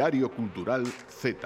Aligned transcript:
Diario 0.00 0.30
Cultural 0.30 0.82
Z. 1.20 1.36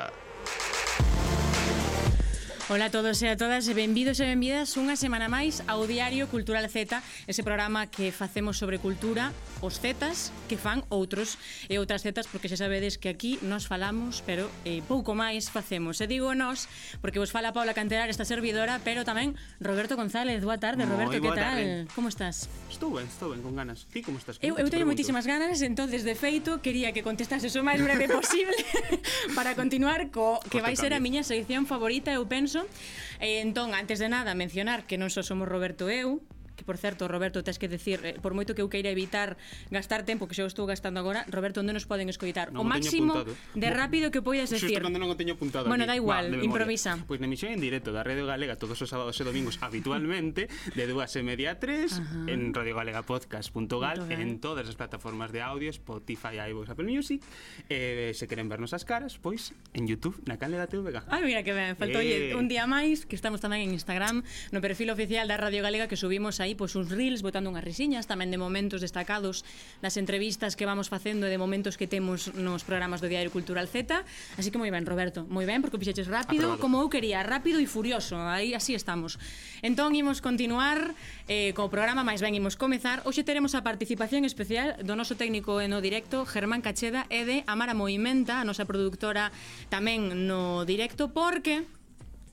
Ola 2.71 2.87
a 2.87 2.91
todos 2.91 3.19
e 3.21 3.27
a 3.27 3.35
todas, 3.35 3.67
benvidos 3.75 4.23
e 4.23 4.31
benvidas 4.31 4.79
unha 4.79 4.95
semana 4.95 5.27
máis 5.27 5.59
ao 5.67 5.83
Diario 5.91 6.31
Cultural 6.31 6.63
Z, 6.71 7.03
ese 7.27 7.43
programa 7.43 7.91
que 7.91 8.15
facemos 8.15 8.55
sobre 8.55 8.79
cultura 8.79 9.35
os 9.65 9.81
zetas 9.81 10.29
que 10.45 10.61
fan 10.61 10.85
outros 10.93 11.41
e 11.73 11.81
outras 11.81 12.05
zetas 12.05 12.29
porque 12.29 12.53
xa 12.53 12.61
sabedes 12.61 13.01
que 13.01 13.09
aquí 13.09 13.41
nos 13.41 13.65
falamos, 13.65 14.21
pero 14.29 14.53
eh, 14.69 14.85
pouco 14.85 15.17
máis 15.17 15.49
facemos. 15.49 15.97
E 16.05 16.07
digo 16.07 16.37
nós 16.37 16.69
porque 17.01 17.17
vos 17.17 17.33
fala 17.33 17.57
Paula 17.57 17.73
Canterar, 17.73 18.13
esta 18.13 18.29
servidora, 18.29 18.85
pero 18.85 19.09
tamén 19.09 19.33
Roberto 19.65 19.97
González. 19.97 20.45
Boa 20.45 20.61
tarde, 20.61 20.85
Moi 20.85 21.01
Roberto, 21.01 21.17
que 21.17 21.33
tal? 21.33 21.57
Tarde. 21.57 21.89
Como 21.97 22.13
estás? 22.13 22.45
Estou 22.69 22.93
ben, 22.93 23.09
estou 23.09 23.33
ben, 23.33 23.41
con 23.41 23.57
ganas. 23.57 23.89
Ti 23.89 24.05
como 24.05 24.21
estás? 24.21 24.37
Eu, 24.45 24.61
eu 24.61 24.69
teño 24.69 24.85
moitísimas 24.85 25.25
ganas, 25.25 25.65
entonces 25.65 26.05
de 26.05 26.13
feito 26.13 26.61
quería 26.61 26.93
que 26.93 27.01
contestases 27.01 27.57
o 27.57 27.65
máis 27.65 27.81
breve 27.81 28.05
posible 28.13 28.61
para 29.39 29.57
continuar 29.57 30.13
co 30.13 30.45
pois 30.45 30.53
que 30.53 30.61
vai 30.61 30.77
ser 30.77 30.93
a 30.93 31.01
miña 31.01 31.25
sección 31.25 31.65
favorita, 31.65 32.13
eu 32.13 32.29
penso. 32.29 32.69
Eh, 33.17 33.41
entón, 33.41 33.73
antes 33.73 33.97
de 33.97 34.13
nada, 34.13 34.37
mencionar 34.37 34.85
que 34.85 35.01
non 35.01 35.09
só 35.09 35.25
somos 35.25 35.49
Roberto 35.49 35.89
e 35.89 36.05
eu, 36.05 36.21
que 36.65 36.67
por 36.67 36.79
certo, 36.81 37.07
Roberto, 37.09 37.45
tes 37.45 37.61
que 37.61 37.69
decir, 37.69 38.01
eh, 38.03 38.17
por 38.21 38.33
moito 38.33 38.57
que 38.57 38.65
eu 38.65 38.73
queira 38.73 38.89
evitar 38.89 39.37
gastar 39.69 40.09
tempo 40.09 40.25
que 40.25 40.33
xa 40.33 40.49
estou 40.49 40.65
gastando 40.65 40.97
agora, 40.97 41.29
Roberto, 41.29 41.61
onde 41.61 41.77
nos 41.77 41.85
poden 41.85 42.09
escoitar? 42.09 42.49
Non, 42.51 42.65
o 42.65 42.67
máximo 42.67 43.21
de 43.53 43.69
rápido 43.69 44.09
que 44.09 44.25
poidas 44.25 44.49
decir. 44.49 44.73
Xusto 44.73 44.89
cando 44.89 44.97
non 44.97 45.13
o 45.13 45.17
teño 45.21 45.37
apuntado. 45.37 45.69
Bueno, 45.69 45.85
aquí. 45.85 45.93
da 45.93 45.97
igual, 46.01 46.33
Va, 46.33 46.41
improvisa. 46.41 46.97
Pois 47.05 47.17
pues, 47.17 47.19
na 47.21 47.29
emisión 47.29 47.53
en 47.53 47.61
directo 47.61 47.93
da 47.93 48.01
Radio 48.01 48.25
Galega 48.25 48.57
todos 48.57 48.81
os 48.81 48.89
sábados 48.89 49.21
e 49.21 49.25
domingos 49.29 49.61
habitualmente 49.61 50.49
de 50.73 50.85
2 50.89 51.21
e 51.21 51.23
media 51.23 51.53
a 51.53 51.61
3 51.61 52.33
en 52.33 52.57
radiogalegapodcast.gal 52.57 54.09
en 54.09 54.41
todas 54.41 54.65
as 54.65 54.77
plataformas 54.81 55.29
de 55.37 55.45
audio, 55.45 55.69
Spotify, 55.69 56.41
iVoox, 56.49 56.73
Apple 56.73 56.89
Music. 56.89 57.21
Eh, 57.69 58.17
se 58.17 58.25
queren 58.25 58.49
vernos 58.49 58.73
as 58.73 58.89
caras, 58.89 59.21
pois 59.21 59.53
en 59.77 59.85
YouTube 59.85 60.17
na 60.25 60.41
canle 60.41 60.57
da 60.57 60.65
TVG. 60.65 61.13
Ai, 61.13 61.21
mira 61.29 61.45
que 61.45 61.53
ben, 61.53 61.77
faltou 61.77 62.01
eh. 62.01 62.33
un 62.33 62.49
día 62.49 62.65
máis 62.65 63.05
que 63.05 63.15
estamos 63.19 63.45
tamén 63.45 63.69
en 63.69 63.77
Instagram, 63.77 64.25
no 64.51 64.61
perfil 64.65 64.89
oficial 64.89 65.29
da 65.29 65.37
Radio 65.37 65.61
Galega 65.61 65.91
que 65.91 66.01
subimos 66.01 66.41
aí 66.41 66.54
pois 66.55 66.75
uns 66.79 66.91
reels 66.91 67.21
botando 67.21 67.51
unhas 67.51 67.63
risiñas 67.63 68.07
tamén 68.07 68.31
de 68.31 68.39
momentos 68.39 68.81
destacados 68.81 69.43
das 69.83 69.99
entrevistas 70.01 70.55
que 70.55 70.65
vamos 70.65 70.89
facendo 70.89 71.27
e 71.27 71.31
de 71.31 71.39
momentos 71.39 71.77
que 71.77 71.87
temos 71.87 72.33
nos 72.35 72.63
programas 72.63 73.03
do 73.03 73.11
Diario 73.11 73.35
Cultural 73.35 73.67
Z. 73.67 74.03
Así 74.39 74.49
que 74.49 74.59
moi 74.59 74.71
ben, 74.71 74.87
Roberto, 74.87 75.27
moi 75.29 75.45
ben 75.45 75.61
porque 75.61 75.77
o 75.77 75.83
fixeches 75.83 76.07
rápido, 76.07 76.55
Aprobado. 76.55 76.63
como 76.63 76.81
eu 76.83 76.89
quería, 76.89 77.23
rápido 77.23 77.59
e 77.59 77.67
furioso. 77.67 78.17
Aí 78.19 78.55
así 78.55 78.73
estamos. 78.75 79.19
Entón 79.61 79.95
imos 79.99 80.23
continuar 80.23 80.95
eh 81.29 81.53
co 81.59 81.69
programa, 81.69 82.07
máis 82.07 82.23
ben 82.23 82.35
imos 82.35 82.55
comezar. 82.55 83.03
Hoxe 83.05 83.27
teremos 83.27 83.53
a 83.59 83.63
participación 83.63 84.25
especial 84.25 84.79
do 84.83 84.95
noso 84.95 85.19
técnico 85.19 85.61
en 85.61 85.75
o 85.75 85.81
directo, 85.83 86.25
Germán 86.25 86.63
Cacheda, 86.63 87.07
e 87.11 87.27
de 87.27 87.43
Amara 87.47 87.75
Moimenta, 87.75 88.41
a 88.41 88.45
nosa 88.47 88.65
productora 88.65 89.35
tamén 89.69 90.27
no 90.29 90.63
directo 90.69 91.11
porque 91.11 91.67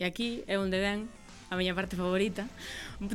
e 0.02 0.04
aquí 0.04 0.42
é 0.50 0.58
onde 0.58 0.82
ven 0.82 1.06
a 1.52 1.60
miña 1.60 1.76
parte 1.76 2.00
favorita, 2.00 2.48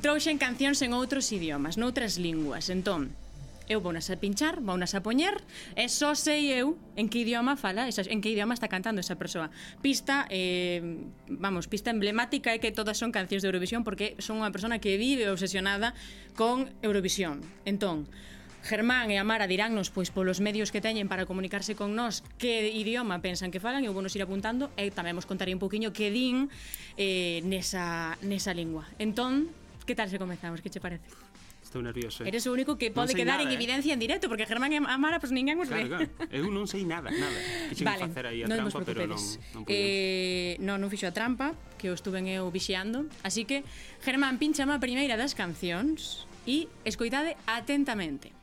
trouxen 0.05 0.37
cancións 0.37 0.85
en 0.85 0.93
outros 0.93 1.33
idiomas, 1.33 1.81
noutras 1.81 2.21
linguas. 2.21 2.69
Entón, 2.69 3.17
eu 3.65 3.81
vou 3.81 3.97
nas 3.97 4.13
a 4.13 4.21
pinchar, 4.21 4.61
vou 4.61 4.77
nas 4.77 4.93
a 4.93 5.01
poñer, 5.01 5.41
e 5.73 5.89
só 5.89 6.13
sei 6.13 6.53
eu 6.53 6.77
en 7.01 7.09
que 7.09 7.25
idioma 7.25 7.57
fala, 7.57 7.89
en 7.89 8.21
que 8.21 8.29
idioma 8.29 8.53
está 8.53 8.69
cantando 8.69 9.01
esa 9.01 9.17
persoa. 9.17 9.49
Pista, 9.81 10.29
eh, 10.29 10.85
vamos, 11.33 11.65
pista 11.65 11.89
emblemática 11.89 12.53
é 12.53 12.61
que 12.61 12.71
todas 12.71 13.01
son 13.01 13.09
cancións 13.09 13.41
de 13.41 13.49
Eurovisión 13.49 13.89
porque 13.89 14.21
son 14.21 14.45
unha 14.45 14.53
persona 14.53 14.85
que 14.85 15.01
vive 15.01 15.33
obsesionada 15.33 15.97
con 16.37 16.69
Eurovisión. 16.85 17.41
Entón, 17.65 18.05
Germán 18.67 19.15
e 19.15 19.17
Amara 19.23 19.47
diránnos 19.47 19.95
pois 19.95 20.11
polos 20.11 20.43
medios 20.43 20.75
que 20.75 20.83
teñen 20.83 21.07
para 21.07 21.25
comunicarse 21.25 21.79
con 21.79 21.95
nós 21.95 22.27
que 22.37 22.67
idioma 22.75 23.23
pensan 23.23 23.55
que 23.55 23.63
falan 23.63 23.87
e 23.87 23.89
vou 23.89 24.03
nos 24.03 24.13
ir 24.19 24.27
apuntando 24.27 24.75
e 24.75 24.91
tamén 24.91 25.15
vos 25.15 25.25
contarei 25.25 25.55
un 25.55 25.63
poquinho 25.63 25.95
que 25.95 26.11
din 26.11 26.51
eh, 26.99 27.41
nesa, 27.47 28.19
nesa 28.27 28.51
lingua. 28.51 28.91
Entón, 28.99 29.49
que 29.87 29.95
tal 29.95 30.11
se 30.11 30.19
comezamos? 30.19 30.59
Que 30.59 30.69
che 30.69 30.83
parece? 30.83 31.07
Estou 31.63 31.83
nervioso. 31.83 32.23
Eh? 32.23 32.31
Eres 32.31 32.47
o 32.47 32.55
único 32.55 32.79
que 32.79 32.91
pode 32.91 33.15
quedar 33.15 33.39
nada, 33.39 33.47
en 33.47 33.55
eh. 33.55 33.59
evidencia 33.59 33.95
en 33.95 34.03
directo, 34.03 34.27
porque 34.27 34.47
Germán 34.47 34.75
e 34.75 34.79
Amara, 34.83 35.23
pois 35.23 35.31
pues, 35.31 35.33
ninguén 35.35 35.59
os 35.63 35.71
claro, 35.71 35.87
ve. 35.87 36.07
Claro. 36.07 36.31
Eu 36.31 36.47
non 36.51 36.67
sei 36.67 36.83
nada, 36.83 37.11
nada. 37.11 37.39
Quixen 37.71 37.87
vale, 37.87 38.03
facer 38.07 38.27
aí 38.27 38.43
a 38.43 38.51
non 38.51 38.67
trampa, 38.67 38.83
pero 38.83 39.07
non, 39.07 39.19
non 39.19 39.63
podemos. 39.63 39.75
Eh, 39.75 40.59
non, 40.63 40.79
non 40.83 40.91
fixo 40.91 41.07
a 41.07 41.15
trampa, 41.15 41.55
que 41.79 41.91
o 41.91 41.95
estuven 41.95 42.27
eu 42.31 42.51
vixiando. 42.51 43.07
Así 43.27 43.47
que, 43.47 43.67
Germán, 44.03 44.39
pinchame 44.39 44.75
a 44.75 44.81
primeira 44.83 45.19
das 45.19 45.35
cancións 45.35 46.27
e 46.47 46.71
escoitade 46.87 47.35
atentamente. 47.51 48.36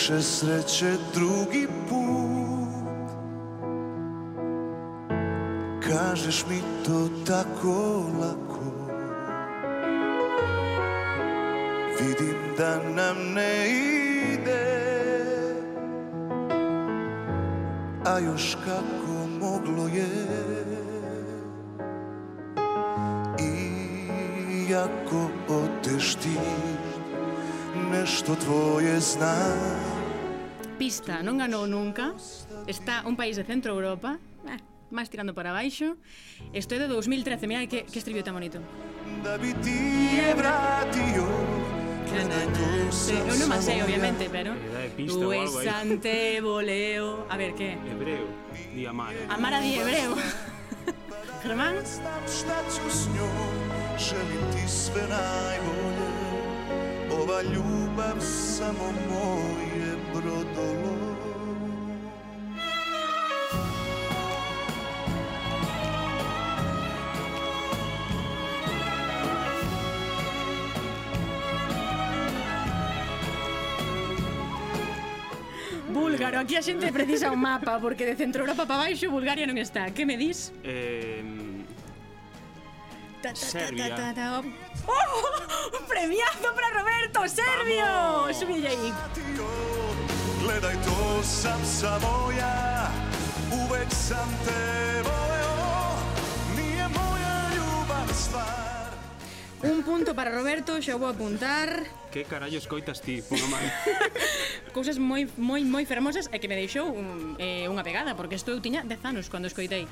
Više 0.00 0.22
sreće 0.22 0.96
drugi 1.14 1.66
put. 1.88 3.10
Kažeš 5.88 6.44
mi 6.48 6.60
to 6.86 7.08
tako 7.26 8.02
lako. 8.20 8.64
Vidim 12.00 12.36
da 12.58 12.76
nam 12.76 13.32
ne 13.34 13.68
ide. 14.32 14.80
A 18.06 18.18
još 18.18 18.56
kako 18.64 19.26
moglo 19.40 19.86
je. 19.86 20.06
Iako 24.70 25.30
odeš 25.48 26.14
ti 26.14 26.38
Nešto 27.90 28.34
tvoje 28.34 29.00
znam 29.00 29.89
Papista 30.80 31.20
non 31.20 31.36
ganou 31.36 31.68
nunca, 31.68 32.16
está 32.64 33.04
un 33.04 33.12
país 33.12 33.36
de 33.36 33.44
centro 33.44 33.76
Europa, 33.76 34.16
eh, 34.48 34.56
máis 34.88 35.12
tirando 35.12 35.36
para 35.36 35.52
baixo, 35.52 36.00
isto 36.56 36.72
é 36.72 36.80
de 36.80 36.88
2013, 36.88 37.44
mira 37.44 37.60
que, 37.68 37.84
que 37.84 38.00
estribillo 38.00 38.24
tan 38.24 38.32
bonito. 38.32 38.64
Eu 43.12 43.36
non 43.36 43.48
máis 43.52 43.68
sei, 43.68 43.84
obviamente, 43.84 44.32
pero... 44.32 44.56
Tu 44.96 45.20
es 45.36 45.52
ante 45.68 46.40
voleo... 46.40 47.28
A 47.28 47.36
ver, 47.36 47.52
que? 47.52 47.76
Hebreo, 47.76 48.24
di 48.72 48.88
amar. 48.88 49.12
A 49.28 49.36
di 49.60 49.76
hebreo. 49.76 50.16
Germán? 51.44 51.76
Búlgaro, 76.30 76.46
aquí 76.46 76.54
a 76.54 76.62
xente 76.62 76.92
precisa 76.94 77.26
un 77.34 77.40
mapa 77.42 77.82
Porque 77.82 78.06
de 78.06 78.14
Centro 78.14 78.46
Europa 78.46 78.62
para 78.62 78.86
baixo 78.86 79.10
Bulgaria 79.10 79.50
non 79.50 79.58
está 79.58 79.90
Que 79.90 80.06
me 80.06 80.14
dis? 80.14 80.54
Eh, 80.62 81.26
Ta, 83.20 83.34
ta, 83.34 83.36
ta, 83.36 83.52
Serbia. 83.52 83.90
ta, 83.92 84.14
ta, 84.14 84.40
ta. 84.40 84.40
Oh, 84.88 85.76
un 85.76 85.84
premiazo 85.90 86.48
para 86.56 86.72
Roberto, 86.72 87.20
Serbio 87.28 87.84
Vamos. 87.84 88.32
Subille 88.38 88.70
aí 88.70 88.88
Vratio, 88.94 89.50
Gledaj 90.46 90.76
to 90.86 90.98
sam 91.26 91.60
samo 91.66 92.30
ja 92.32 92.88
Uvek 93.50 93.90
sam 93.92 94.30
te 94.46 94.62
voleo 95.02 95.74
Nije 96.56 96.86
moja 96.94 97.34
ljubav 97.58 98.08
stvar 98.14 98.88
Un 99.66 99.82
punto 99.84 100.14
para 100.14 100.30
Roberto, 100.30 100.78
xa 100.80 100.94
vou 100.94 101.10
apuntar 101.10 101.98
que 102.10 102.24
carallo 102.26 102.58
escoitas 102.58 102.98
ti? 102.98 103.22
cousas 104.70 104.98
moi 104.98 105.26
moi 105.36 105.62
moi 105.66 105.84
fermosas 105.86 106.30
e 106.32 106.38
que 106.38 106.48
me 106.48 106.56
deixou 106.56 106.88
un, 106.90 107.36
eh, 107.38 107.66
unha 107.66 107.84
pegada, 107.84 108.14
porque 108.14 108.38
isto 108.38 108.50
eu 108.54 108.62
tiña 108.62 108.86
10 108.86 109.02
anos 109.04 109.28
cando 109.28 109.50
escoitei. 109.50 109.86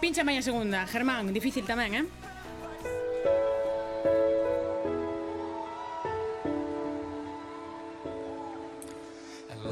Pincha 0.00 0.24
maña 0.24 0.42
segunda, 0.42 0.86
Germán, 0.86 1.30
difícil 1.30 1.66
tamén, 1.66 1.94
eh? 1.94 2.06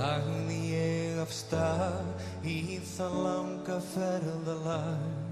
Lagði 0.00 0.58
ég 0.72 1.18
af 1.20 1.28
stað 1.28 2.06
í 2.46 2.80
það 2.80 3.14
langa 3.20 3.76
ferðalag 3.92 5.30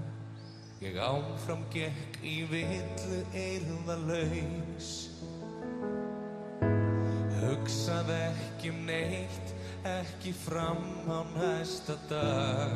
Ég 0.79 0.95
ámfram 0.95 1.65
gekk 1.73 2.21
í 2.23 2.37
villu 2.47 3.17
eirða 3.35 3.97
laus 4.05 5.08
Hugsað 7.39 8.09
ekki 8.11 8.67
um 8.73 8.79
neitt, 8.83 9.51
ekki 9.87 10.33
fram 10.35 10.81
á 11.07 11.23
næsta 11.37 11.95
dag. 12.09 12.73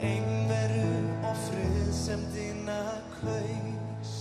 Einveru 0.00 0.86
og 1.28 1.36
frið 1.44 1.90
sem 1.92 2.22
dýna 2.32 2.78
kaus. 3.18 4.14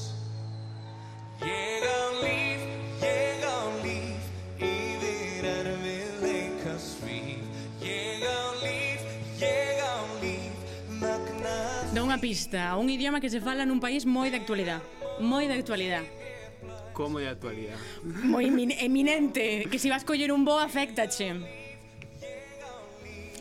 Ég 1.48 1.88
á 1.88 2.04
líf, 2.20 2.68
ég 3.00 3.48
á 3.48 3.60
líf, 3.80 4.28
yfir 4.60 5.50
er 5.54 5.72
við 5.86 6.20
leika 6.26 6.76
svíf. 6.84 7.48
Ég 7.80 8.28
á 8.28 8.44
líf, 8.60 9.08
ég 9.40 9.80
á 9.80 9.96
líf, 10.20 10.78
magna... 11.00 11.58
Dá 11.96 12.04
unha 12.04 12.20
pista, 12.20 12.76
un 12.76 12.92
idioma 12.92 13.24
que 13.24 13.32
se 13.32 13.40
fala 13.40 13.64
nun 13.64 13.80
país 13.80 14.04
moi 14.04 14.28
de 14.28 14.44
actualidade, 14.44 14.84
moi 15.24 15.48
de 15.48 15.56
actualidade 15.56 16.19
como 17.00 17.18
de 17.24 17.31
actualidade. 17.31 17.80
Moi 18.04 18.44
eminente, 18.44 19.72
que 19.72 19.80
se 19.80 19.88
si 19.88 19.90
vas 19.90 20.04
coller 20.04 20.36
un 20.36 20.44
bo 20.44 20.60
afectache. 20.60 21.31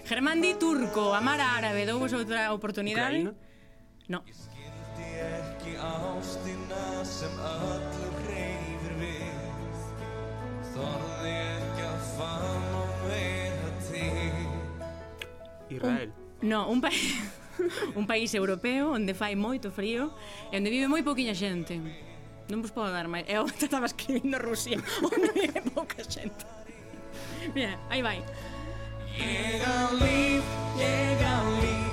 Germán 0.06 0.38
Di 0.38 0.54
Turco, 0.54 1.10
Amar 1.10 1.42
árabe, 1.42 1.82
Árabe, 1.82 1.90
douvos 1.90 2.14
outra 2.14 2.54
oportunidade? 2.54 3.18
Ucraína? 3.18 3.34
No. 4.06 4.22
Israel. 15.68 16.12
Un, 16.14 16.48
no, 16.48 16.70
un 16.70 16.80
país 16.80 17.18
un 17.98 18.06
país 18.06 18.30
europeo 18.38 18.94
onde 18.94 19.18
fai 19.18 19.34
moito 19.34 19.74
frío 19.74 20.14
e 20.54 20.54
onde 20.54 20.70
vive 20.70 20.86
moi 20.86 21.02
pouquiña 21.02 21.34
xente. 21.34 21.82
Non 22.48 22.64
vos 22.64 22.72
podo 22.72 22.88
dar 22.88 23.04
máis. 23.12 23.28
Eu 23.28 23.44
estaba 23.60 23.84
escribindo 23.84 24.40
Rusia, 24.40 24.80
onde 25.04 25.52
é 25.52 25.60
pouca 25.68 26.00
xente. 26.00 26.48
Mira, 27.52 27.76
aí 27.92 28.00
vai. 28.00 28.24
Llega 29.12 29.92
un 29.92 30.00
leaf, 30.00 30.44
llega 30.80 31.32
un 31.44 31.54
leaf, 31.60 31.88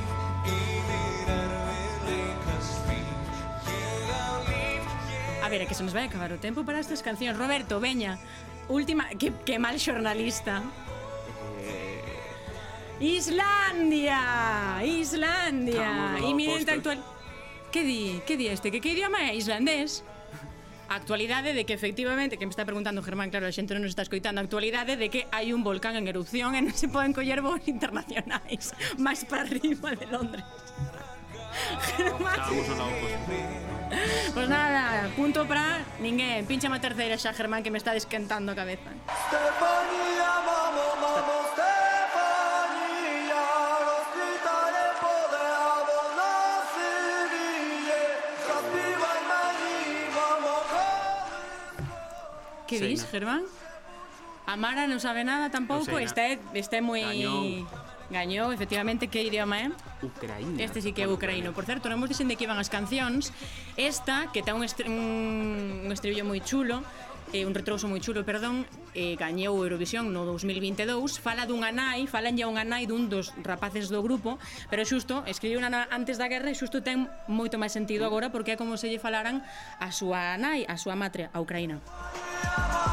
A 5.46 5.50
ver, 5.50 5.62
é 5.62 5.66
que 5.70 5.78
se 5.78 5.86
nos 5.86 5.94
vai 5.94 6.10
acabar 6.10 6.34
o 6.34 6.42
tempo 6.42 6.66
para 6.66 6.82
estas 6.82 7.06
cancións. 7.06 7.38
Roberto, 7.38 7.78
veña, 7.78 8.18
última... 8.66 9.14
Que, 9.14 9.30
que 9.46 9.62
mal 9.62 9.78
xornalista. 9.78 10.66
Islandia, 12.98 14.82
Islandia. 14.82 16.18
Estamos 16.18 16.66
actual. 16.66 17.00
Que 17.70 17.86
di? 17.86 18.22
Que 18.26 18.42
di 18.42 18.50
este? 18.50 18.74
Que, 18.74 18.82
que 18.82 18.98
idioma 18.98 19.30
é 19.30 19.38
¿Islandés? 19.38 20.02
A 20.90 20.96
actualidade 20.96 21.54
de 21.54 21.66
que 21.66 21.74
efectivamente, 21.74 22.38
que 22.38 22.46
me 22.46 22.54
está 22.54 22.66
preguntando 22.66 23.02
Germán, 23.02 23.30
claro, 23.30 23.50
a 23.50 23.54
xente 23.54 23.74
non 23.74 23.82
nos 23.82 23.94
está 23.98 24.06
escoitando, 24.06 24.38
a 24.40 24.46
actualidade 24.46 24.96
de 24.96 25.10
que 25.10 25.26
hai 25.34 25.50
un 25.50 25.66
volcán 25.66 25.98
en 25.98 26.06
erupción 26.06 26.54
e 26.54 26.62
non 26.62 26.74
se 26.74 26.88
poden 26.88 27.12
coller 27.14 27.42
voos 27.42 27.66
internacionais 27.66 28.72
máis 29.02 29.26
para 29.26 29.44
arriba 29.46 29.98
de 29.98 30.06
Londres. 30.08 30.46
Germán. 31.96 32.36
Estábamos 32.36 32.68
lado 32.76 33.66
Pois 33.90 34.34
pues 34.34 34.50
nada, 34.50 35.10
punto 35.16 35.48
para 35.48 35.80
ninguén. 36.02 36.46
Pincha 36.46 36.68
a 36.68 36.82
terceira 36.82 37.16
xa, 37.18 37.32
Germán, 37.34 37.64
que 37.64 37.72
me 37.72 37.78
está 37.78 37.94
desquentando 37.94 38.52
a 38.52 38.56
cabeza. 38.56 38.90
Estefanía, 39.08 40.32
mamo, 40.44 40.86
mamo. 41.02 41.35
Que 52.68 52.78
Seina. 52.80 52.90
dis, 52.90 53.06
Germán? 53.06 53.44
Amara 54.46 54.86
non 54.86 55.02
sabe 55.02 55.26
nada 55.26 55.50
tampouco, 55.50 55.98
está 55.98 56.38
está 56.54 56.78
moi... 56.82 57.02
Gañou. 57.02 57.66
Gañou, 58.14 58.54
efectivamente, 58.54 59.10
que 59.10 59.26
idioma 59.26 59.66
é? 59.66 59.68
Ucraína. 60.06 60.62
Este 60.62 60.78
sí 60.82 60.94
que 60.94 61.02
é 61.02 61.10
ucraíno. 61.10 61.58
Por 61.58 61.66
certo, 61.66 61.90
non 61.90 61.98
dicen 62.06 62.30
de 62.30 62.38
que 62.38 62.46
iban 62.46 62.62
as 62.62 62.70
cancións. 62.70 63.34
Esta, 63.74 64.30
que 64.30 64.46
ten 64.46 64.54
un, 64.54 64.62
estre... 64.62 64.86
un, 64.86 65.90
un 65.90 65.90
estribillo 65.90 66.22
moi 66.22 66.38
chulo, 66.46 66.86
eh, 67.34 67.50
un 67.50 67.58
retrouso 67.58 67.90
moi 67.90 67.98
chulo, 67.98 68.22
perdón, 68.22 68.70
eh, 68.94 69.18
gañou 69.18 69.58
Eurovisión 69.66 70.14
no 70.14 70.30
2022, 70.30 71.18
fala 71.18 71.50
dunha 71.50 71.74
nai, 71.74 72.06
falan 72.06 72.38
a 72.38 72.46
unha 72.46 72.62
nai 72.62 72.86
dun 72.86 73.10
dos 73.10 73.34
rapaces 73.42 73.90
do 73.90 74.06
grupo, 74.06 74.38
pero 74.70 74.86
xusto, 74.86 75.26
escribiu 75.26 75.58
unha 75.58 75.90
antes 75.90 76.22
da 76.22 76.30
guerra 76.30 76.54
e 76.54 76.56
xusto 76.56 76.86
ten 76.86 77.10
moito 77.26 77.58
máis 77.58 77.74
sentido 77.74 78.06
agora 78.06 78.30
porque 78.30 78.54
é 78.54 78.58
como 78.60 78.78
se 78.78 78.94
lle 78.94 79.02
falaran 79.02 79.42
a 79.82 79.90
súa 79.90 80.38
nai, 80.38 80.70
a 80.70 80.78
súa 80.78 80.94
matria, 80.94 81.34
a 81.34 81.42
Ucraína. 81.42 81.82
Bravo! 82.44 82.85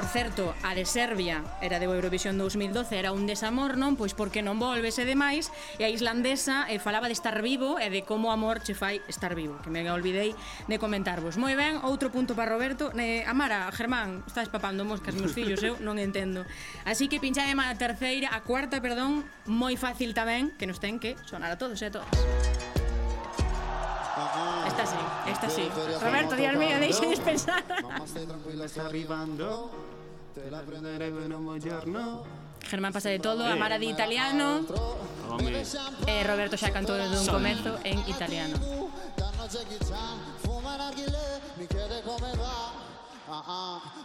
por 0.00 0.08
certo, 0.08 0.54
a 0.62 0.74
de 0.74 0.86
Serbia 0.86 1.44
era 1.60 1.78
de 1.78 1.84
Eurovisión 1.84 2.38
2012 2.38 2.98
era 2.98 3.12
un 3.12 3.26
desamor, 3.26 3.76
non? 3.76 4.00
Pois 4.00 4.16
porque 4.16 4.40
non 4.40 4.56
volves 4.56 4.96
e 4.96 5.04
demais 5.04 5.52
e 5.76 5.84
a 5.84 5.92
islandesa 5.92 6.64
eh, 6.72 6.80
falaba 6.80 7.04
de 7.04 7.12
estar 7.12 7.36
vivo 7.44 7.76
e 7.76 7.92
de 7.92 8.00
como 8.08 8.32
amor 8.32 8.64
che 8.64 8.72
fai 8.72 9.04
estar 9.12 9.36
vivo 9.36 9.60
que 9.60 9.68
me 9.68 9.84
olvidei 9.92 10.32
de 10.72 10.80
comentarvos. 10.80 11.36
Moi 11.36 11.52
ben, 11.52 11.84
outro 11.84 12.08
punto 12.08 12.32
para 12.32 12.48
Roberto. 12.48 12.88
Eh, 12.96 13.28
Amara, 13.28 13.68
Germán, 13.76 14.24
estás 14.24 14.48
papando 14.48 14.88
moscas 14.88 15.12
meus 15.20 15.36
fillos, 15.36 15.60
eu 15.60 15.76
non 15.84 16.00
entendo. 16.00 16.48
Así 16.88 17.04
que 17.04 17.20
pinchade 17.20 17.52
a 17.52 17.76
terceira, 17.76 18.32
a 18.32 18.40
cuarta, 18.40 18.80
perdón 18.80 19.28
moi 19.44 19.76
fácil 19.76 20.16
tamén, 20.16 20.56
que 20.56 20.64
nos 20.64 20.80
ten 20.80 20.96
que 20.96 21.20
sonar 21.28 21.52
a 21.52 21.60
todos 21.60 21.76
e 21.76 21.84
a 21.84 21.92
todas. 21.92 22.79
Esta 24.66 24.86
sí, 24.86 24.96
esta 25.26 25.50
sí. 25.50 25.68
Roberto, 26.00 26.36
Dios 26.36 26.54
mío, 26.56 26.78
deixedes 26.78 27.20
pensar. 27.20 27.64
Mamma 27.82 28.06
stai 28.06 28.26
tranquilla, 28.26 28.68
sto 28.68 28.82
arrivando. 28.82 29.70
Te 30.34 30.50
la 30.50 30.60
Prenderemo 30.62 31.20
in 31.24 31.32
un 31.32 31.44
buongiorno. 31.44 32.22
Germán 32.68 32.92
pasa 32.92 33.08
de 33.08 33.18
todo, 33.18 33.44
Amara 33.44 33.78
de 33.78 33.86
italiano. 33.86 34.64
Home, 35.28 35.64
E 36.06 36.22
Roberto 36.22 36.56
xa 36.56 36.70
cantou 36.70 36.94
desde 36.96 37.18
un 37.18 37.26
comezo 37.26 37.78
en 37.82 37.98
italiano. 38.06 38.56
Danno 39.16 39.46
Jackie 39.48 39.78
Chan, 39.82 40.18
fuma 40.42 40.76
narghile, 40.76 41.40
mi 41.56 41.66
chiede 41.66 42.02
come 42.02 42.30
va. 42.36 42.70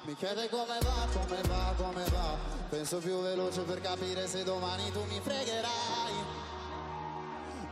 Mi 0.05 0.15
chiede 0.15 0.49
come 0.49 0.77
va, 0.81 1.07
come 1.13 1.41
va, 1.47 1.73
come 1.77 2.03
va. 2.09 2.37
Penso 2.69 2.97
più 2.97 3.21
veloce 3.21 3.61
per 3.61 3.81
capire 3.81 4.27
se 4.27 4.43
domani 4.43 4.91
tu 4.91 5.03
mi 5.09 5.19
fregherai. 5.21 6.13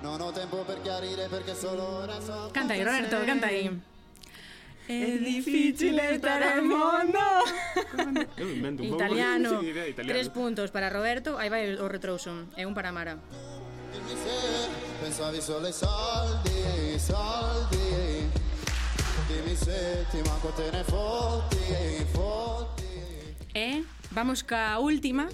Non 0.04 0.20
ho 0.20 0.32
tempo 0.32 0.58
per 0.68 0.82
chiarire 0.82 1.30
perché 1.30 1.56
solo 1.56 2.04
ora 2.04 2.20
so. 2.20 2.50
Canta 2.52 2.74
aí, 2.74 2.84
Roberto, 2.84 3.24
canta 3.26 3.48
aí. 3.48 3.72
É 4.86 5.18
difícil 5.18 5.98
estar 5.98 6.42
en 6.60 6.70
un 6.70 7.14
pouco. 8.76 8.84
Italiano. 8.84 9.62
Tres 9.96 10.28
puntos 10.28 10.72
para 10.72 10.90
Roberto, 10.90 11.38
aí 11.38 11.48
vai 11.48 11.80
o 11.80 11.88
retrouso. 11.88 12.52
E 12.58 12.66
un 12.66 12.74
para 12.74 12.92
se 12.92 14.70
pensavi 15.00 15.42
solo 15.42 15.68
ai 15.68 15.72
soldi, 15.72 17.00
soldi. 17.00 18.28
Dimmi 19.28 19.56
se 19.56 20.06
ti 20.12 20.20
manco 20.28 20.50
te 20.50 20.70
ne 20.70 20.84
fotti, 20.84 22.06
fotti. 22.12 22.92
E 23.56 23.86
vamos 24.12 24.44
ca 24.44 24.78
última, 24.84 25.32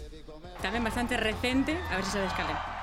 tamén 0.61 0.85
bastante 0.85 1.17
recente, 1.17 1.73
a 1.89 1.97
ver 1.97 2.05
se 2.05 2.21
sabes 2.21 2.33
cal 2.37 2.53
é. 2.53 2.78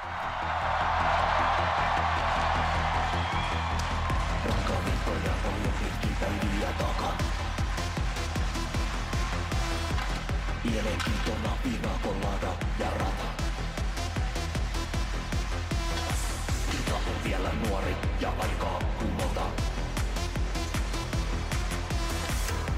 mielenkiintona 10.86 11.56
viina 11.64 11.98
kolada 12.02 12.52
ja 12.78 12.90
rata. 12.90 13.28
Kita 16.70 16.94
on 16.94 17.24
vielä 17.24 17.50
nuori 17.68 17.96
ja 18.20 18.32
aikaa 18.38 18.80
kumota. 18.98 19.46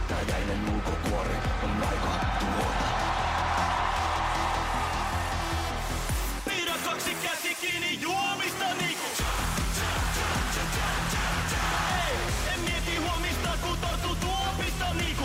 Täjäinen 0.08 0.74
ulkokuori 0.74 1.34
on 1.62 1.70
aika 1.88 2.26
tuota. 2.40 2.88
Pidä 6.44 6.74
kaksi 6.84 7.16
käsi 7.22 7.54
kiinni 7.54 8.00
juomista 8.00 8.64
niinku 8.80 9.06
Ei, 12.08 12.16
en 12.54 12.60
mieti 12.60 12.96
huomista 12.96 13.48
kun 13.62 13.78
tarttuu 13.78 14.16
tuopista 14.16 14.94
niinku 14.94 15.24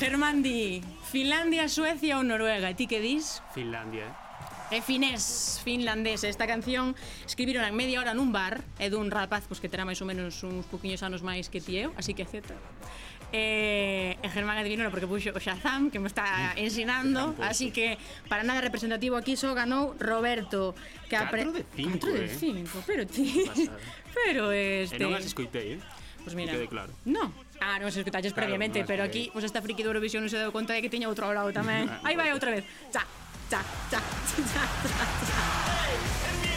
Germán 0.00 0.40
di 0.40 0.80
Finlandia, 1.12 1.68
Suecia 1.68 2.16
ou 2.16 2.24
Noruega. 2.24 2.72
E 2.72 2.74
ti 2.74 2.88
que 2.88 3.04
dis? 3.04 3.44
Finlandia, 3.52 4.08
eh? 4.08 4.30
É 4.72 4.80
finés, 4.80 5.60
finlandés. 5.60 6.24
Esta 6.24 6.48
canción 6.48 6.96
escribiron 7.28 7.68
en 7.68 7.76
media 7.76 8.00
hora 8.00 8.16
nun 8.16 8.32
bar 8.32 8.64
e 8.80 8.88
dun 8.88 9.12
rapaz 9.12 9.44
pois, 9.44 9.60
que 9.60 9.68
terá 9.68 9.84
máis 9.84 10.00
ou 10.00 10.08
menos 10.08 10.40
uns 10.40 10.64
poquinhos 10.72 11.04
anos 11.04 11.20
máis 11.20 11.52
que 11.52 11.60
ti 11.60 11.84
eu, 11.84 11.92
así 12.00 12.16
que 12.16 12.24
acepta. 12.24 12.56
E, 13.28 14.16
e 14.16 14.26
Germán 14.32 14.56
adivinou 14.56 14.88
porque 14.88 15.04
puxo 15.04 15.36
o 15.36 15.40
Shazam 15.42 15.92
que 15.92 16.00
me 16.00 16.08
está 16.08 16.56
mm. 16.56 16.64
ensinando, 16.64 17.36
así 17.44 17.68
que 17.68 18.00
para 18.24 18.40
nada 18.40 18.64
representativo 18.64 19.20
aquí 19.20 19.36
só 19.36 19.52
ganou 19.52 19.92
Roberto 20.00 20.72
que 21.12 21.20
4 21.20 21.52
de 21.52 21.68
5, 21.76 22.00
4 22.00 22.24
de 22.24 22.28
5, 22.32 22.56
eh? 22.56 22.84
pero 22.88 23.02
ti. 23.04 23.44
Pasada. 23.44 23.76
Pero 24.16 24.48
este. 24.48 24.96
E 24.96 25.04
non 25.04 25.12
as 25.12 25.28
escoitei, 25.28 25.76
eh? 25.76 25.80
Pois 26.24 26.32
pues 26.32 26.40
mira. 26.40 26.56
Que 26.56 26.64
quede 26.64 26.72
claro. 26.72 26.92
No, 27.04 27.32
Ah, 27.60 27.76
non 27.76 27.92
se 27.92 28.00
escutaches 28.00 28.32
claro, 28.32 28.48
previamente, 28.48 28.88
pero 28.88 29.04
aquí 29.04 29.28
pues 29.32 29.44
esta 29.44 29.60
friki 29.60 29.84
de 29.84 29.92
Eurovisión 29.92 30.24
non 30.24 30.32
se 30.32 30.40
deu 30.40 30.48
conta 30.48 30.72
de 30.72 30.80
que 30.80 30.88
tiña 30.88 31.12
outro 31.12 31.28
ao 31.28 31.36
lado 31.36 31.52
tamén. 31.52 31.86
Aí 32.02 32.16
vai 32.20 32.32
outra 32.32 32.56
vez. 32.56 32.64
Cha, 32.88 33.04
cha, 33.52 33.60
cha, 33.92 34.00
cha, 34.00 34.64
cha, 34.88 35.04
cha. 35.28 36.49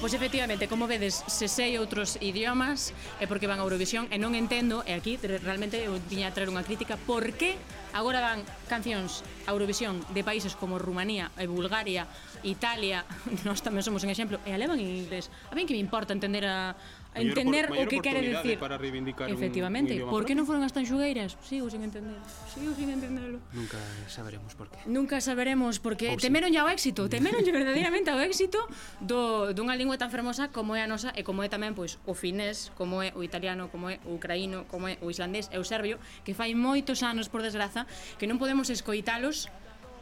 Pois 0.00 0.14
efectivamente, 0.14 0.68
como 0.68 0.86
vedes, 0.86 1.26
se 1.26 1.50
sei 1.50 1.74
outros 1.74 2.22
idiomas 2.22 2.94
é 3.18 3.26
porque 3.26 3.50
van 3.50 3.58
a 3.58 3.66
Eurovisión 3.66 4.06
e 4.14 4.16
non 4.22 4.38
entendo, 4.38 4.86
e 4.86 4.94
aquí 4.94 5.18
realmente 5.18 5.74
eu 5.82 5.98
viña 6.06 6.30
a 6.30 6.34
traer 6.34 6.46
unha 6.46 6.62
crítica, 6.62 6.94
por 6.94 7.34
que 7.34 7.58
agora 7.90 8.22
van 8.22 8.46
cancións 8.70 9.26
a 9.42 9.50
Eurovisión 9.50 9.98
de 10.14 10.22
países 10.22 10.54
como 10.54 10.78
Rumanía, 10.78 11.34
e 11.34 11.50
Bulgaria, 11.50 12.06
Italia, 12.46 13.02
nós 13.46 13.58
tamén 13.58 13.82
somos 13.82 14.06
un 14.06 14.14
exemplo, 14.14 14.38
e 14.46 14.54
alevan 14.54 14.78
en 14.78 14.86
inglés. 14.86 15.34
A 15.50 15.58
ben 15.58 15.66
que 15.66 15.74
me 15.74 15.82
importa 15.82 16.14
entender 16.14 16.46
a, 16.46 16.78
mayor, 17.18 17.34
entender 17.34 17.64
por, 17.68 17.78
o 17.78 17.90
que 17.90 17.98
quere 17.98 18.22
decir. 18.22 18.56
Para 18.58 18.78
reivindicar 18.78 19.26
Efectivamente, 19.28 19.98
un, 19.98 20.06
un 20.06 20.10
por 20.14 20.22
que 20.24 20.38
non 20.38 20.46
foron 20.46 20.62
as 20.62 20.70
tanxugueiras? 20.70 21.34
Sigo 21.42 21.66
sin 21.68 21.82
entender. 21.82 22.16
Sigo 22.48 22.70
sin 22.78 22.94
entenderlo. 22.94 23.42
Nunca 23.52 23.78
saberemos 24.06 24.54
por 24.54 24.70
qué. 24.70 24.78
Nunca 24.86 25.20
saberemos 25.20 25.82
porque 25.82 26.14
Sí. 26.16 26.30
temeron 26.30 26.54
sí. 26.54 26.58
ao 26.58 26.70
éxito, 26.70 27.10
temeron 27.10 27.42
verdadeiramente 27.44 28.08
ao 28.14 28.22
éxito 28.22 28.62
do 29.02 29.50
dunha 29.52 29.74
lingua 29.74 29.98
tan 29.98 30.14
fermosa 30.14 30.48
como 30.54 30.78
é 30.78 30.82
a 30.82 30.88
nosa 30.88 31.10
e 31.18 31.26
como 31.26 31.42
é 31.42 31.48
tamén 31.50 31.74
pois 31.74 31.98
o 32.06 32.14
finés, 32.14 32.70
como 32.78 33.02
é 33.02 33.10
o 33.12 33.26
italiano, 33.26 33.68
como 33.68 33.90
é 33.90 33.98
o 34.06 34.16
ucraíno, 34.16 34.64
como 34.70 34.86
é 34.88 34.96
o 35.02 35.10
islandés 35.10 35.50
e 35.50 35.58
o 35.58 35.64
serbio, 35.66 35.98
que 36.22 36.32
fai 36.32 36.54
moitos 36.54 37.02
anos 37.02 37.26
por 37.28 37.42
desgraza 37.42 37.84
que 38.16 38.30
non 38.30 38.38
podemos 38.38 38.70
escoitalos 38.70 39.50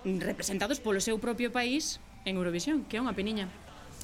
representados 0.06 0.78
polo 0.78 1.02
seu 1.02 1.18
propio 1.18 1.50
país 1.50 1.98
en 2.26 2.38
Eurovisión, 2.38 2.86
que 2.86 2.98
é 2.98 3.00
unha 3.02 3.14
peniña. 3.14 3.50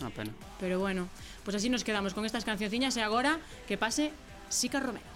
Unha 0.03 0.11
pena. 0.11 0.33
Pero 0.59 0.81
bueno, 0.83 1.07
pois 1.45 1.55
así 1.55 1.69
nos 1.69 1.85
quedamos 1.85 2.15
con 2.15 2.25
estas 2.25 2.45
cancionciñas 2.49 2.97
e 2.97 3.03
agora 3.05 3.39
que 3.69 3.77
pase 3.77 4.11
Sica 4.49 4.81
Romero. 4.81 5.12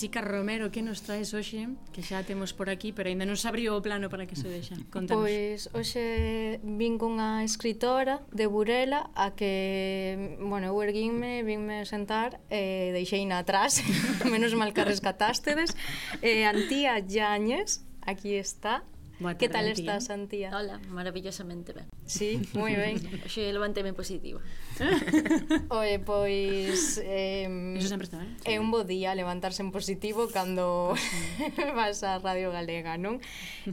Sica 0.00 0.24
Romero, 0.24 0.72
que 0.72 0.80
nos 0.80 1.04
traes 1.04 1.36
hoxe? 1.36 1.68
Que 1.92 2.00
xa 2.00 2.24
temos 2.24 2.56
por 2.56 2.72
aquí, 2.72 2.88
pero 2.96 3.12
aínda 3.12 3.28
non 3.28 3.36
se 3.36 3.44
abriu 3.44 3.76
o 3.76 3.84
plano 3.84 4.08
para 4.08 4.24
que 4.24 4.32
se 4.32 4.48
vexa. 4.48 4.72
Contanos. 4.88 5.20
Pois 5.20 5.68
hoxe 5.76 6.56
vin 6.64 6.96
cunha 6.96 7.44
escritora 7.44 8.24
de 8.32 8.48
Burela 8.48 9.12
a 9.12 9.36
que, 9.36 10.40
bueno, 10.40 10.72
eu 10.72 10.80
erguinme, 10.80 11.44
vinme 11.44 11.84
sentar 11.84 12.40
e 12.48 12.96
deixei 12.96 13.20
deixeina 13.20 13.44
atrás, 13.44 13.84
menos 14.24 14.56
mal 14.56 14.72
que 14.72 14.88
rescatástedes. 14.88 15.76
Eh, 16.24 16.48
Antía 16.48 16.96
Llanes, 17.04 17.84
aquí 18.00 18.40
está, 18.40 18.80
Boa 19.20 19.36
que 19.36 19.52
tal 19.52 19.68
estás, 19.68 20.08
Antía? 20.08 20.48
Hola, 20.56 20.80
maravillosamente 20.88 21.76
ben. 21.76 21.84
Sí, 22.08 22.40
moi 22.56 22.72
ben. 22.72 22.96
Oxe, 23.20 23.52
levánteme 23.52 23.92
positivo. 23.92 24.40
Oe, 25.68 26.00
pois... 26.00 26.96
Eh, 27.04 27.76
Eso 27.76 27.92
sempre 27.92 28.08
está 28.08 28.16
ben. 28.16 28.32
Eh? 28.48 28.56
É 28.56 28.64
un 28.64 28.72
bo 28.72 28.80
día 28.88 29.12
levantarse 29.12 29.60
en 29.60 29.76
positivo 29.76 30.32
cando 30.32 30.96
vas 31.76 32.00
a 32.00 32.16
Radio 32.16 32.48
Galega, 32.48 32.96
non? 32.96 33.20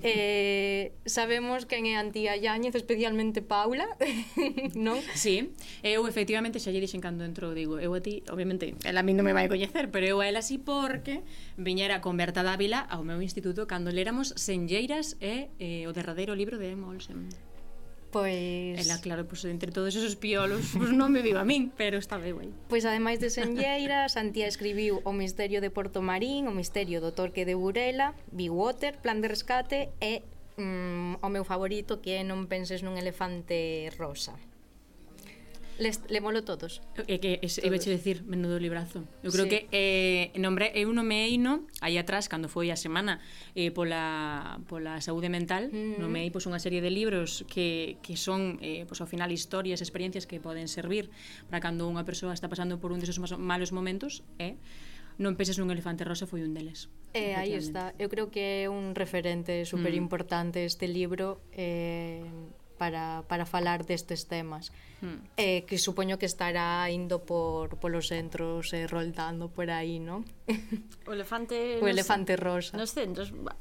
Eh, 0.03 0.91
sabemos 1.07 1.63
quen 1.63 1.87
é 1.87 1.95
Antía 1.95 2.35
Yáñez, 2.35 2.75
especialmente 2.75 3.39
Paula, 3.39 3.87
non? 4.75 4.99
Sí, 5.15 5.55
eu 5.79 6.03
efectivamente 6.11 6.59
xa 6.59 6.75
lle 6.75 6.83
dixen 6.83 6.99
cando 6.99 7.23
entrou, 7.23 7.55
digo, 7.55 7.79
eu 7.79 7.95
a 7.95 8.03
ti, 8.03 8.19
obviamente, 8.27 8.75
ela 8.83 8.99
a 8.99 9.07
mí 9.07 9.15
non 9.15 9.23
me 9.23 9.31
vai 9.31 9.47
coñecer, 9.47 9.95
pero 9.95 10.11
eu 10.11 10.19
a 10.19 10.27
ela 10.27 10.43
sí 10.43 10.59
porque 10.59 11.23
viñera 11.55 12.03
con 12.03 12.19
Berta 12.19 12.43
Dávila 12.43 12.83
ao 12.83 13.07
meu 13.07 13.23
instituto 13.23 13.63
cando 13.63 13.95
leramos 13.95 14.35
Senlleiras 14.35 15.15
e 15.23 15.37
eh, 15.62 15.86
o 15.86 15.91
derradeiro 15.94 16.34
libro 16.34 16.58
de 16.58 16.74
Emma 16.74 16.89
Olsen. 16.89 17.29
Pois... 18.12 18.79
Ela, 18.79 18.98
claro, 19.03 19.27
pois 19.27 19.44
entre 19.46 19.72
todos 19.72 19.91
esos 19.91 20.15
piolos 20.15 20.74
pois 20.74 20.96
non 20.96 21.12
me 21.12 21.20
viva 21.20 21.44
a 21.44 21.48
min, 21.48 21.70
pero 21.75 22.00
está 22.00 22.15
ben 22.15 22.39
aí. 22.39 22.51
Pois 22.72 22.88
ademais 22.88 23.20
de 23.20 23.27
Senlleira, 23.27 24.08
Santía 24.08 24.48
escribiu 24.48 25.03
O 25.03 25.12
misterio 25.12 25.60
de 25.60 25.70
Porto 25.70 26.00
Marín, 26.00 26.48
O 26.48 26.53
misterio 26.56 27.03
do 27.03 27.12
Torque 27.12 27.44
de 27.44 27.53
Burela, 27.60 28.15
Big 28.32 28.50
Water, 28.50 28.96
Plan 29.03 29.20
de 29.20 29.27
rescate 29.27 29.91
e 30.00 30.24
mm, 30.56 31.20
o 31.20 31.29
meu 31.29 31.44
favorito 31.44 32.00
que 32.00 32.15
é 32.15 32.24
Non 32.24 32.48
penses 32.48 32.79
nun 32.79 32.96
elefante 32.96 33.91
rosa. 34.00 34.39
Les, 35.77 36.01
le 36.10 36.19
molo 36.22 36.41
todos. 36.43 36.81
É 37.05 37.22
que 37.22 37.38
es, 37.41 37.62
todos. 37.62 37.69
ibeche 37.69 37.89
decir, 37.93 38.25
menudo 38.25 38.57
librazo. 38.57 39.05
Eu 39.22 39.29
creo 39.29 39.46
sí. 39.46 39.51
que 39.53 39.60
eh, 39.69 40.34
nombre, 40.41 40.74
eu 40.74 40.89
nomeeino 40.89 41.69
aí 41.81 42.01
atrás, 42.01 42.25
cando 42.25 42.50
foi 42.50 42.74
a 42.74 42.77
semana 42.77 43.22
eh, 43.53 43.69
pola, 43.69 44.57
pola 44.65 44.98
saúde 45.05 45.29
mental, 45.29 45.69
mm-hmm. 45.69 45.98
mm. 45.98 46.01
nomeei 46.01 46.29
pois, 46.34 46.50
unha 46.50 46.57
serie 46.57 46.81
de 46.81 46.89
libros 46.89 47.46
que, 47.46 48.01
que 48.01 48.17
son, 48.17 48.57
eh, 48.65 48.89
pois, 48.89 48.98
ao 49.01 49.10
final, 49.10 49.29
historias, 49.29 49.86
experiencias 49.86 50.25
que 50.25 50.41
poden 50.41 50.65
servir 50.65 51.13
para 51.46 51.62
cando 51.62 51.86
unha 51.86 52.01
persoa 52.01 52.34
está 52.34 52.50
pasando 52.50 52.81
por 52.81 52.89
un 52.89 52.98
deses 52.98 53.22
malos 53.38 53.69
momentos, 53.69 54.25
eh, 54.41 54.57
Non 55.17 55.34
penses 55.34 55.57
nun 55.57 55.74
elefante 55.74 56.05
rosa 56.05 56.29
foi 56.29 56.46
un 56.46 56.53
deles. 56.53 56.93
Eh, 57.17 57.34
aí 57.34 57.57
está. 57.57 57.98
Eu 57.98 58.05
creo 58.05 58.29
que 58.29 58.62
é 58.62 58.69
un 58.69 58.93
referente 58.93 59.65
super 59.65 59.98
importante 59.98 60.62
mm. 60.62 60.69
este 60.69 60.86
libro. 60.86 61.41
Eh, 61.57 62.22
para, 62.77 63.25
para 63.27 63.46
falar 63.50 63.84
destes 63.84 64.29
temas 64.29 64.72
mm. 65.01 65.36
eh, 65.38 65.65
que 65.65 65.77
supoño 65.81 66.22
que 66.22 66.29
estará 66.29 66.86
indo 66.93 67.25
por 67.25 67.81
polos 67.81 68.13
centros 68.13 68.72
e 68.72 68.86
eh, 68.86 68.88
roldando 68.88 69.50
por 69.50 69.67
aí, 69.74 69.98
non? 69.98 70.24
O 71.10 71.12
elefante... 71.12 71.81
o 71.81 71.86
elefante 71.89 72.38
rosa. 72.38 72.77
Nos 72.77 72.93
centros... 72.93 73.34
Bah. 73.34 73.57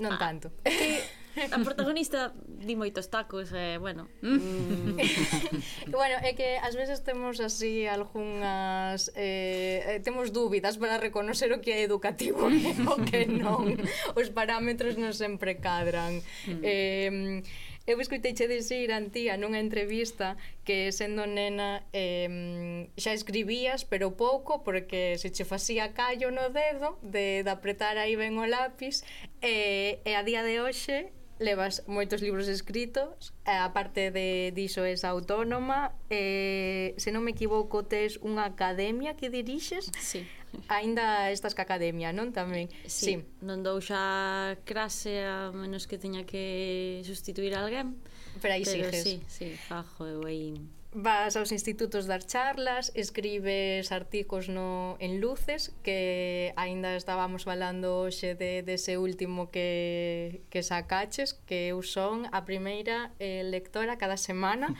Non 0.00 0.16
ah, 0.16 0.20
tanto. 0.20 0.48
Que, 0.64 1.04
A 1.32 1.58
protagonista 1.64 2.36
di 2.44 2.76
moitos 2.76 3.08
tacos, 3.08 3.52
e, 3.52 3.74
eh, 3.74 3.76
bueno. 3.78 4.08
Mm. 4.20 5.00
bueno, 5.94 6.16
é 6.20 6.36
que 6.36 6.60
ás 6.60 6.76
veces 6.76 7.00
temos 7.00 7.40
así 7.40 7.88
algunhas 7.88 9.08
eh, 9.16 9.96
eh 9.96 10.00
temos 10.04 10.32
dúbidas 10.32 10.76
para 10.76 11.00
reconocer 11.00 11.48
o 11.56 11.60
que 11.64 11.72
é 11.72 11.80
educativo 11.82 12.48
e 12.52 12.76
o 12.84 13.00
que 13.00 13.24
non. 13.24 13.80
Os 14.12 14.28
parámetros 14.28 15.00
non 15.00 15.16
sempre 15.16 15.56
cadran. 15.56 16.20
Mm. 16.44 16.60
Eh, 16.60 17.42
Eu 17.84 17.98
escoiteiche 18.00 18.46
dicir 18.46 18.94
Antía 18.94 19.34
nunha 19.34 19.58
entrevista 19.58 20.38
que 20.62 20.94
sendo 20.94 21.26
nena 21.26 21.82
eh, 21.90 22.86
xa 22.94 23.10
escribías, 23.10 23.82
pero 23.82 24.14
pouco, 24.14 24.62
porque 24.62 25.18
se 25.18 25.34
che 25.34 25.42
facía 25.42 25.90
callo 25.90 26.30
no 26.30 26.46
dedo 26.54 26.94
de, 27.02 27.42
de 27.42 27.50
apretar 27.50 27.98
aí 27.98 28.14
ben 28.14 28.38
o 28.38 28.46
lápis, 28.46 29.02
eh, 29.42 29.98
e 30.06 30.14
a 30.14 30.22
día 30.22 30.46
de 30.46 30.62
hoxe 30.62 31.10
levas 31.42 31.82
moitos 31.90 32.22
libros 32.22 32.48
escritos, 32.48 33.34
a 33.44 33.74
parte 33.74 34.10
de 34.14 34.54
diso 34.54 34.86
es 34.86 35.04
autónoma, 35.04 35.92
eh, 36.08 36.94
se 36.96 37.10
non 37.10 37.26
me 37.26 37.34
equivoco 37.34 37.84
tes 37.84 38.22
unha 38.22 38.46
academia 38.48 39.18
que 39.18 39.28
dirixes? 39.28 39.90
Sí. 39.98 40.24
Ainda 40.68 41.32
estás 41.32 41.52
ca 41.56 41.64
academia, 41.66 42.14
non 42.14 42.30
tamén? 42.30 42.70
Sí, 42.86 43.18
sí. 43.18 43.26
non 43.42 43.60
dou 43.66 43.82
xa 43.82 44.54
crase 44.64 45.26
a 45.26 45.50
menos 45.52 45.90
que 45.90 45.98
teña 45.98 46.22
que 46.24 47.02
sustituir 47.04 47.58
a 47.58 47.66
alguén. 47.66 47.98
Pero 48.40 48.56
aí 48.56 48.64
pero 48.64 48.88
sigues. 48.88 49.02
Sí, 49.02 49.14
sí, 49.28 49.46
fajo 49.56 50.06
eu 50.06 50.22
aí 50.24 50.54
vas 50.94 51.36
aos 51.36 51.52
institutos 51.52 52.06
dar 52.06 52.22
charlas, 52.22 52.92
escribes 52.94 53.92
artigos 53.92 54.48
no 54.48 54.96
en 55.00 55.20
Luces, 55.20 55.72
que 55.82 56.52
aínda 56.56 56.96
estábamos 56.96 57.44
falando 57.44 58.04
hoxe 58.04 58.36
de 58.36 58.60
dese 58.60 58.92
de 58.92 58.98
último 59.00 59.48
que 59.48 60.44
que 60.52 60.62
sacaches, 60.62 61.32
que 61.48 61.72
eu 61.72 61.80
son 61.80 62.28
a 62.28 62.44
primeira 62.44 63.08
eh, 63.16 63.40
lectora 63.40 63.96
cada 63.96 64.20
semana. 64.20 64.76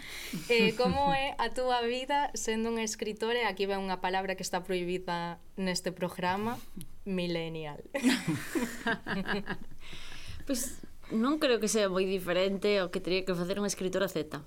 Eh, 0.52 0.76
como 0.81 1.16
é 1.16 1.33
a 1.40 1.49
túa 1.49 1.81
vida 1.81 2.28
sendo 2.37 2.69
unha 2.69 2.85
escritora? 2.85 3.49
Aquí 3.49 3.64
ve 3.64 3.81
unha 3.81 4.04
palabra 4.04 4.37
que 4.37 4.45
está 4.45 4.61
prohibida 4.61 5.40
neste 5.57 5.97
programa, 5.97 6.61
millennial. 7.09 7.81
pois 10.45 10.76
pues, 10.76 10.85
non 11.09 11.40
creo 11.40 11.57
que 11.57 11.73
sea 11.73 11.88
moi 11.88 12.04
diferente 12.04 12.76
ao 12.76 12.92
que 12.92 13.00
teria 13.00 13.25
que 13.25 13.33
facer 13.33 13.57
unha 13.57 13.73
escritora 13.73 14.12
Z 14.12 14.45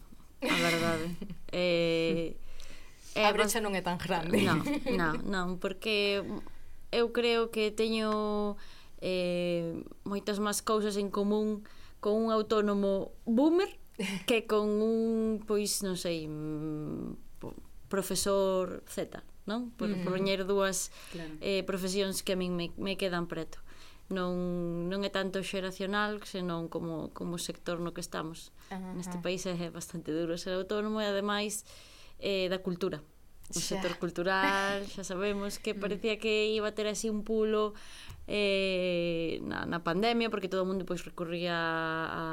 a 0.49 0.57
verdade. 0.57 1.05
eh, 1.51 2.37
eh, 3.15 3.25
a 3.25 3.31
brecha 3.31 3.63
non 3.63 3.73
é 3.73 3.81
tan 3.81 3.97
grande. 3.97 4.41
Non, 4.43 4.61
non, 4.99 5.13
non, 5.25 5.47
porque 5.57 6.21
eu 6.91 7.11
creo 7.11 7.49
que 7.49 7.71
teño 7.71 8.55
eh, 8.99 9.83
moitas 10.03 10.39
máis 10.39 10.61
cousas 10.61 10.95
en 10.95 11.09
común 11.09 11.65
con 12.03 12.15
un 12.15 12.29
autónomo 12.29 13.15
boomer 13.25 13.71
que 14.29 14.45
con 14.45 14.67
un, 14.83 15.41
pois, 15.47 15.81
non 15.81 15.95
sei, 15.95 16.27
mm, 16.27 17.15
profesor 17.87 18.83
Z, 18.89 19.23
non? 19.47 19.71
Por 19.73 19.87
mm. 19.87 20.03
poñer 20.03 20.43
dúas 20.43 20.91
claro. 21.15 21.33
eh, 21.39 21.63
profesións 21.63 22.21
que 22.21 22.35
a 22.35 22.39
min 22.39 22.53
me, 22.53 22.75
me 22.75 22.99
quedan 22.99 23.29
preto 23.31 23.64
non, 24.09 24.85
non 24.85 25.01
é 25.01 25.09
tanto 25.09 25.41
xeracional 25.41 26.21
senón 26.29 26.69
como, 26.69 27.09
como 27.17 27.41
sector 27.41 27.81
no 27.81 27.89
que 27.89 28.05
estamos 28.05 28.53
uh 28.69 28.77
-huh. 28.77 28.93
neste 28.93 29.17
país 29.17 29.41
é 29.49 29.57
bastante 29.73 30.13
duro 30.13 30.37
ser 30.37 30.53
autónomo 30.53 31.01
e 31.01 31.09
ademais 31.09 31.65
eh, 32.21 32.45
da 32.45 32.61
cultura 32.61 33.01
o 33.49 33.57
xa. 33.57 33.77
sector 33.77 33.97
cultural, 33.97 34.85
xa 34.89 35.01
sabemos 35.01 35.57
que 35.57 35.73
mm. 35.73 35.81
parecía 35.81 36.15
que 36.17 36.53
iba 36.53 36.69
a 36.69 36.75
ter 36.77 36.85
así 36.85 37.09
un 37.09 37.25
pulo 37.25 37.73
eh, 38.29 39.41
na, 39.45 39.65
na 39.65 39.81
pandemia 39.81 40.29
porque 40.29 40.49
todo 40.49 40.65
o 40.65 40.69
mundo 40.69 40.85
pois 40.85 41.01
recorría 41.01 41.57
a 41.57 42.25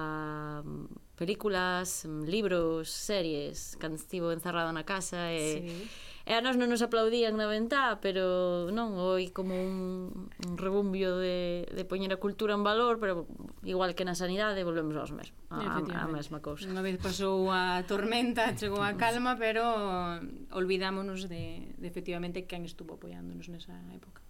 películas, 1.17 2.05
libros, 2.25 2.89
series 2.93 3.81
cando 3.81 3.97
estivo 3.97 4.29
encerrado 4.33 4.73
na 4.73 4.85
casa 4.85 5.33
e 5.33 5.65
sí 5.65 6.12
E 6.33 6.35
a 6.35 6.41
nós 6.41 6.57
non 6.57 6.73
nos 6.73 6.81
aplaudían 6.81 7.37
na 7.37 7.45
ventá, 7.45 8.01
pero 8.01 8.65
non, 8.73 8.97
hoi 8.97 9.29
como 9.37 9.53
un, 9.53 10.33
un 10.49 10.55
rebumbio 10.57 11.21
de, 11.21 11.69
de 11.69 11.85
poñer 11.85 12.09
a 12.09 12.17
cultura 12.17 12.57
en 12.57 12.65
valor, 12.65 12.97
pero 12.97 13.29
igual 13.69 13.93
que 13.93 14.09
na 14.09 14.17
sanidade 14.17 14.65
volvemos 14.65 14.97
aos 14.97 15.13
mesmos, 15.13 15.37
a, 15.53 15.77
a, 15.77 15.85
a 15.85 16.09
mesma 16.09 16.41
cousa. 16.41 16.65
Unha 16.73 16.81
vez 16.81 16.97
pasou 16.97 17.53
a 17.53 17.85
tormenta, 17.85 18.49
chegou 18.57 18.81
a 18.81 18.97
calma, 18.97 19.37
pero 19.37 19.61
olvidámonos 20.57 21.29
de, 21.29 21.69
de 21.77 21.85
efectivamente 21.85 22.49
quen 22.49 22.65
estuvo 22.65 22.97
apoiándonos 22.97 23.53
nesa 23.53 23.77
época. 23.93 24.22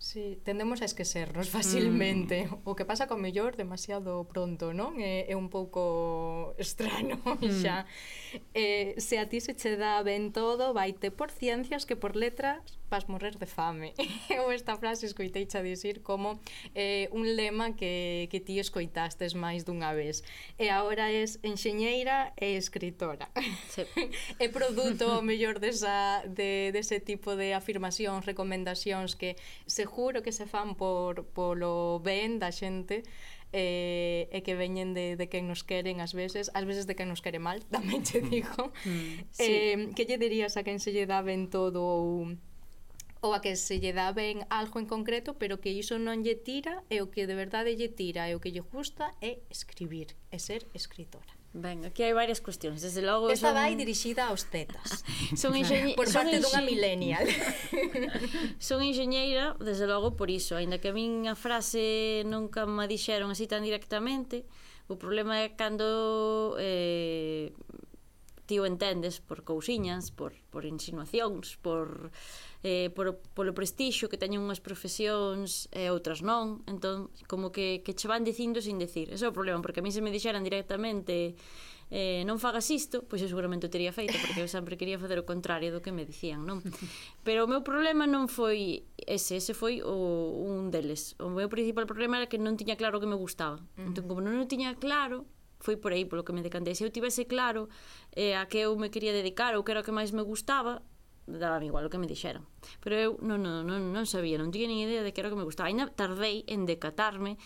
Sí, 0.00 0.40
tendemos 0.44 0.80
a 0.80 0.86
esquecernos 0.86 1.50
facilmente. 1.50 2.46
Mm. 2.46 2.64
O 2.64 2.72
que 2.74 2.88
pasa 2.88 3.04
con 3.04 3.20
mellor 3.20 3.60
demasiado 3.60 4.24
pronto, 4.24 4.72
non? 4.72 4.96
É, 4.96 5.28
eh, 5.28 5.32
é 5.32 5.36
un 5.36 5.52
pouco 5.52 6.56
estrano 6.56 7.20
mm. 7.44 7.60
xa. 7.60 7.84
Eh, 8.56 8.96
se 8.96 9.20
a 9.20 9.28
ti 9.28 9.44
se 9.44 9.52
che 9.52 9.76
dá 9.76 10.00
ben 10.00 10.32
todo, 10.32 10.72
vaite 10.72 11.12
por 11.12 11.28
ciencias 11.28 11.84
que 11.84 12.00
por 12.00 12.16
letras 12.16 12.80
vas 12.88 13.08
morrer 13.12 13.36
de 13.36 13.46
fame. 13.46 13.92
Eu 14.28 14.50
esta 14.50 14.72
frase 14.80 15.04
escoitei 15.04 15.44
xa 15.44 15.60
dicir 15.60 16.02
como 16.02 16.40
eh, 16.74 17.12
un 17.12 17.36
lema 17.36 17.76
que, 17.76 18.26
que 18.32 18.40
ti 18.40 18.58
escoitastes 18.58 19.36
máis 19.36 19.68
dunha 19.68 19.92
vez. 19.92 20.24
E 20.56 20.72
agora 20.72 21.12
é 21.12 21.28
enxeñeira 21.44 22.32
e 22.40 22.56
escritora. 22.56 23.28
Sí. 23.68 23.84
é 24.40 24.48
produto 24.56 25.20
o 25.20 25.22
mellor 25.22 25.60
desa, 25.60 26.24
de, 26.24 26.72
dese 26.72 26.98
tipo 27.04 27.36
de 27.36 27.52
afirmacións, 27.54 28.24
recomendacións 28.26 29.14
que 29.14 29.36
se 29.68 29.86
juro 29.90 30.22
que 30.22 30.32
se 30.32 30.46
fan 30.46 30.78
por, 30.78 31.26
polo 31.34 32.00
ben 32.00 32.38
da 32.38 32.54
xente 32.54 33.02
eh, 33.52 34.30
e 34.30 34.38
que 34.46 34.54
veñen 34.54 34.94
de, 34.94 35.18
de 35.18 35.26
quen 35.26 35.50
nos 35.50 35.66
queren 35.66 35.98
ás 35.98 36.14
veces, 36.14 36.54
ás 36.54 36.64
veces 36.64 36.86
de 36.86 36.94
quen 36.94 37.10
nos 37.10 37.20
quere 37.20 37.42
mal, 37.42 37.58
tamén 37.74 38.06
che 38.06 38.22
digo. 38.22 38.70
Mm. 38.86 38.90
mm. 38.90 39.18
Eh, 39.18 39.26
sí. 39.34 39.50
Eh, 39.50 39.78
que 39.98 40.06
lle 40.06 40.16
dirías 40.22 40.54
a 40.54 40.62
quen 40.62 40.78
se 40.78 40.94
lle 40.94 41.10
dá 41.10 41.20
ben 41.26 41.50
todo 41.50 41.82
ou 41.82 42.38
ou 43.20 43.36
a 43.36 43.40
que 43.44 43.52
se 43.56 43.76
lle 43.76 43.92
dá 43.92 44.12
ben 44.16 44.46
algo 44.48 44.80
en 44.80 44.86
concreto, 44.88 45.36
pero 45.36 45.60
que 45.60 45.68
iso 45.68 45.98
non 46.00 46.24
lle 46.24 46.40
tira 46.40 46.80
e 46.88 47.04
o 47.04 47.12
que 47.12 47.28
de 47.28 47.36
verdade 47.36 47.76
lle 47.76 47.92
tira 47.92 48.30
e 48.30 48.32
o 48.32 48.40
que 48.40 48.54
lle 48.54 48.64
gusta 48.64 49.12
é 49.20 49.44
escribir, 49.52 50.16
é 50.32 50.38
ser 50.40 50.64
escritora. 50.72 51.39
Ben, 51.50 51.82
aquí 51.82 52.06
hai 52.06 52.14
varias 52.14 52.38
cuestións, 52.38 52.78
desde 52.78 53.02
logo 53.02 53.26
Esta 53.26 53.50
son... 53.50 53.58
vai 53.58 53.74
dirixida 53.74 54.30
aos 54.30 54.46
tetas 54.46 55.02
son 55.40 55.58
enxeñe... 55.58 55.98
Por 55.98 56.06
parte 56.06 56.38
enxe... 56.38 56.46
dunha 56.46 56.62
millennial. 56.62 57.26
Son 58.62 58.78
enxeñeira, 58.86 59.58
desde 59.58 59.90
logo 59.90 60.14
por 60.14 60.30
iso. 60.30 60.54
Ainda 60.54 60.78
que 60.78 60.90
a 60.90 60.94
min 60.94 61.26
a 61.26 61.34
frase 61.34 62.22
nunca 62.22 62.70
me 62.70 62.86
dixeron 62.86 63.34
así 63.34 63.50
tan 63.50 63.66
directamente 63.66 64.46
O 64.90 64.98
problema 64.98 65.38
é 65.38 65.54
cando 65.54 66.58
eh, 66.58 67.54
ti 68.42 68.58
o 68.58 68.66
entendes 68.66 69.22
por 69.22 69.46
cousiñas, 69.46 70.10
por, 70.10 70.34
por 70.50 70.66
insinuacións, 70.66 71.54
por 71.62 72.10
eh, 72.62 72.90
por, 72.94 73.16
polo 73.32 73.54
prestixio 73.56 74.08
que 74.12 74.20
teñen 74.20 74.44
unhas 74.44 74.60
profesións 74.60 75.66
e 75.72 75.88
eh, 75.88 75.94
outras 75.94 76.20
non. 76.20 76.60
Entón 76.68 77.08
como 77.24 77.48
que, 77.48 77.80
que 77.80 77.96
che 77.96 78.06
van 78.08 78.24
dicindo 78.24 78.60
sin 78.60 78.76
decir. 78.76 79.08
Ese 79.08 79.24
é 79.24 79.30
o 79.30 79.36
problema 79.36 79.64
porque 79.64 79.80
a 79.80 79.84
mí 79.84 79.92
se 79.92 80.04
me 80.04 80.12
dixeran 80.12 80.44
directamente 80.44 81.34
eh, 81.90 82.22
non 82.22 82.38
fagas 82.38 82.70
isto 82.70 83.02
pois 83.02 83.18
eu 83.18 83.26
seguramente 83.26 83.66
o 83.66 83.72
teria 83.72 83.90
feito 83.90 84.14
porque 84.14 84.38
eu 84.38 84.48
sempre 84.48 84.78
quería 84.78 84.94
facer 85.00 85.18
o 85.18 85.26
contrario 85.26 85.74
do 85.74 85.82
que 85.82 85.90
me 85.90 86.06
dicían 86.06 86.46
non? 86.46 86.62
Pero 87.26 87.44
o 87.44 87.50
meu 87.50 87.66
problema 87.66 88.06
non 88.06 88.30
foi 88.30 88.86
ese 88.94 89.42
ese 89.42 89.56
foi 89.58 89.82
o, 89.82 90.46
un 90.46 90.70
deles. 90.70 91.18
O 91.18 91.32
meu 91.32 91.50
principal 91.50 91.90
problema 91.90 92.22
era 92.22 92.30
que 92.30 92.38
non 92.38 92.54
tiña 92.54 92.78
claro 92.78 92.98
o 92.98 93.02
que 93.02 93.10
me 93.10 93.18
gustaba. 93.18 93.58
Entón 93.74 94.06
como 94.06 94.22
non 94.22 94.38
o 94.38 94.46
tiña 94.46 94.78
claro 94.78 95.26
foi 95.60 95.76
por 95.76 95.92
aí 95.92 96.06
polo 96.06 96.24
que 96.24 96.32
me 96.32 96.46
decantei. 96.46 96.78
Se 96.78 96.86
eu 96.86 96.94
tivese 96.94 97.26
claro 97.26 97.68
eh, 98.14 98.38
a 98.38 98.46
que 98.46 98.64
eu 98.64 98.78
me 98.78 98.88
quería 98.88 99.12
dedicar 99.12 99.58
ou 99.58 99.66
que 99.66 99.74
era 99.74 99.82
o 99.82 99.86
que 99.86 99.92
máis 99.92 100.14
me 100.14 100.22
gustaba, 100.22 100.80
daba 101.38 101.62
igual 101.62 101.86
o 101.86 101.92
que 101.92 102.00
me 102.00 102.10
dixeran. 102.10 102.42
Pero 102.82 102.94
eu 102.96 103.10
non, 103.22 103.38
non, 103.44 103.62
non, 103.62 103.92
non 103.92 104.04
sabía, 104.08 104.40
non 104.40 104.50
tiña 104.50 104.66
nin 104.66 104.82
idea 104.82 105.04
de 105.04 105.14
que 105.14 105.20
era 105.22 105.28
o 105.28 105.32
que 105.36 105.40
me 105.40 105.46
gustaba. 105.46 105.70
Ainda 105.70 105.86
tardei 105.92 106.42
en 106.50 106.66
decatarme 106.66 107.38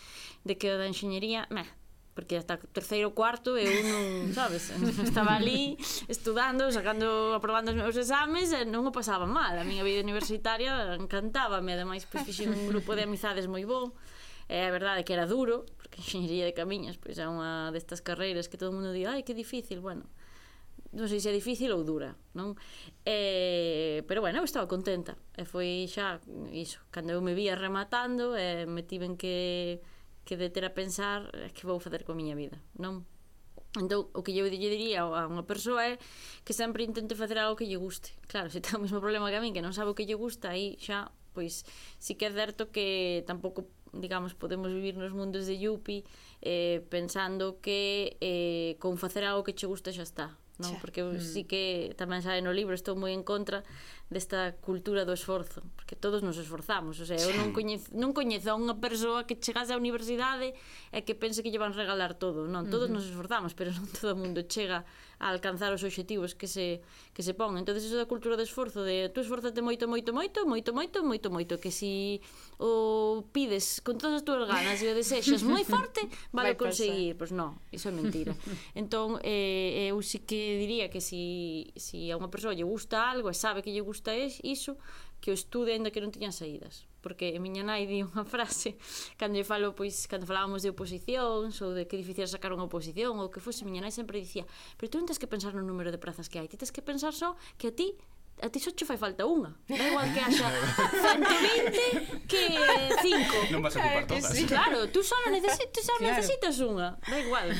de 0.46 0.54
que 0.56 0.72
o 0.72 0.78
da 0.78 0.88
enxeñería, 0.88 1.44
meh, 1.52 1.68
porque 2.14 2.36
hasta 2.36 2.56
terceiro 2.56 3.10
cuarto 3.12 3.58
eu 3.58 3.68
non, 3.90 4.30
sabes, 4.38 4.70
estaba 5.02 5.34
ali 5.34 5.74
estudando, 6.06 6.70
sacando, 6.70 7.34
aprobando 7.34 7.74
os 7.74 7.76
meus 7.76 7.96
exames 7.98 8.54
e 8.54 8.62
non 8.62 8.86
o 8.86 8.94
pasaba 8.94 9.26
mal. 9.26 9.58
A 9.58 9.66
miña 9.66 9.82
vida 9.82 10.00
universitaria 10.00 10.94
encantábame, 10.94 11.74
ademais 11.74 12.06
pois 12.06 12.22
fixen 12.22 12.54
un 12.54 12.70
grupo 12.70 12.94
de 12.94 13.04
amizades 13.04 13.50
moi 13.50 13.66
bo. 13.66 13.92
É 14.46 14.68
a 14.68 14.70
verdade 14.70 15.02
que 15.02 15.16
era 15.16 15.26
duro, 15.26 15.64
porque 15.80 15.98
enxeñería 15.98 16.46
de 16.46 16.54
camiñas 16.54 16.96
pois 17.02 17.18
é 17.18 17.26
unha 17.26 17.74
destas 17.74 17.98
carreiras 17.98 18.46
que 18.46 18.60
todo 18.60 18.70
mundo 18.70 18.94
di, 18.94 19.02
ai, 19.10 19.26
que 19.26 19.34
difícil, 19.34 19.82
bueno, 19.82 20.06
non 20.94 21.10
sei 21.10 21.18
se 21.18 21.28
é 21.30 21.34
difícil 21.34 21.74
ou 21.74 21.82
dura, 21.82 22.14
non? 22.38 22.54
Eh, 23.02 24.06
pero 24.06 24.22
bueno, 24.22 24.40
eu 24.40 24.46
estaba 24.46 24.70
contenta. 24.70 25.18
E 25.34 25.42
foi 25.42 25.90
xa 25.90 26.22
iso, 26.54 26.80
cando 26.94 27.10
eu 27.10 27.20
me 27.20 27.34
vía 27.34 27.58
rematando, 27.58 28.38
eh, 28.38 28.64
me 28.64 28.86
tiven 28.86 29.18
que 29.18 29.82
que 30.24 30.36
deter 30.36 30.64
a 30.64 30.72
pensar 30.72 31.28
é 31.36 31.52
que 31.52 31.68
vou 31.68 31.76
facer 31.78 32.02
coa 32.02 32.16
miña 32.16 32.32
vida, 32.32 32.56
non? 32.80 33.04
Entón, 33.76 34.06
o 34.14 34.22
que 34.22 34.32
eu 34.32 34.46
lle 34.46 34.70
diría 34.70 35.02
a 35.02 35.26
unha 35.26 35.44
persoa 35.44 35.82
é 35.84 35.94
que 36.46 36.54
sempre 36.54 36.86
intente 36.86 37.18
facer 37.18 37.36
algo 37.42 37.58
que 37.58 37.66
lle 37.68 37.76
guste. 37.76 38.14
Claro, 38.30 38.48
se 38.48 38.62
ten 38.62 38.78
o 38.78 38.82
mesmo 38.82 39.02
problema 39.02 39.28
que 39.28 39.38
a 39.38 39.42
min, 39.42 39.52
que 39.52 39.64
non 39.64 39.76
sabe 39.76 39.90
o 39.92 39.96
que 39.98 40.06
lle 40.06 40.16
gusta, 40.16 40.54
aí 40.54 40.78
xa, 40.80 41.10
pois, 41.34 41.66
sí 41.98 42.14
que 42.14 42.30
é 42.30 42.32
certo 42.32 42.70
que 42.70 43.26
tampouco, 43.26 43.66
digamos, 43.92 44.32
podemos 44.32 44.70
vivir 44.70 44.94
nos 44.96 45.12
mundos 45.12 45.44
de 45.50 45.58
Yupi 45.58 46.06
eh, 46.40 46.86
pensando 46.88 47.58
que 47.58 48.16
eh, 48.22 48.78
con 48.78 48.96
facer 48.96 49.26
algo 49.26 49.44
que 49.44 49.58
che 49.58 49.66
gusta 49.66 49.90
xa 49.90 50.06
está 50.06 50.26
non? 50.58 50.74
Xa. 50.74 50.78
porque 50.78 51.02
eu 51.02 51.10
mm. 51.14 51.20
sí 51.20 51.42
que 51.44 51.94
tamén 51.98 52.22
sabe 52.22 52.38
no 52.44 52.54
libro 52.54 52.74
estou 52.78 52.94
moi 52.94 53.10
en 53.10 53.26
contra 53.26 53.66
desta 54.12 54.52
cultura 54.60 55.04
do 55.04 55.16
esforzo, 55.16 55.64
porque 55.74 55.96
todos 55.96 56.22
nos 56.22 56.36
esforzamos, 56.36 57.00
o 57.00 57.06
sea, 57.08 57.16
eu 57.16 57.32
non 57.34 57.56
coñezo, 57.56 57.88
non 57.96 58.12
coñezo 58.12 58.52
a 58.52 58.58
unha 58.58 58.76
persoa 58.76 59.24
que 59.24 59.40
chegase 59.40 59.72
á 59.72 59.76
universidade 59.80 60.52
e 60.92 61.00
que 61.02 61.16
pense 61.16 61.40
que 61.40 61.48
lle 61.48 61.58
van 61.58 61.72
regalar 61.72 62.14
todo, 62.14 62.44
non, 62.44 62.68
todos 62.68 62.86
uh 62.86 62.92
-huh. 62.92 63.00
nos 63.00 63.08
esforzamos, 63.08 63.56
pero 63.56 63.72
non 63.72 63.88
todo 63.88 64.12
o 64.12 64.18
mundo 64.20 64.44
chega 64.44 64.84
a 65.18 65.30
alcanzar 65.32 65.72
os 65.72 65.82
obxectivos 65.82 66.34
que 66.34 66.46
se 66.46 66.84
que 67.14 67.22
se 67.22 67.32
pon. 67.32 67.56
Entonces 67.56 67.86
esa 67.86 67.96
da 67.96 68.10
cultura 68.10 68.36
do 68.36 68.44
esforzo, 68.44 68.84
de 68.84 69.08
tú 69.08 69.22
esforzate 69.22 69.62
moito, 69.62 69.88
moito, 69.88 70.12
moito, 70.12 70.44
moito, 70.44 70.70
moito, 70.74 70.98
moito, 71.00 71.28
moito, 71.30 71.54
que 71.56 71.70
si 71.70 72.20
o 72.58 73.24
pides 73.32 73.80
con 73.80 73.96
todas 73.96 74.20
as 74.20 74.24
túas 74.26 74.44
ganas 74.44 74.82
e 74.82 74.86
o 74.90 74.94
desexas 74.94 75.40
moi 75.46 75.64
forte, 75.74 76.04
vale 76.34 76.58
conseguir, 76.60 77.16
pois 77.16 77.30
pues 77.30 77.38
non, 77.38 77.56
iso 77.72 77.88
é 77.88 77.94
mentira. 77.94 78.36
entón, 78.80 79.16
eh, 79.22 79.88
eu 79.88 79.96
si 80.02 80.20
que 80.26 80.58
diría 80.58 80.90
que 80.90 81.00
si, 81.00 81.72
si 81.78 82.10
a 82.10 82.18
unha 82.18 82.28
persoa 82.28 82.52
lle 82.52 82.66
gusta 82.66 83.08
algo 83.08 83.30
e 83.30 83.36
sabe 83.36 83.62
que 83.64 83.70
lle 83.70 83.80
gusta 83.80 84.03
isto 84.04 84.10
é 84.10 84.50
iso, 84.50 84.76
que 85.20 85.30
o 85.30 85.34
estude 85.34 85.72
aínda 85.72 85.88
que 85.88 86.04
non 86.04 86.12
tiñan 86.12 86.36
saídas. 86.36 86.84
Porque 87.00 87.32
a 87.32 87.40
miña 87.40 87.64
nai 87.64 87.88
di 87.88 88.04
unha 88.04 88.24
frase 88.28 88.76
cando 89.16 89.40
lle 89.40 89.48
falo, 89.48 89.72
pois, 89.72 90.04
cando 90.04 90.28
falábamos 90.28 90.60
de 90.60 90.68
oposicións 90.68 91.56
ou 91.64 91.72
de 91.72 91.88
que 91.88 91.96
difícil 91.96 92.28
sacar 92.28 92.52
unha 92.52 92.68
oposición 92.68 93.16
ou 93.16 93.32
que 93.32 93.40
fose, 93.40 93.64
miña 93.64 93.88
nai 93.88 93.92
sempre 93.92 94.20
dicía 94.20 94.44
pero 94.76 94.92
tú 94.92 95.00
non 95.00 95.08
tens 95.08 95.16
que 95.16 95.28
pensar 95.28 95.56
no 95.56 95.64
número 95.64 95.88
de 95.88 96.00
prazas 96.00 96.28
que 96.28 96.36
hai 96.36 96.48
ti 96.48 96.60
tens 96.60 96.72
que 96.72 96.84
pensar 96.84 97.16
só 97.16 97.40
que 97.56 97.72
a 97.72 97.76
ti 97.76 97.96
a 98.42 98.48
ti 98.50 98.58
só 98.58 98.70
che 98.74 98.84
fai 98.84 98.96
falta 98.96 99.24
unha. 99.26 99.54
Da 99.68 99.86
igual 99.88 100.10
que 100.12 100.20
haxa 100.20 100.50
120 100.50 102.26
que 102.26 102.42
5 103.00 103.54
non 103.54 103.62
vas 103.62 103.76
a 103.76 103.80
ocupar 103.80 104.04
todas. 104.10 104.34
sí. 104.34 104.44
claro, 104.44 104.90
tú 104.90 105.02
só 105.06 105.14
necesitas, 105.30 105.84
só 105.86 105.94
claro. 105.96 106.18
necesitas 106.18 106.54
unha. 106.58 106.98
Da 107.06 107.18
igual. 107.22 107.54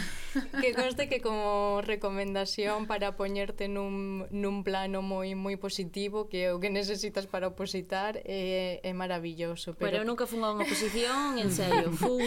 Que 0.61 0.75
conste 0.75 1.07
que 1.07 1.23
como 1.23 1.79
recomendación 1.79 2.91
para 2.91 3.15
poñerte 3.15 3.71
nun, 3.71 4.27
nun 4.35 4.67
plano 4.67 4.99
moi 4.99 5.39
moi 5.39 5.55
positivo 5.55 6.27
que 6.27 6.51
é 6.51 6.53
o 6.53 6.59
que 6.59 6.75
necesitas 6.75 7.31
para 7.31 7.55
opositar 7.55 8.19
é, 8.27 8.83
é 8.83 8.91
maravilloso 8.91 9.79
pero... 9.79 9.95
pero 9.95 9.97
eu 10.03 10.07
nunca 10.07 10.27
fun 10.27 10.43
a 10.43 10.51
unha 10.51 10.67
oposición 10.67 11.39
en 11.39 11.55
serio. 11.55 11.95
Fun 11.95 12.19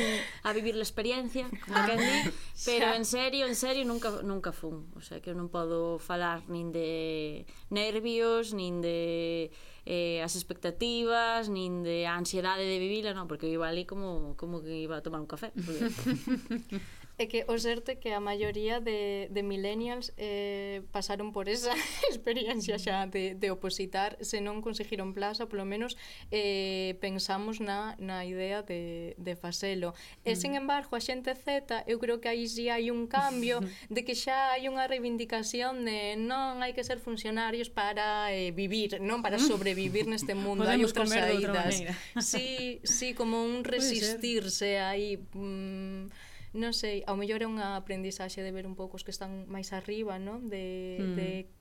a 0.47 0.55
vivir 0.55 0.79
a 0.79 0.83
experiencia 0.87 1.51
como 1.67 1.83
que 1.83 1.99
di, 1.99 2.15
pero 2.63 2.95
en 2.95 3.03
serio 3.03 3.43
en 3.43 3.59
serio 3.59 3.83
nunca 3.83 4.23
nunca 4.23 4.55
fun. 4.55 4.87
O 4.95 5.03
sea 5.03 5.19
que 5.19 5.29
eu 5.29 5.35
non 5.35 5.51
podo 5.51 5.99
falar 5.99 6.47
nin 6.47 6.71
de 6.71 7.43
nervios 7.67 8.36
medos, 8.37 8.53
nin 8.53 8.81
de 8.81 9.49
eh, 9.85 10.21
as 10.21 10.35
expectativas, 10.35 11.49
nin 11.49 11.81
de 11.81 12.05
a 12.05 12.13
ansiedade 12.17 12.63
de 12.63 12.77
vivila, 12.77 13.13
non, 13.13 13.25
porque 13.25 13.47
eu 13.47 13.57
iba 13.57 13.67
ali 13.67 13.85
como, 13.85 14.35
como 14.37 14.61
que 14.61 14.85
iba 14.85 14.97
a 14.97 15.01
tomar 15.01 15.21
un 15.21 15.29
café. 15.29 15.51
Porque... 15.55 15.89
É 17.17 17.25
que 17.25 17.49
o 17.49 17.57
certe 17.57 17.97
que 17.97 18.13
a 18.13 18.21
maioría 18.21 18.77
de, 18.77 19.25
de 19.33 19.41
millennials 19.41 20.13
eh, 20.21 20.85
pasaron 20.93 21.33
por 21.33 21.49
esa 21.49 21.73
experiencia 22.13 22.77
xa 22.77 23.09
de, 23.09 23.33
de 23.33 23.49
opositar 23.49 24.21
se 24.21 24.37
non 24.37 24.61
conseguiron 24.61 25.17
plaza, 25.17 25.49
polo 25.49 25.65
menos 25.65 25.97
eh, 26.29 26.93
pensamos 27.01 27.57
na, 27.57 27.97
na 27.97 28.21
idea 28.21 28.61
de, 28.61 29.17
de 29.17 29.33
facelo. 29.33 29.97
E, 30.21 30.37
sen 30.37 30.53
embargo, 30.53 30.93
a 30.93 31.01
xente 31.01 31.33
Z, 31.33 31.89
eu 31.89 31.97
creo 31.97 32.21
que 32.21 32.29
aí 32.29 32.45
si 32.45 32.69
hai 32.69 32.93
un 32.93 33.09
cambio 33.09 33.65
de 33.89 34.05
que 34.05 34.13
xa 34.13 34.53
hai 34.53 34.69
unha 34.69 34.85
reivindicación 34.85 35.89
de 35.89 36.21
non 36.21 36.61
hai 36.61 36.77
que 36.77 36.85
ser 36.85 37.01
funcionarios 37.01 37.73
para 37.73 38.29
eh, 38.29 38.53
vivir, 38.53 39.01
non 39.01 39.25
para 39.25 39.41
sobrevivir 39.41 40.05
neste 40.05 40.37
mundo. 40.45 40.69
Podemos 40.69 40.69
hai 40.69 40.85
outras 40.85 41.09
saídas. 41.09 41.73
Sí, 42.21 42.77
sí, 42.85 43.17
como 43.17 43.41
un 43.41 43.65
resistirse 43.65 44.77
aí... 44.77 45.17
Mm, 45.33 46.26
non 46.55 46.71
sei, 46.71 47.03
ao 47.03 47.19
mellor 47.19 47.43
é 47.43 47.47
unha 47.47 47.75
aprendizaxe 47.75 48.39
de 48.45 48.51
ver 48.53 48.69
un 48.69 48.77
pouco 48.77 48.95
os 48.95 49.03
que 49.03 49.11
están 49.11 49.49
máis 49.51 49.73
arriba, 49.75 50.21
non? 50.21 50.47
De, 50.47 50.99
mm. 51.01 51.15
de 51.17 51.29
hmm 51.43 51.56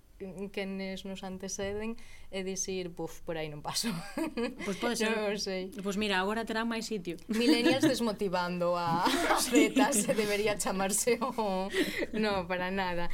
quenes 0.53 1.05
nos 1.05 1.23
anteceden 1.23 1.97
e 2.31 2.43
dicir, 2.43 2.91
buf, 2.91 3.23
por 3.23 3.39
aí 3.39 3.49
non 3.49 3.63
paso. 3.63 3.89
Pois 4.67 4.77
pues 4.77 4.77
pode 4.83 4.97
ser. 4.99 5.15
Non 5.15 5.39
sei. 5.39 5.71
Pois 5.71 5.95
pues 5.95 5.97
mira, 5.97 6.19
agora 6.19 6.43
terán 6.43 6.67
máis 6.67 6.89
sitio. 6.89 7.17
Millennials 7.31 7.87
desmotivando 7.93 8.75
a, 8.77 9.07
a 9.07 9.39
Z, 9.45 9.79
se 9.93 10.13
debería 10.13 10.59
chamarse 10.59 11.21
o... 11.23 11.71
No, 12.13 12.49
para 12.51 12.75
nada. 12.75 13.09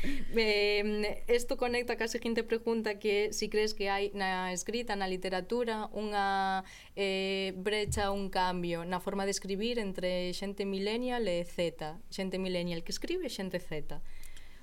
Isto 1.29 1.55
eh, 1.55 1.61
conecta 1.61 2.01
ca 2.01 2.09
seguinte 2.09 2.43
pregunta 2.43 2.99
que 2.99 3.33
si 3.37 3.53
crees 3.53 3.75
que 3.75 3.93
hai 3.93 4.11
na 4.17 4.51
escrita, 4.55 4.97
na 4.97 5.07
literatura, 5.07 5.93
unha 5.93 6.65
eh, 6.97 7.53
brecha, 7.59 8.11
un 8.11 8.33
cambio 8.33 8.89
na 8.89 8.99
forma 8.99 9.29
de 9.29 9.33
escribir 9.35 9.79
entre 9.79 10.33
xente 10.33 10.65
millennial 10.65 11.29
e 11.29 11.45
Z. 11.45 12.01
Xente 12.09 12.41
millennial 12.41 12.81
que 12.81 12.95
escribe 12.95 13.29
e 13.29 13.33
xente 13.33 13.61
Z. 13.61 14.01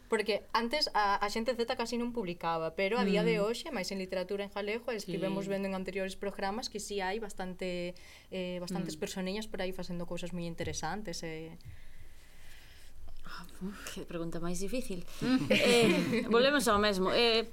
Porque 0.09 0.49
antes 0.57 0.89
a, 0.97 1.21
a 1.21 1.27
xente 1.29 1.53
Z 1.53 1.69
casi 1.77 2.01
non 2.01 2.09
publicaba, 2.09 2.73
pero 2.73 2.97
a 2.97 3.05
día 3.05 3.21
mm. 3.21 3.29
de 3.29 3.35
hoxe, 3.45 3.67
máis 3.69 3.93
en 3.93 4.01
literatura 4.01 4.41
en 4.41 4.49
galego, 4.49 4.89
estivemos 4.89 5.45
sí. 5.45 5.53
vendo 5.53 5.69
en 5.69 5.77
anteriores 5.77 6.17
programas 6.17 6.65
que 6.67 6.81
si 6.81 6.97
sí 6.97 7.05
hai 7.05 7.21
bastante 7.21 7.93
eh, 8.33 8.57
bastantes 8.57 8.97
mm. 8.97 9.47
por 9.53 9.59
aí 9.61 9.69
facendo 9.69 10.09
cousas 10.09 10.33
moi 10.33 10.49
interesantes 10.49 11.21
e 11.21 11.53
eh. 11.53 11.87
Ah, 13.29 13.45
que 13.93 14.01
pregunta 14.09 14.41
máis 14.41 14.57
difícil. 14.57 15.05
eh, 15.53 16.25
volvemos 16.25 16.65
ao 16.65 16.81
mesmo. 16.81 17.13
Eh, 17.13 17.45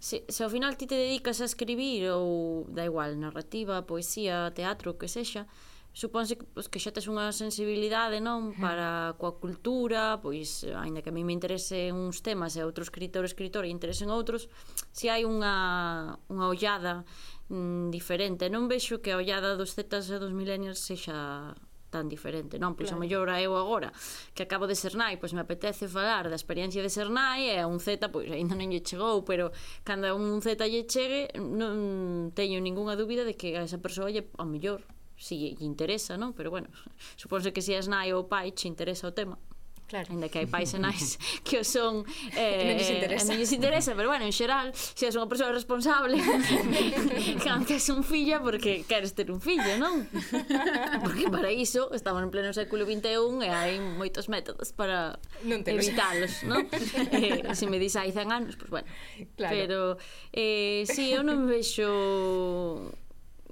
se, 0.00 0.24
se 0.26 0.42
ao 0.42 0.50
final 0.50 0.74
ti 0.74 0.90
te 0.90 0.98
dedicas 0.98 1.38
a 1.38 1.46
escribir 1.46 2.10
ou 2.10 2.66
da 2.66 2.82
igual, 2.82 3.14
narrativa, 3.14 3.86
poesía, 3.86 4.50
teatro, 4.50 4.98
que 4.98 5.06
sexa, 5.06 5.46
supónse 5.92 6.38
pois, 6.54 6.70
que 6.70 6.78
xa 6.78 6.94
tes 6.94 7.10
unha 7.10 7.34
sensibilidade 7.34 8.22
non 8.22 8.54
para 8.54 9.18
coa 9.18 9.36
cultura, 9.42 10.22
pois 10.22 10.62
aínda 10.62 11.02
que 11.02 11.10
a 11.10 11.16
mí 11.16 11.26
me 11.26 11.34
interese 11.34 11.90
uns 11.90 12.22
temas 12.22 12.54
e 12.54 12.62
outros 12.62 12.88
escritor 12.88 13.26
escritor 13.26 13.66
e 13.66 13.74
interesen 13.74 14.10
outros, 14.14 14.46
se 14.94 15.10
hai 15.10 15.26
unha, 15.26 16.14
unha 16.30 16.46
ollada 16.46 17.02
mm, 17.50 17.90
diferente. 17.90 18.46
Non 18.46 18.70
vexo 18.70 19.02
que 19.02 19.10
a 19.10 19.18
ollada 19.18 19.58
dos 19.58 19.74
zetas 19.74 20.06
e 20.14 20.22
dos 20.22 20.30
millennials 20.30 20.78
sexa 20.78 21.58
tan 21.90 22.06
diferente, 22.06 22.54
non? 22.62 22.78
Pois 22.78 22.94
claro. 22.94 23.02
a 23.02 23.04
mellor 23.04 23.26
a 23.34 23.42
eu 23.42 23.58
agora, 23.58 23.90
que 24.30 24.46
acabo 24.46 24.70
de 24.70 24.78
ser 24.78 24.94
nai, 24.94 25.18
pois 25.18 25.34
me 25.34 25.42
apetece 25.42 25.90
falar 25.90 26.30
da 26.30 26.38
experiencia 26.38 26.78
de 26.86 26.88
ser 26.88 27.10
nai 27.10 27.50
e 27.50 27.58
a 27.58 27.66
un 27.66 27.82
Z, 27.82 27.98
pois 28.14 28.30
aínda 28.30 28.54
non 28.54 28.70
lle 28.70 28.86
chegou, 28.86 29.26
pero 29.26 29.50
cando 29.82 30.06
a 30.06 30.14
un 30.14 30.38
Z 30.38 30.54
lle 30.70 30.86
chegue, 30.86 31.34
non 31.34 32.30
teño 32.30 32.62
ningunha 32.62 32.94
dúbida 32.94 33.26
de 33.26 33.34
que 33.34 33.58
a 33.58 33.66
esa 33.66 33.82
persoa 33.82 34.14
lle 34.14 34.30
a 34.38 34.46
mellor 34.46 34.86
si 35.20 35.52
lle 35.52 35.64
interesa, 35.68 36.16
non? 36.16 36.32
Pero 36.32 36.48
bueno, 36.50 36.72
suponse 37.20 37.52
que 37.52 37.60
se 37.60 37.76
si 37.76 37.88
nai 37.92 38.10
ou 38.16 38.24
pai 38.24 38.56
che 38.56 38.66
interesa 38.66 39.06
o 39.06 39.12
tema. 39.12 39.36
Claro. 39.90 40.06
Ainda 40.14 40.28
que 40.28 40.38
hai 40.38 40.46
pais 40.46 40.70
e 40.72 40.78
nais 40.78 41.18
que 41.46 41.58
o 41.58 41.64
son 41.66 42.06
eh, 42.38 42.62
que 42.62 42.64
non 42.70 42.74
lles 42.78 42.90
eh, 42.90 42.94
interesa. 42.94 43.26
non 43.26 43.36
lles 43.42 43.52
interesa, 43.52 43.90
pero 43.98 44.08
bueno, 44.08 44.24
en 44.24 44.30
xeral, 44.30 44.70
se 44.70 44.94
si 44.94 45.04
és 45.10 45.18
unha 45.18 45.26
persoa 45.26 45.50
responsable, 45.50 46.14
que 47.66 47.74
es 47.74 47.86
un 47.90 48.06
filla 48.06 48.38
porque 48.38 48.86
queres 48.86 49.18
ter 49.18 49.34
un 49.34 49.42
fillo, 49.42 49.82
non? 49.82 50.06
Porque 51.02 51.26
para 51.26 51.50
iso 51.50 51.90
estamos 51.90 52.22
en 52.22 52.30
pleno 52.30 52.54
século 52.54 52.86
21 52.86 53.42
e 53.42 53.50
hai 53.50 53.82
moitos 53.82 54.30
métodos 54.30 54.70
para 54.70 55.18
non 55.42 55.66
evitalos, 55.66 56.46
non? 56.46 56.70
Eh, 57.10 57.50
se 57.58 57.66
me 57.66 57.82
dis 57.82 57.98
hai 57.98 58.14
100 58.14 58.30
anos, 58.30 58.54
pois 58.54 58.70
pues 58.70 58.86
bueno. 58.86 58.88
Claro. 59.34 59.50
Pero 59.50 59.78
eh, 60.30 60.86
si 60.86 61.10
sí, 61.10 61.18
eu 61.18 61.26
non 61.26 61.50
vexo 61.50 62.94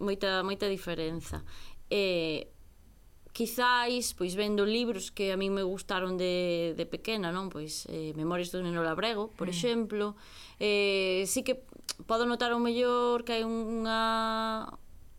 moita 0.00 0.42
moita 0.42 0.66
diferenza. 0.66 1.44
Eh 1.90 2.48
quizáis, 3.38 4.14
pois 4.18 4.34
vendo 4.34 4.66
libros 4.66 5.14
que 5.14 5.30
a 5.30 5.38
min 5.38 5.54
me 5.54 5.62
gustaron 5.62 6.18
de, 6.18 6.74
de 6.74 6.84
pequena, 6.90 7.30
non? 7.30 7.46
Pois 7.46 7.86
eh, 7.86 8.10
Memorias 8.18 8.50
do 8.50 8.58
Neno 8.58 8.82
Labrego, 8.82 9.30
por 9.38 9.46
mm. 9.46 9.54
exemplo, 9.54 10.18
eh, 10.58 11.22
sí 11.30 11.46
que 11.46 11.62
podo 12.10 12.26
notar 12.26 12.50
o 12.50 12.58
mellor 12.58 13.22
que 13.22 13.38
hai 13.38 13.44
unha 13.46 14.66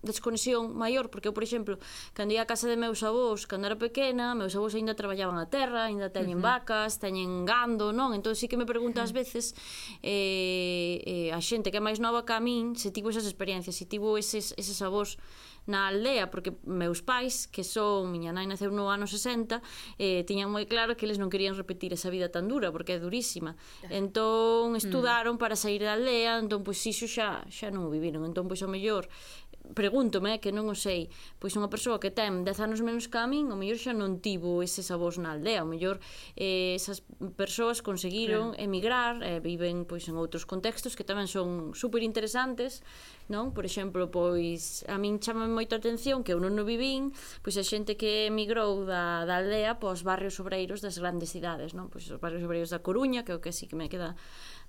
desconexión 0.02 0.72
maior, 0.76 1.12
porque 1.12 1.28
eu, 1.28 1.36
por 1.36 1.44
exemplo, 1.44 1.78
cando 2.16 2.34
ia 2.34 2.44
a 2.44 2.50
casa 2.50 2.72
de 2.72 2.80
meus 2.80 3.04
avós, 3.04 3.44
cando 3.44 3.68
era 3.68 3.76
pequena, 3.76 4.32
meus 4.32 4.56
avós 4.56 4.76
aínda 4.76 4.96
traballaban 4.96 5.36
a 5.36 5.48
terra, 5.52 5.92
aínda 5.92 6.08
teñen 6.08 6.40
uh 6.40 6.44
-huh. 6.44 6.64
vacas, 6.64 7.00
teñen 7.04 7.44
gando, 7.44 7.92
non? 7.92 8.16
Entón 8.16 8.36
sí 8.40 8.48
que 8.48 8.56
me 8.56 8.66
pregunta 8.66 9.04
ás 9.04 9.12
veces 9.12 9.52
eh, 10.00 11.04
eh, 11.04 11.36
a 11.36 11.40
xente 11.44 11.72
que 11.72 11.80
é 11.80 11.84
máis 11.84 12.00
nova 12.00 12.24
que 12.24 12.34
a 12.34 12.40
min 12.40 12.80
se 12.80 12.96
tivo 12.96 13.12
esas 13.12 13.28
experiencias, 13.28 13.76
se 13.76 13.86
tivo 13.86 14.16
eses, 14.16 14.56
eses 14.56 14.80
avós 14.80 15.20
na 15.70 15.88
aldea, 15.88 16.32
porque 16.32 16.58
meus 16.66 17.02
pais, 17.02 17.46
que 17.46 17.64
son, 17.64 18.10
miña 18.10 18.34
nai 18.34 18.50
naceu 18.50 18.74
no 18.74 18.90
ano 18.90 19.06
60, 19.06 19.62
eh, 20.02 20.26
tiñan 20.26 20.50
moi 20.50 20.66
claro 20.66 20.98
que 20.98 21.06
eles 21.06 21.22
non 21.22 21.30
querían 21.30 21.54
repetir 21.54 21.94
esa 21.94 22.10
vida 22.10 22.34
tan 22.34 22.50
dura, 22.50 22.74
porque 22.74 22.98
é 22.98 23.00
durísima. 23.00 23.54
Entón, 23.86 24.74
mm. 24.74 24.82
estudaron 24.82 25.38
mm. 25.38 25.42
para 25.42 25.54
sair 25.54 25.86
da 25.86 25.94
aldea, 25.94 26.42
entón, 26.42 26.66
pois, 26.66 26.82
iso 26.90 27.06
xa, 27.06 27.46
xa 27.54 27.70
non 27.70 27.86
o 27.86 27.94
viviron. 27.94 28.26
Entón, 28.26 28.50
pois, 28.50 28.66
ao 28.66 28.72
mellor, 28.72 29.06
pregúntome, 29.73 30.39
que 30.41 30.51
non 30.51 30.67
o 30.69 30.75
sei, 30.75 31.10
pois 31.38 31.53
unha 31.58 31.69
persoa 31.69 32.01
que 32.01 32.10
ten 32.10 32.45
10 32.45 32.65
anos 32.65 32.79
menos 32.82 33.05
que 33.08 33.19
a 33.19 33.27
min, 33.29 33.51
o 33.53 33.58
mellor 33.58 33.77
xa 33.77 33.93
non 33.93 34.21
tivo 34.23 34.62
eses 34.65 34.89
avós 34.89 35.21
na 35.21 35.36
aldea, 35.36 35.65
o 35.65 35.69
mellor 35.69 36.01
eh, 36.38 36.73
esas 36.73 37.05
persoas 37.38 37.86
conseguiron 37.86 38.53
claro. 38.53 38.63
emigrar, 38.63 39.13
eh, 39.21 39.39
viven 39.39 39.86
pois 39.86 40.08
en 40.10 40.17
outros 40.17 40.45
contextos 40.49 40.97
que 40.97 41.05
tamén 41.05 41.29
son 41.29 41.73
super 41.77 42.01
interesantes, 42.01 42.82
non? 43.29 43.53
Por 43.53 43.63
exemplo, 43.63 44.10
pois 44.10 44.82
a 44.89 44.97
min 44.97 45.21
chama 45.21 45.45
moito 45.45 45.77
a 45.77 45.79
atención 45.79 46.25
que 46.25 46.34
eu 46.34 46.41
non 46.41 46.58
o 46.58 46.65
vivín, 46.65 47.13
pois 47.45 47.55
a 47.55 47.63
xente 47.63 47.93
que 47.93 48.25
emigrou 48.27 48.89
da, 48.89 49.23
da 49.29 49.38
aldea 49.38 49.77
pois 49.77 50.01
barrios 50.01 50.41
obreiros 50.41 50.82
das 50.82 50.97
grandes 50.97 51.29
cidades, 51.29 51.77
non? 51.77 51.93
Pois 51.93 52.10
os 52.10 52.17
barrios 52.17 52.41
obreiros 52.41 52.73
da 52.73 52.82
Coruña, 52.82 53.21
que 53.21 53.32
é 53.32 53.38
o 53.38 53.43
que 53.43 53.53
sí 53.53 53.69
que 53.69 53.77
me 53.77 53.86
queda 53.86 54.17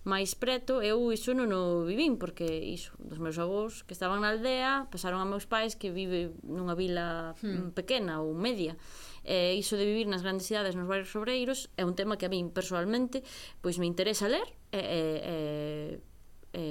máis 0.05 0.33
preto, 0.33 0.81
eu 0.81 1.13
iso 1.13 1.37
non 1.37 1.53
o 1.53 1.85
vivín, 1.85 2.17
porque 2.17 2.49
iso, 2.49 2.97
dos 2.97 3.21
meus 3.21 3.37
avós 3.37 3.85
que 3.85 3.93
estaban 3.93 4.25
na 4.25 4.33
aldea, 4.33 4.89
pasaron 4.89 5.21
a 5.21 5.29
meus 5.29 5.45
pais 5.45 5.77
que 5.77 5.93
vive 5.93 6.33
nunha 6.41 6.73
vila 6.73 7.37
hmm. 7.45 7.77
pequena 7.77 8.25
ou 8.25 8.33
media. 8.33 8.81
E 9.21 9.61
iso 9.61 9.77
de 9.77 9.85
vivir 9.85 10.09
nas 10.09 10.25
grandes 10.25 10.49
cidades, 10.49 10.73
nos 10.73 10.89
barrios 10.89 11.13
obreiros, 11.13 11.69
é 11.77 11.85
un 11.85 11.93
tema 11.93 12.17
que 12.17 12.25
a 12.25 12.33
min 12.33 12.49
personalmente 12.49 13.21
pois 13.61 13.77
me 13.77 13.85
interesa 13.85 14.33
ler 14.33 14.49
e, 14.73 14.81
e, 14.81 14.97
e, 14.97 16.61
e 16.61 16.65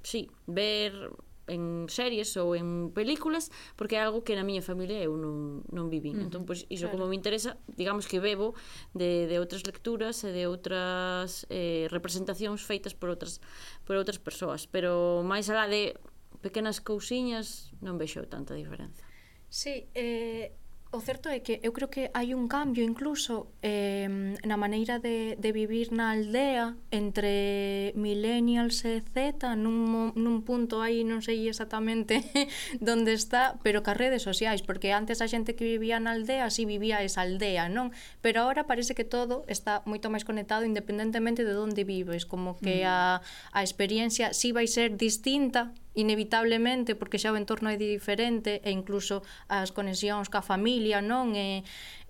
sí, 0.00 0.32
ver 0.48 1.12
en 1.52 1.86
series 1.92 2.32
ou 2.40 2.56
en 2.56 2.90
películas 2.96 3.52
porque 3.76 4.00
é 4.00 4.02
algo 4.02 4.24
que 4.24 4.32
na 4.32 4.42
miña 4.42 4.64
familia 4.64 4.98
eu 5.04 5.20
non, 5.20 5.60
non 5.68 5.92
vivín. 5.92 6.16
Uh 6.16 6.16
mm. 6.16 6.20
-huh. 6.20 6.28
Entón, 6.32 6.42
pois, 6.48 6.64
iso 6.72 6.88
claro. 6.88 7.04
como 7.04 7.12
me 7.12 7.16
interesa, 7.16 7.60
digamos 7.76 8.08
que 8.08 8.18
bebo 8.18 8.56
de, 8.96 9.28
de 9.28 9.36
outras 9.36 9.62
lecturas 9.68 10.24
e 10.24 10.32
de 10.32 10.48
outras 10.48 11.44
eh, 11.52 11.86
representacións 11.92 12.64
feitas 12.64 12.96
por 12.96 13.12
outras, 13.12 13.44
por 13.84 14.00
outras 14.00 14.16
persoas. 14.16 14.64
Pero 14.64 15.20
máis 15.20 15.52
alá 15.52 15.68
de 15.68 15.94
pequenas 16.40 16.80
cousiñas 16.80 17.70
non 17.84 18.00
vexo 18.00 18.24
tanta 18.26 18.56
diferenza. 18.56 19.04
Sí, 19.52 19.84
eh, 19.92 20.56
O 20.94 21.00
certo 21.00 21.30
é 21.30 21.40
que 21.40 21.56
eu 21.64 21.72
creo 21.72 21.88
que 21.88 22.12
hai 22.12 22.36
un 22.36 22.52
cambio 22.52 22.84
incluso 22.84 23.48
eh, 23.64 24.36
na 24.44 24.60
maneira 24.60 25.00
de, 25.00 25.40
de 25.40 25.48
vivir 25.48 25.88
na 25.88 26.12
aldea 26.12 26.76
entre 26.92 27.96
millennials 27.96 28.84
e 28.84 29.00
Z 29.00 29.56
nun, 29.56 30.12
nun 30.12 30.44
punto 30.44 30.84
aí 30.84 31.00
non 31.00 31.24
sei 31.24 31.48
exactamente 31.48 32.20
onde 32.84 33.16
está 33.16 33.56
pero 33.64 33.80
que 33.80 33.88
as 33.88 33.96
redes 33.96 34.20
sociais 34.20 34.60
porque 34.60 34.92
antes 34.92 35.24
a 35.24 35.32
xente 35.32 35.56
que 35.56 35.64
vivía 35.64 35.96
na 35.96 36.12
aldea 36.12 36.52
si 36.52 36.68
sí 36.68 36.68
vivía 36.68 37.00
esa 37.00 37.24
aldea 37.24 37.72
non? 37.72 37.96
Pero 38.20 38.44
agora 38.44 38.68
parece 38.68 38.92
que 38.92 39.08
todo 39.08 39.48
está 39.48 39.80
moito 39.88 40.12
máis 40.12 40.28
conectado 40.28 40.68
independentemente 40.68 41.40
de 41.40 41.56
onde 41.56 41.88
vives 41.88 42.28
como 42.28 42.60
que 42.60 42.84
mm. 42.84 42.92
a, 42.92 43.24
a 43.56 43.60
experiencia 43.64 44.36
si 44.36 44.52
sí 44.52 44.52
vai 44.52 44.68
ser 44.68 44.92
distinta 45.00 45.72
inevitablemente 45.94 46.96
porque 46.96 47.20
xa 47.20 47.32
o 47.32 47.36
entorno 47.36 47.68
é 47.68 47.76
diferente 47.76 48.64
e 48.64 48.70
incluso 48.72 49.20
as 49.48 49.70
conexións 49.76 50.32
ca 50.32 50.40
familia 50.40 51.04
non? 51.04 51.36
E, 51.36 51.62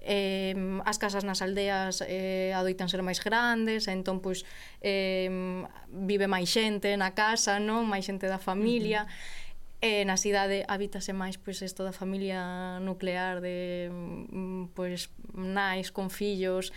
e 0.02 0.54
as 0.86 0.98
casas 1.02 1.26
nas 1.26 1.42
aldeas 1.42 2.02
e, 2.06 2.54
adoitan 2.54 2.86
ser 2.86 3.02
máis 3.02 3.18
grandes 3.18 3.90
e 3.90 3.92
entón 3.94 4.22
pois 4.22 4.46
e, 4.78 5.26
vive 5.90 6.26
máis 6.30 6.46
xente 6.46 6.94
na 6.94 7.10
casa 7.14 7.58
non? 7.58 7.86
Máis 7.90 8.06
xente 8.06 8.30
da 8.30 8.38
familia. 8.38 9.04
Uh 9.04 9.10
-huh. 9.10 9.40
E 9.82 10.06
na 10.06 10.14
cidade 10.14 10.62
habítase 10.70 11.10
máis 11.10 11.34
pois 11.34 11.58
isto 11.58 11.82
da 11.82 11.90
familia 11.90 12.78
nuclear 12.78 13.42
de 13.42 13.90
mm, 13.90 14.78
pois 14.78 15.10
nais 15.34 15.90
con 15.90 16.06
fillos 16.06 16.70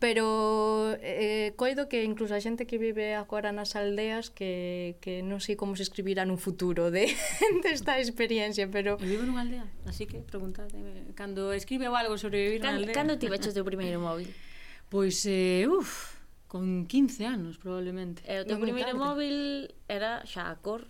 Pero 0.00 0.96
eh, 1.00 1.52
coido 1.56 1.88
que 1.88 2.04
incluso 2.04 2.32
a 2.32 2.40
xente 2.40 2.64
que 2.64 2.80
vive 2.80 3.12
agora 3.12 3.52
nas 3.52 3.76
aldeas 3.76 4.32
que, 4.32 4.96
que 5.04 5.20
non 5.20 5.44
sei 5.44 5.60
como 5.60 5.76
se 5.76 5.84
escribirá 5.84 6.24
nun 6.24 6.40
futuro 6.40 6.88
de 6.88 7.12
desta 7.64 8.00
de 8.00 8.02
experiencia, 8.04 8.64
pero... 8.68 8.96
Eu 8.96 9.08
vivo 9.08 9.28
nunha 9.28 9.44
aldea, 9.44 9.68
así 9.84 10.08
que 10.08 10.24
preguntade 10.24 10.72
Cando 11.12 11.52
escribe 11.52 11.88
algo 11.92 12.16
sobre 12.16 12.48
vivir 12.48 12.64
Can, 12.64 12.76
na 12.76 12.76
aldea... 12.80 12.96
Cando 12.96 13.20
ti 13.20 13.28
veches 13.32 13.52
teu 13.52 13.64
primeiro 13.64 14.00
móvil? 14.00 14.32
Pois, 14.88 15.20
eh, 15.28 15.68
uff, 15.68 16.16
con 16.48 16.88
15 16.88 17.24
anos 17.28 17.60
probablemente. 17.60 18.24
E 18.24 18.40
o 18.40 18.44
teu 18.48 18.56
primeiro 18.56 18.96
móvil 18.96 19.68
era 19.84 20.24
xa 20.24 20.48
a 20.48 20.56
cor... 20.64 20.88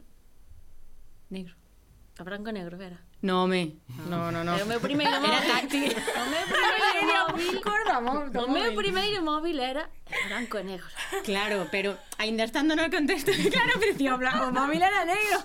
Negro. 1.35 1.59
A 2.19 2.23
branco 2.23 2.51
e 2.51 2.55
negro 2.55 2.79
era. 2.79 3.03
No, 3.25 3.47
me. 3.47 3.81
No, 4.07 4.31
no, 4.31 4.45
no. 4.45 4.55
O 4.63 4.67
meu 4.67 4.79
primeiro 4.79 5.19
móvil... 5.19 5.33
Era 5.33 5.47
táctil. 5.47 5.85
O 5.85 6.29
meu 6.29 6.45
primeiro 6.47 7.01
móvil... 7.33 7.59
Acordamos. 7.59 8.45
O 8.45 8.51
meu 8.51 8.75
primeiro 8.75 9.25
móvil 9.25 9.61
era 9.63 9.89
blanco 10.27 10.63
negro. 10.63 10.87
Claro, 11.25 11.69
pero 11.71 11.99
ainda 12.19 12.45
estando 12.45 12.77
no 12.77 12.91
contexto, 12.91 13.33
claro, 13.51 13.79
Pricio, 13.81 14.15
o 14.15 14.51
móvil 14.53 14.83
era 14.83 15.05
negro. 15.05 15.39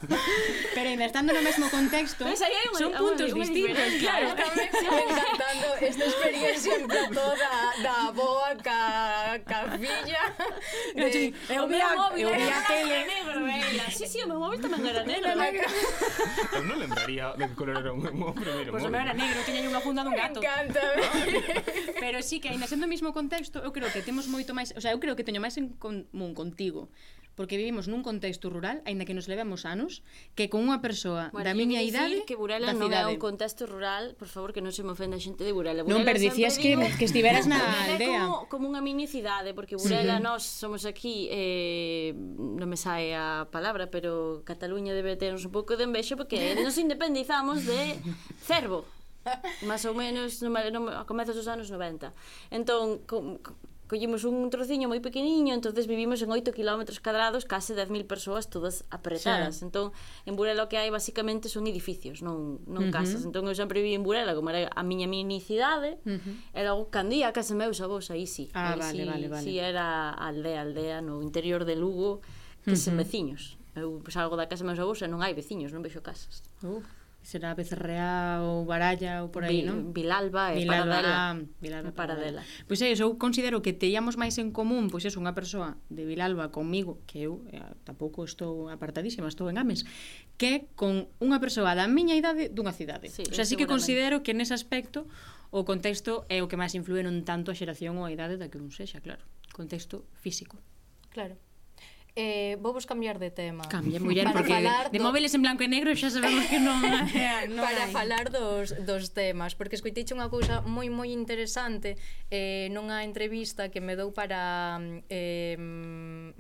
Pero 0.74 0.90
ainda 0.90 1.06
estando 1.06 1.34
no 1.34 1.42
mesmo 1.42 1.70
contexto, 1.70 2.26
pues 2.26 2.42
aí 2.42 2.54
un, 2.72 2.80
son 2.80 2.94
puntos 2.94 3.34
un, 3.34 3.40
distintos, 3.40 3.78
un, 3.78 4.00
claro. 4.00 4.28
¿eh? 4.30 4.36
me 4.56 4.64
encantando 4.64 5.68
esta 5.82 6.06
experiencia 6.06 6.76
en 6.76 6.88
plató 6.88 7.34
da, 7.36 7.84
da 7.84 8.12
boa 8.12 8.56
ca, 8.62 9.40
ca 9.46 9.78
filla. 9.78 10.24
De, 10.96 11.34
eu 11.50 11.64
oh, 11.64 11.68
vi 11.68 11.82
a, 11.82 11.96
móvil 11.96 12.28
eu 12.28 12.36
vi 12.36 12.44
eh, 12.44 12.54
a 12.54 12.62
tele. 12.68 13.06
Negro, 13.06 13.40
sí, 13.92 14.08
sí, 14.08 14.22
o 14.24 14.28
meu 14.28 14.40
móvil 14.40 14.60
tamén 14.62 14.86
era 14.86 15.04
negro. 15.04 15.66
Eu 16.54 16.64
non 16.64 16.78
lembraría 16.78 17.34
de 17.36 17.46
que 17.50 17.56
color 17.56 17.82
era 17.82 17.92
o 17.94 17.98
meu 17.98 18.34
primeiro 18.34 18.72
pues 18.72 18.84
móvil. 18.84 18.86
Pois 18.86 18.86
o 18.86 18.92
meu 18.94 19.02
era 19.02 19.14
negro, 19.14 19.40
tiña 19.46 19.66
unha 19.66 19.82
funda 19.82 20.02
dun 20.06 20.16
gato. 20.16 20.40
Me 20.40 20.48
encanta. 20.48 20.82
¿eh? 20.96 21.96
pero 22.04 22.22
sí 22.22 22.40
que 22.40 22.50
ainda 22.50 22.68
sendo 22.68 22.86
o 22.86 22.92
mesmo 22.92 23.12
contexto, 23.14 23.60
eu 23.64 23.72
creo 23.72 23.90
que 23.92 24.02
temos 24.02 24.28
moito 24.28 24.54
máis, 24.60 24.76
o 24.76 24.82
sea, 24.84 24.92
eu 24.92 25.00
creo 25.00 25.16
que 25.16 25.24
teño 25.24 25.40
máis 25.40 25.56
en 25.56 25.72
común 25.80 26.36
contigo 26.36 26.92
porque 27.40 27.56
vivimos 27.56 27.88
nun 27.88 28.04
contexto 28.04 28.52
rural, 28.52 28.84
aínda 28.84 29.08
que 29.08 29.16
nos 29.16 29.32
levemos 29.32 29.64
anos, 29.64 30.04
que 30.36 30.52
con 30.52 30.68
unha 30.68 30.84
persoa 30.84 31.32
bueno, 31.32 31.48
da 31.48 31.56
miña 31.56 31.80
idade 31.80 32.28
que 32.28 32.36
Burela 32.36 32.76
non 32.76 32.92
é 32.92 33.08
un 33.08 33.16
contexto 33.16 33.64
rural, 33.64 34.20
por 34.20 34.28
favor, 34.28 34.52
que 34.52 34.60
non 34.60 34.76
se 34.76 34.84
me 34.84 34.92
ofenda 34.92 35.16
a 35.16 35.24
xente 35.24 35.48
de 35.48 35.56
Burela. 35.56 35.88
Burela 35.88 36.04
non 36.04 36.04
perdicías 36.04 36.60
que, 36.60 36.76
digo, 36.76 36.84
que 37.00 37.08
estiveras 37.08 37.48
na 37.48 37.64
aldea. 37.88 38.28
Como, 38.28 38.52
como 38.52 38.64
unha 38.68 38.84
mini 38.84 39.08
cidade, 39.08 39.56
porque 39.56 39.80
Burela, 39.80 40.20
sí. 40.20 40.28
nós 40.28 40.44
somos 40.44 40.84
aquí, 40.84 41.32
eh, 41.32 42.12
non 42.12 42.68
me 42.68 42.76
sae 42.76 43.16
a 43.16 43.48
palabra, 43.48 43.88
pero 43.88 44.44
Cataluña 44.44 44.92
debe 44.92 45.16
ternos 45.16 45.48
un 45.48 45.56
pouco 45.56 45.80
de 45.80 45.88
envexo, 45.88 46.20
porque 46.20 46.60
nos 46.60 46.76
independizamos 46.76 47.64
de 47.64 48.04
Cervo. 48.44 48.84
Más 49.64 49.88
ou 49.88 49.96
menos, 49.96 50.44
no, 50.44 50.52
no, 50.52 50.92
a 50.92 51.08
comezos 51.08 51.40
dos 51.40 51.48
anos 51.48 51.72
90. 51.72 52.12
Entón, 52.52 53.00
com, 53.08 53.40
com 53.40 53.56
collimos 53.90 54.24
un 54.24 54.48
trociño 54.54 54.86
moi 54.86 55.02
pequeniño, 55.02 55.58
entonces 55.58 55.90
vivimos 55.90 56.22
en 56.22 56.30
8 56.30 56.54
km 56.54 56.86
cadrados, 57.02 57.50
case 57.50 57.74
10.000 57.74 58.06
persoas 58.06 58.46
todas 58.48 58.86
apretadas. 58.94 59.60
Sí. 59.60 59.66
Entón, 59.66 59.92
en 60.30 60.38
Burela 60.38 60.64
o 60.64 60.70
que 60.70 60.78
hai 60.78 60.94
basicamente 60.94 61.50
son 61.50 61.66
edificios, 61.66 62.22
non 62.22 62.62
non 62.70 62.86
uh 62.86 62.88
-huh. 62.88 62.94
casas. 62.94 63.26
Entón 63.26 63.50
eu 63.50 63.58
sempre 63.58 63.82
vivi 63.82 63.98
en 63.98 64.06
Burela, 64.06 64.38
como 64.38 64.54
era 64.54 64.70
a 64.70 64.84
miña 64.86 65.10
minicidade, 65.10 65.98
uh 66.06 66.22
-huh. 66.22 66.54
e 66.54 66.62
logo 66.62 66.94
candía 66.94 67.28
a 67.28 67.34
casa 67.34 67.58
meus 67.58 67.82
avós 67.82 68.14
aí 68.14 68.30
sí. 68.30 68.54
Ah, 68.54 68.78
aí 68.78 68.80
vale, 68.80 68.94
sí, 68.94 69.10
vale, 69.10 69.28
vale. 69.28 69.44
sí 69.44 69.54
era 69.58 70.14
aldea, 70.14 70.62
aldea 70.62 71.02
no 71.02 71.26
interior 71.26 71.66
de 71.66 71.74
Lugo, 71.74 72.22
que 72.62 72.72
uh 72.72 72.78
-huh. 72.78 72.84
sen 72.86 72.94
veciños. 72.94 73.58
Eu 73.74 74.06
salgo 74.14 74.38
da 74.38 74.46
casa 74.46 74.62
meus 74.62 74.78
avós 74.78 75.02
e 75.02 75.10
non 75.10 75.26
hai 75.26 75.34
veciños, 75.34 75.74
non 75.74 75.82
vexo 75.82 76.06
casas. 76.06 76.46
Uh 76.62 76.86
será 77.30 77.54
Becerreá 77.54 78.42
ou 78.42 78.66
Baralla 78.66 79.22
ou 79.22 79.30
por 79.30 79.46
aí, 79.46 79.62
Vi, 79.62 79.70
non? 79.70 79.94
Vilalba 79.94 80.58
e 80.58 80.66
Vilalba, 80.66 80.98
Paradela. 80.98 81.18
Vilalba, 81.62 81.92
Paradela. 81.94 82.42
Pois 82.66 82.82
é, 82.82 82.90
eu 82.90 83.22
considero 83.22 83.62
que 83.62 83.70
teíamos 83.78 84.18
máis 84.18 84.42
en 84.42 84.50
común, 84.50 84.90
pois 84.90 85.06
é 85.06 85.14
unha 85.14 85.38
persoa 85.38 85.78
de 85.94 86.10
Vilalba 86.10 86.50
comigo, 86.50 87.06
que 87.06 87.30
eu 87.30 87.46
eh, 87.54 87.62
tampouco 87.86 88.26
estou 88.26 88.74
apartadísima, 88.74 89.30
estou 89.30 89.46
en 89.46 89.62
Ames, 89.62 89.86
que 90.42 90.74
con 90.74 91.06
unha 91.22 91.38
persoa 91.38 91.78
da 91.78 91.86
miña 91.86 92.18
idade 92.18 92.50
dunha 92.50 92.74
cidade. 92.74 93.14
Sí, 93.14 93.22
o 93.30 93.36
sea, 93.38 93.46
sí 93.46 93.54
que 93.54 93.70
considero 93.70 94.26
que 94.26 94.34
nese 94.34 94.58
aspecto 94.58 95.06
o 95.54 95.62
contexto 95.70 96.26
é 96.34 96.42
o 96.42 96.50
que 96.50 96.58
máis 96.58 96.74
influen 96.74 97.06
un 97.06 97.22
tanto 97.22 97.54
a 97.54 97.58
xeración 97.58 98.02
ou 98.02 98.10
a 98.10 98.14
idade 98.14 98.42
da 98.42 98.50
que 98.50 98.58
un 98.58 98.74
sexa, 98.74 99.06
claro. 99.06 99.22
Contexto 99.54 100.10
físico. 100.18 100.58
Claro. 101.14 101.38
Eh, 102.16 102.58
vou 102.60 102.74
vos 102.74 102.86
cambiar 102.86 103.20
de 103.20 103.30
tema. 103.30 103.64
Cambia, 103.70 104.00
muller, 104.00 104.26
para 104.26 104.42
porque 104.42 104.54
falar 104.54 104.90
de, 104.90 104.98
do... 104.98 105.04
móviles 105.04 105.34
en 105.38 105.42
blanco 105.46 105.62
e 105.62 105.70
negro 105.70 105.94
xa 105.94 106.10
sabemos 106.10 106.50
que 106.50 106.58
non, 106.58 106.82
non 107.56 107.62
Para 107.62 107.86
hai. 107.86 107.94
falar 107.94 108.34
dos, 108.34 108.74
dos 108.82 109.14
temas, 109.14 109.54
porque 109.54 109.78
escoiteiche 109.78 110.18
unha 110.18 110.28
cousa 110.28 110.66
moi 110.66 110.90
moi 110.90 111.14
interesante 111.14 112.02
eh, 112.34 112.68
nunha 112.74 113.06
entrevista 113.06 113.70
que 113.70 113.80
me 113.80 113.94
dou 113.94 114.10
para 114.10 114.82
eh, 115.08 115.56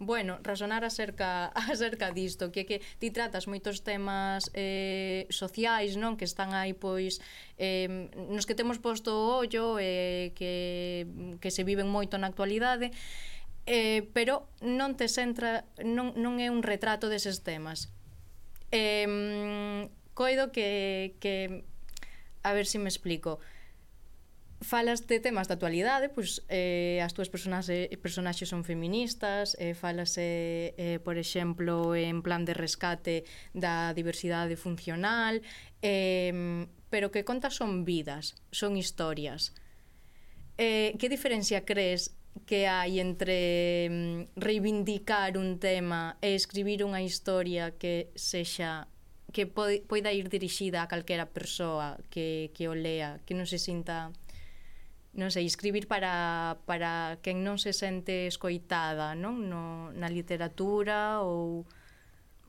bueno, 0.01 0.41
razonar 0.41 0.82
acerca 0.82 1.53
acerca 1.71 2.10
disto, 2.12 2.49
que 2.49 2.65
é 2.65 2.65
que 2.65 2.77
ti 2.97 3.13
tratas 3.13 3.45
moitos 3.45 3.86
temas 3.86 4.49
eh, 4.58 5.29
sociais, 5.29 5.95
non, 5.95 6.17
que 6.17 6.25
están 6.25 6.51
aí 6.51 6.73
pois 6.73 7.21
eh, 7.62 8.10
nos 8.27 8.49
que 8.49 8.58
temos 8.58 8.82
posto 8.82 9.13
o 9.13 9.45
ollo 9.45 9.77
eh, 9.77 10.34
que, 10.34 11.05
que 11.38 11.49
se 11.53 11.62
viven 11.62 11.88
moito 11.88 12.17
na 12.17 12.27
actualidade 12.27 12.89
eh, 13.69 14.10
pero 14.17 14.49
non 14.65 14.97
te 14.97 15.05
centra, 15.05 15.69
non, 15.86 16.17
non 16.17 16.41
é 16.41 16.49
un 16.49 16.65
retrato 16.65 17.05
deses 17.05 17.45
temas. 17.45 17.93
Eh, 18.73 19.05
coido 20.17 20.49
que, 20.49 21.13
que 21.21 21.63
a 22.41 22.51
ver 22.58 22.65
se 22.65 22.75
si 22.75 22.77
me 22.82 22.89
explico 22.89 23.38
falas 24.62 25.08
de 25.08 25.19
temas 25.19 25.47
da 25.47 25.55
actualidade, 25.55 26.10
pois 26.10 26.43
eh, 26.51 26.99
as 26.99 27.15
túas 27.15 27.32
personaxe, 27.32 27.88
personaxes 28.03 28.51
son 28.51 28.67
feministas, 28.67 29.55
eh, 29.55 29.71
falas, 29.71 30.17
eh, 30.19 30.75
eh, 30.75 30.99
por 30.99 31.15
exemplo, 31.15 31.95
en 31.95 32.19
plan 32.19 32.43
de 32.43 32.58
rescate 32.58 33.23
da 33.55 33.95
diversidade 33.95 34.60
funcional, 34.60 35.39
eh, 35.79 36.67
pero 36.91 37.08
que 37.13 37.23
contas 37.23 37.55
son 37.55 37.86
vidas, 37.86 38.36
son 38.51 38.75
historias. 38.75 39.55
Eh, 40.60 40.97
que 40.99 41.08
diferencia 41.08 41.63
crees 41.63 42.18
que 42.45 42.67
hai 42.67 42.99
entre 42.99 43.88
mm, 43.89 44.39
reivindicar 44.39 45.38
un 45.38 45.60
tema 45.60 46.17
e 46.21 46.36
escribir 46.36 46.86
unha 46.86 47.02
historia 47.04 47.75
que 47.75 48.13
sexa 48.15 48.88
que 49.30 49.45
pode, 49.45 49.86
poida 49.86 50.10
ir 50.10 50.30
dirixida 50.30 50.82
a 50.82 50.89
calquera 50.89 51.30
persoa 51.30 52.02
que, 52.10 52.49
que 52.58 52.65
o 52.65 52.73
lea, 52.73 53.21
que 53.25 53.38
non 53.38 53.45
se 53.45 53.62
sinta 53.62 54.10
non 55.13 55.34
sei, 55.34 55.49
escribir 55.49 55.89
para, 55.89 56.62
para 56.69 57.17
quen 57.25 57.41
non 57.41 57.58
se 57.58 57.73
sente 57.73 58.30
escoitada 58.30 59.17
non? 59.17 59.49
No, 59.49 59.89
na 59.93 60.10
literatura 60.10 61.25
ou... 61.25 61.65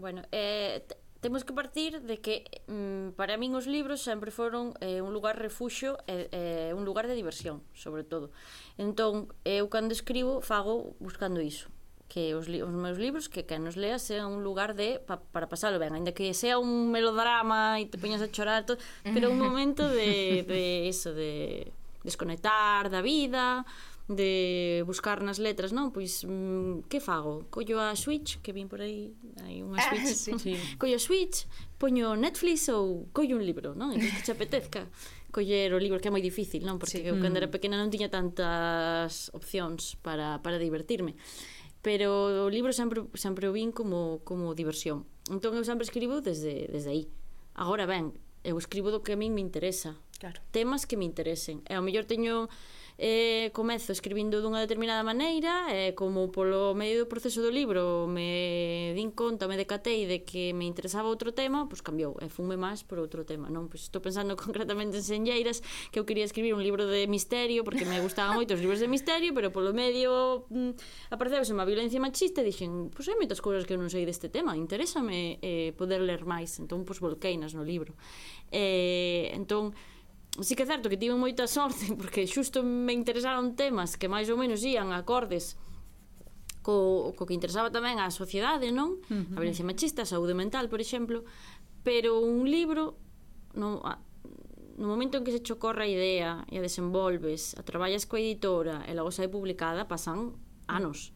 Bueno, 0.01 0.25
eh, 0.33 0.81
Temos 1.21 1.45
que 1.45 1.53
partir 1.53 2.01
de 2.01 2.21
que 2.21 2.49
mm, 2.67 3.13
para 3.13 3.37
min 3.37 3.53
os 3.53 3.69
libros 3.69 4.01
sempre 4.01 4.33
foron 4.33 4.73
eh, 4.81 5.05
un 5.05 5.13
lugar 5.13 5.37
refuxo 5.37 6.01
e 6.09 6.33
eh, 6.33 6.73
un 6.73 6.89
lugar 6.89 7.05
de 7.05 7.13
diversión, 7.13 7.61
sobre 7.77 8.09
todo. 8.09 8.33
Entón, 8.81 9.29
eu 9.45 9.69
cando 9.69 9.93
escribo 9.93 10.41
fago 10.41 10.97
buscando 10.97 11.45
iso, 11.45 11.69
que 12.09 12.33
os, 12.33 12.49
os 12.49 12.73
meus 12.73 12.97
libros, 12.97 13.29
que 13.29 13.45
quen 13.45 13.69
nos 13.69 13.77
lea 13.77 14.01
sea 14.01 14.25
un 14.25 14.41
lugar 14.41 14.73
de 14.73 14.97
pa, 14.97 15.21
para 15.21 15.45
pasalo 15.45 15.77
ben, 15.77 15.93
aínda 15.93 16.17
que 16.17 16.33
sea 16.33 16.57
un 16.57 16.89
melodrama 16.89 17.77
e 17.77 17.85
te 17.85 18.01
poñas 18.01 18.25
a 18.25 18.33
chorar, 18.33 18.65
todo, 18.65 18.81
pero 19.05 19.29
un 19.29 19.37
momento 19.37 19.93
de, 19.93 20.41
de 20.49 20.89
eso, 20.93 21.13
de 21.13 21.69
desconectar 22.01 22.89
da 22.89 23.05
vida, 23.05 23.69
de 24.11 24.83
buscar 24.87 25.23
nas 25.23 25.39
letras, 25.39 25.71
non? 25.71 25.95
Pois, 25.95 26.27
mm, 26.27 26.91
que 26.91 26.99
fago? 26.99 27.47
Collo 27.47 27.79
a 27.79 27.95
Switch, 27.95 28.43
que 28.43 28.51
vin 28.51 28.67
por 28.67 28.83
aí, 28.83 29.15
hai 29.47 29.63
unha 29.63 29.79
ah, 29.79 29.87
Switch. 29.87 30.11
Sí. 30.11 30.33
sí. 30.35 30.53
Collo 30.83 30.99
a 30.99 31.03
Switch, 31.03 31.47
poño 31.79 32.19
Netflix 32.19 32.67
ou 32.75 33.07
collo 33.15 33.39
un 33.39 33.47
libro, 33.47 33.79
non? 33.79 33.95
Entón, 33.95 34.11
que 34.11 34.23
che 34.27 34.35
apetezca 34.35 34.91
coller 35.31 35.71
o 35.73 35.79
libro, 35.79 36.03
que 36.03 36.11
é 36.11 36.15
moi 36.15 36.21
difícil, 36.21 36.67
non? 36.67 36.83
Porque 36.83 36.99
sí. 36.99 37.07
eu 37.07 37.23
cando 37.23 37.39
era 37.39 37.47
mm. 37.47 37.55
pequena 37.55 37.79
non 37.79 37.95
tiña 37.95 38.11
tantas 38.11 39.31
opcións 39.31 39.95
para, 40.03 40.43
para 40.43 40.59
divertirme. 40.59 41.15
Pero 41.81 42.45
o 42.45 42.51
libro 42.51 42.75
sempre, 42.75 43.07
sempre 43.15 43.47
o 43.47 43.55
vin 43.55 43.71
como, 43.71 44.21
como 44.27 44.59
diversión. 44.59 45.07
Entón 45.31 45.55
eu 45.55 45.63
sempre 45.63 45.87
escribo 45.87 46.19
desde, 46.19 46.67
desde 46.67 46.91
aí. 46.91 47.05
Agora 47.55 47.87
ben, 47.87 48.11
eu 48.43 48.59
escribo 48.59 48.91
do 48.91 49.07
que 49.07 49.15
a 49.15 49.21
min 49.21 49.31
me 49.33 49.41
interesa 49.41 49.95
claro. 50.21 50.39
temas 50.53 50.85
que 50.85 51.01
me 51.01 51.09
interesen. 51.09 51.65
E 51.65 51.75
ao 51.75 51.83
mellor 51.83 52.05
teño 52.05 52.53
eh, 53.01 53.51
comezo 53.57 53.93
escribindo 53.97 54.45
dunha 54.45 54.61
determinada 54.61 55.01
maneira 55.01 55.73
e 55.73 55.89
eh, 55.89 55.93
como 55.97 56.29
polo 56.29 56.77
medio 56.77 57.01
do 57.01 57.09
proceso 57.09 57.41
do 57.41 57.49
libro 57.49 58.05
me 58.05 58.93
din 58.93 59.09
conta, 59.09 59.49
me 59.49 59.57
decatei 59.57 60.05
de 60.05 60.21
que 60.21 60.53
me 60.53 60.69
interesaba 60.69 61.09
outro 61.09 61.33
tema, 61.33 61.65
pois 61.65 61.81
cambiou 61.81 62.21
e 62.21 62.29
eh, 62.29 62.31
fume 62.31 62.61
máis 62.61 62.85
por 62.85 63.01
outro 63.01 63.25
tema, 63.25 63.49
non? 63.49 63.73
Pois 63.73 63.89
estou 63.89 64.05
pensando 64.05 64.37
concretamente 64.45 65.01
en 65.01 65.05
Senlleiras 65.05 65.65
que 65.89 65.97
eu 65.97 66.05
quería 66.05 66.29
escribir 66.29 66.53
un 66.53 66.61
libro 66.61 66.85
de 66.85 67.09
misterio 67.09 67.65
porque 67.65 67.89
me 67.89 68.05
gustaban 68.05 68.37
moito 68.37 68.53
os 68.53 68.61
libros 68.61 68.85
de 68.85 68.89
misterio, 68.93 69.33
pero 69.33 69.49
polo 69.49 69.73
medio 69.73 70.45
mm, 70.53 70.77
apareceuse 71.09 71.57
unha 71.57 71.65
violencia 71.65 71.97
machista 71.97 72.45
e 72.45 72.53
dixen, 72.53 72.93
pois 72.93 73.09
hai 73.09 73.17
moitas 73.17 73.41
cousas 73.41 73.65
que 73.65 73.73
eu 73.73 73.81
non 73.81 73.89
sei 73.89 74.05
deste 74.05 74.29
tema, 74.29 74.61
interésame 74.61 75.41
eh, 75.41 75.73
poder 75.73 76.05
ler 76.05 76.29
máis, 76.29 76.53
entón 76.61 76.85
pois 76.85 77.01
volqueinas 77.01 77.57
no 77.57 77.65
libro. 77.65 77.97
Eh, 78.53 79.33
entón, 79.33 79.73
sí 80.39 80.55
que 80.55 80.63
é 80.63 80.69
certo 80.71 80.87
que 80.87 81.01
tive 81.01 81.19
moita 81.19 81.51
sorte 81.51 81.91
porque 82.01 82.31
xusto 82.31 82.63
me 82.63 82.95
interesaron 82.95 83.59
temas 83.59 83.99
que 83.99 84.07
máis 84.07 84.31
ou 84.31 84.39
menos 84.39 84.63
ían 84.63 84.95
acordes 84.95 85.59
co, 86.63 87.11
co 87.17 87.27
que 87.27 87.35
interesaba 87.35 87.73
tamén 87.73 87.99
á 87.99 88.07
sociedade, 88.13 88.71
non? 88.71 89.01
Uh 89.09 89.27
-huh. 89.27 89.37
A 89.37 89.39
violencia 89.41 89.65
machista, 89.65 90.05
a 90.05 90.09
saúde 90.09 90.37
mental, 90.37 90.69
por 90.69 90.79
exemplo, 90.79 91.25
pero 91.83 92.21
un 92.21 92.47
libro 92.47 93.01
no, 93.57 93.81
a, 93.83 93.99
no 94.77 94.87
momento 94.87 95.19
en 95.19 95.25
que 95.25 95.33
se 95.33 95.43
chocorra 95.43 95.85
a 95.85 95.91
idea 95.91 96.45
e 96.53 96.61
a 96.61 96.65
desenvolves, 96.65 97.57
a 97.57 97.65
traballas 97.65 98.05
coa 98.05 98.21
editora 98.21 98.85
e 98.87 98.93
logo 98.93 99.11
sai 99.11 99.29
publicada, 99.29 99.89
pasan 99.89 100.37
anos. 100.69 101.13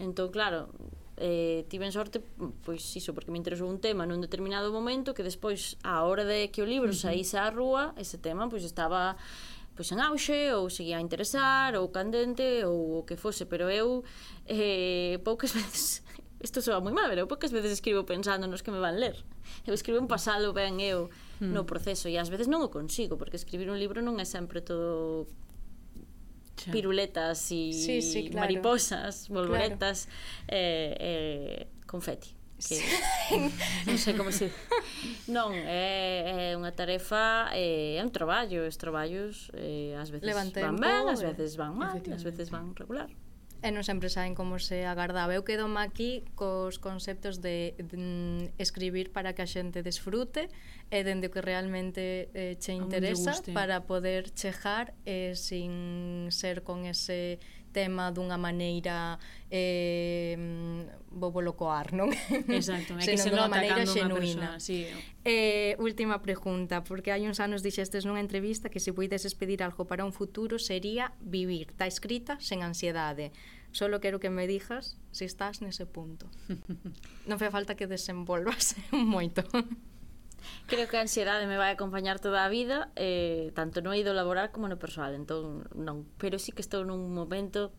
Entón, 0.00 0.32
claro, 0.32 0.72
eh, 1.20 1.68
tiven 1.68 1.92
sorte, 1.92 2.24
pois 2.64 2.80
iso, 2.96 3.12
porque 3.12 3.30
me 3.30 3.36
interesou 3.36 3.68
un 3.68 3.76
tema 3.76 4.08
nun 4.08 4.24
determinado 4.24 4.72
momento 4.72 5.12
que 5.12 5.20
despois, 5.20 5.76
á 5.84 6.00
hora 6.08 6.24
de 6.24 6.48
que 6.48 6.64
o 6.64 6.66
libro 6.66 6.96
saíse 6.96 7.36
á 7.36 7.52
rúa, 7.52 7.92
ese 8.00 8.16
tema 8.16 8.48
pois 8.48 8.64
estaba 8.64 9.20
pois 9.76 9.92
en 9.92 10.00
auxe 10.00 10.56
ou 10.56 10.72
seguía 10.72 10.96
a 10.96 11.04
interesar 11.04 11.76
ou 11.76 11.92
candente 11.92 12.64
ou 12.64 13.00
o 13.00 13.06
que 13.06 13.20
fose, 13.20 13.44
pero 13.44 13.68
eu 13.68 14.00
eh, 14.48 15.20
poucas 15.20 15.52
veces 15.58 16.00
isto 16.40 16.64
soa 16.64 16.80
moi 16.80 16.96
mal, 16.96 17.12
pero 17.12 17.28
poucas 17.28 17.52
veces 17.52 17.76
escribo 17.76 18.08
pensando 18.08 18.48
nos 18.48 18.64
que 18.64 18.72
me 18.72 18.80
van 18.80 18.96
ler. 18.96 19.20
Eu 19.68 19.76
escribo 19.76 20.00
un 20.00 20.08
pasado 20.08 20.56
ben 20.56 20.80
eu 20.80 21.12
no 21.36 21.62
hmm. 21.62 21.68
proceso 21.68 22.08
e 22.08 22.16
ás 22.16 22.32
veces 22.32 22.48
non 22.48 22.64
o 22.64 22.72
consigo, 22.72 23.20
porque 23.20 23.36
escribir 23.36 23.68
un 23.68 23.76
libro 23.76 24.00
non 24.00 24.16
é 24.16 24.24
sempre 24.24 24.64
todo 24.64 25.28
sí. 26.64 26.70
piruletas 26.70 27.50
y 27.50 27.72
sí, 27.72 28.28
claro. 28.28 28.40
mariposas, 28.40 29.28
volvoretas, 29.28 30.06
claro. 30.06 30.48
eh, 30.48 30.96
eh, 31.00 31.68
confeti. 31.86 32.36
Que, 32.60 32.76
non 33.88 33.96
sei 33.96 34.12
como 34.12 34.28
se 34.28 34.52
non, 35.32 35.56
é, 35.56 36.52
é 36.52 36.60
unha 36.60 36.76
tarefa 36.76 37.48
é, 37.56 37.96
é 37.96 38.00
un 38.04 38.12
traballo, 38.12 38.68
os 38.68 38.76
traballos 38.76 39.48
eh, 39.56 39.96
ás 39.96 40.12
veces 40.12 40.28
Levantei 40.28 40.68
van 40.68 40.76
ben, 40.76 41.08
ás 41.08 41.24
eh, 41.24 41.32
veces 41.32 41.56
van 41.56 41.72
mal, 41.72 41.96
ás 41.96 42.20
veces 42.20 42.52
van 42.52 42.76
regular 42.76 43.08
e 43.60 43.68
non 43.68 43.84
sempre 43.84 44.08
saen 44.08 44.32
como 44.32 44.56
se 44.56 44.88
agardaba. 44.88 45.36
Eu 45.36 45.44
quedo 45.44 45.68
aquí 45.76 46.24
cos 46.32 46.80
conceptos 46.80 47.44
de, 47.44 47.76
de 47.76 47.96
mm, 47.96 48.56
escribir 48.56 49.12
para 49.12 49.36
que 49.36 49.44
a 49.44 49.48
xente 49.48 49.84
desfrute 49.84 50.48
e 50.88 50.98
dende 51.04 51.28
o 51.28 51.32
que 51.32 51.44
realmente 51.44 52.32
eh, 52.32 52.56
che 52.56 52.72
interesa 52.72 53.36
para 53.52 53.84
poder 53.84 54.32
chejar 54.32 54.96
eh, 55.04 55.36
sin 55.36 56.32
ser 56.32 56.64
con 56.64 56.88
ese 56.88 57.36
tema 57.72 58.10
dunha 58.10 58.40
maneira 58.40 59.18
eh, 59.50 60.34
mm, 60.36 60.99
vou 61.10 61.42
locoar, 61.42 61.90
non? 61.92 62.14
Exacto, 62.48 62.94
é 62.94 63.02
que 63.02 63.18
se 63.18 63.34
nota 63.34 63.50
maneira 63.50 63.82
xenuína. 63.82 64.56
Persona, 64.56 64.62
sí. 64.62 64.86
Eh, 65.26 65.74
última 65.82 66.22
pregunta, 66.22 66.86
porque 66.86 67.10
hai 67.10 67.26
uns 67.26 67.42
anos 67.42 67.66
dixestes 67.66 68.06
nunha 68.06 68.22
entrevista 68.22 68.70
que 68.70 68.78
se 68.78 68.94
puideses 68.94 69.34
pedir 69.34 69.66
algo 69.66 69.90
para 69.90 70.06
un 70.06 70.14
futuro 70.14 70.62
sería 70.62 71.10
vivir, 71.18 71.74
está 71.74 71.90
escrita, 71.90 72.38
sen 72.38 72.62
ansiedade. 72.62 73.34
Solo 73.74 74.00
quero 74.00 74.18
que 74.18 74.30
me 74.30 74.46
dijas 74.46 74.98
se 75.10 75.26
estás 75.26 75.62
nese 75.62 75.86
punto. 75.86 76.30
non 77.28 77.42
fai 77.42 77.50
falta 77.50 77.74
que 77.74 77.90
desenvolvas 77.90 78.78
moito. 78.94 79.42
Creo 80.66 80.88
que 80.88 80.96
a 80.96 81.04
ansiedade 81.04 81.44
me 81.50 81.58
vai 81.58 81.74
acompañar 81.74 82.22
toda 82.22 82.46
a 82.46 82.48
vida, 82.48 82.94
eh, 82.94 83.50
tanto 83.58 83.82
no 83.82 83.92
eido 83.92 84.14
laboral 84.14 84.54
como 84.54 84.70
no 84.70 84.78
persoal, 84.78 85.18
entón 85.18 85.66
non, 85.74 86.06
pero 86.22 86.38
sí 86.38 86.54
que 86.54 86.62
estou 86.62 86.86
nun 86.86 87.10
momento 87.10 87.74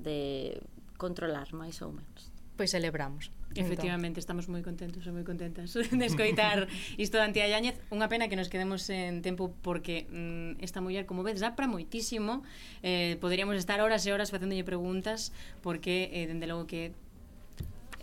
de 0.00 0.58
controlar 1.00 1.52
máis 1.56 1.80
ou 1.84 1.92
menos 1.92 2.29
pois 2.60 2.76
celebramos. 2.76 3.32
Efectivamente, 3.56 4.20
entón. 4.20 4.28
estamos 4.28 4.44
moi 4.52 4.60
contentos 4.60 5.00
e 5.00 5.10
moi 5.16 5.24
contentas 5.24 5.72
de 6.00 6.04
escoitar 6.04 6.68
isto 7.00 7.16
de 7.16 7.24
Antía 7.24 7.48
Yáñez. 7.48 7.80
Unha 7.88 8.04
pena 8.12 8.28
que 8.28 8.36
nos 8.36 8.52
quedemos 8.52 8.84
en 8.92 9.24
tempo 9.24 9.48
porque 9.64 10.04
mm, 10.12 10.60
esta 10.60 10.84
muller, 10.84 11.08
como 11.08 11.24
ves, 11.24 11.40
dá 11.40 11.56
para 11.56 11.64
moitísimo. 11.64 12.44
Eh, 12.84 13.16
poderíamos 13.16 13.56
estar 13.56 13.80
horas 13.80 14.04
e 14.04 14.12
horas 14.12 14.28
facéndolle 14.28 14.60
preguntas 14.60 15.32
porque, 15.64 16.12
eh, 16.12 16.28
dende 16.28 16.44
logo, 16.44 16.68
que 16.68 16.92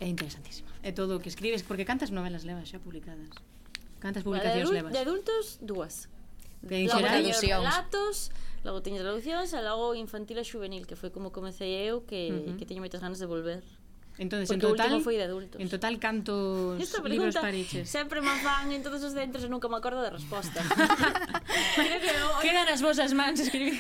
é 0.02 0.10
interesantísima. 0.10 0.74
É 0.82 0.90
todo 0.90 1.14
o 1.14 1.20
que 1.22 1.30
escribes, 1.30 1.62
porque 1.62 1.86
cantas 1.86 2.10
novelas 2.10 2.42
levas 2.42 2.66
xa 2.74 2.82
publicadas? 2.82 3.30
Cantas 4.02 4.26
publicacións 4.26 4.74
levas? 4.74 4.90
De 4.90 5.06
adultos, 5.06 5.62
dúas. 5.62 6.10
De 6.66 6.90
logo 6.90 7.06
teño 7.06 7.38
relatos, 7.38 8.34
logo 8.66 8.82
teño 8.82 8.98
traducións, 9.06 9.54
e 9.54 9.62
logo 9.62 9.94
infantil 9.94 10.42
e 10.42 10.46
juvenil, 10.50 10.90
que 10.90 10.98
foi 10.98 11.14
como 11.14 11.30
comecei 11.30 11.78
eu, 11.86 12.02
que, 12.10 12.34
uh 12.34 12.42
-huh. 12.42 12.58
que 12.58 12.66
teño 12.66 12.82
moitas 12.82 13.06
ganas 13.06 13.22
de 13.22 13.30
volver. 13.30 13.62
Entonces, 14.18 14.50
Porque 14.50 14.66
en 14.66 14.72
total, 14.72 14.94
o 14.98 15.02
foi 15.06 15.16
de 15.18 15.26
adultos. 15.30 15.62
En 15.62 15.70
total 15.70 16.02
cantos 16.02 16.82
Esta 16.82 17.06
libros 17.06 17.38
pariches? 17.38 17.86
Sempre 17.86 18.22
me 18.22 18.34
fan 18.42 18.74
en 18.74 18.82
todos 18.82 19.06
os 19.06 19.14
centros 19.14 19.46
e 19.46 19.50
nunca 19.50 19.70
me 19.70 19.78
acordo 19.78 20.02
da 20.02 20.10
resposta. 20.10 20.66
Creo 21.78 22.00
que 22.02 22.12
hoy... 22.12 22.42
Quedan 22.42 22.66
as 22.66 22.82
vosas 22.82 23.14
mans 23.14 23.38
escribir 23.38 23.78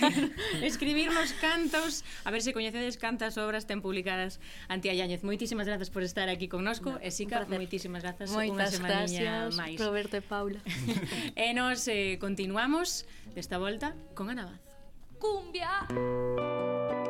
escribirnos 0.61 1.33
cantos, 1.41 2.05
a 2.21 2.29
ver 2.29 2.45
se 2.45 2.53
coñecedes 2.53 3.01
cantas 3.01 3.33
obras 3.41 3.65
ten 3.65 3.81
publicadas 3.81 4.37
Antía 4.69 4.93
Yáñez. 4.93 5.25
Moitísimas 5.25 5.65
grazas 5.65 5.89
por 5.89 6.05
estar 6.05 6.29
aquí 6.29 6.45
connosco 6.45 6.97
no, 6.97 7.01
e 7.01 7.09
Sica, 7.09 7.49
moitísimas 7.49 8.05
grazas 8.05 8.29
Moitas 8.29 8.77
unha 8.77 9.09
semaniña 9.09 9.33
máis. 9.57 9.77
Roberto 9.81 10.21
e 10.21 10.23
Paula. 10.23 10.61
e 11.33 11.49
nos 11.57 11.89
eh, 11.89 12.21
continuamos 12.21 13.09
desta 13.33 13.57
volta 13.57 13.97
con 14.13 14.29
Ana 14.29 14.53
Baz. 14.53 14.61
Cumbia. 15.17 15.81
Cumbia. 15.89 17.06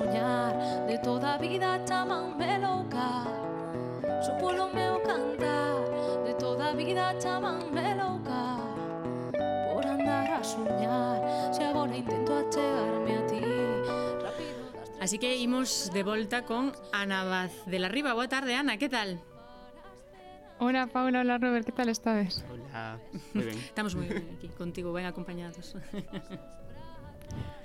Soñar. 0.00 0.86
De 0.86 0.98
toda 0.98 1.38
vida 1.38 1.84
chamanme 1.84 2.58
louca 2.58 3.24
Só 4.24 4.32
polo 4.38 4.68
meu 4.72 5.02
cantar. 5.02 5.80
De 6.24 6.34
toda 6.34 6.72
vida 6.74 7.16
chamanme 7.18 7.94
louca 8.00 8.58
Por 9.72 9.84
andar 9.86 10.32
a 10.32 10.44
soñar. 10.44 11.52
Se 11.52 11.64
agora 11.64 11.96
intento 11.96 12.32
achegarme 12.36 13.12
a 13.16 13.26
ti. 13.26 13.40
Así 15.00 15.18
que 15.18 15.36
imos 15.36 15.90
de 15.92 16.02
volta 16.02 16.44
con 16.44 16.72
Ana 16.92 17.24
Vaz 17.24 17.52
de 17.66 17.78
la 17.78 17.88
Riba 17.88 18.12
Boa 18.12 18.28
tarde, 18.28 18.54
Ana, 18.54 18.76
que 18.76 18.88
tal? 18.88 19.20
Hola 20.58 20.86
Paula, 20.88 21.20
hola 21.20 21.38
Robert, 21.38 21.64
¿qué 21.64 21.72
tal 21.72 21.88
estades? 21.88 22.44
Hola, 22.52 23.00
moi 23.32 23.48
ben. 23.48 23.56
Estamos 23.64 23.96
moi 23.96 24.04
ben 24.04 24.28
aquí 24.36 24.52
contigo, 24.52 24.92
ben 24.92 25.08
acompañados 25.08 25.72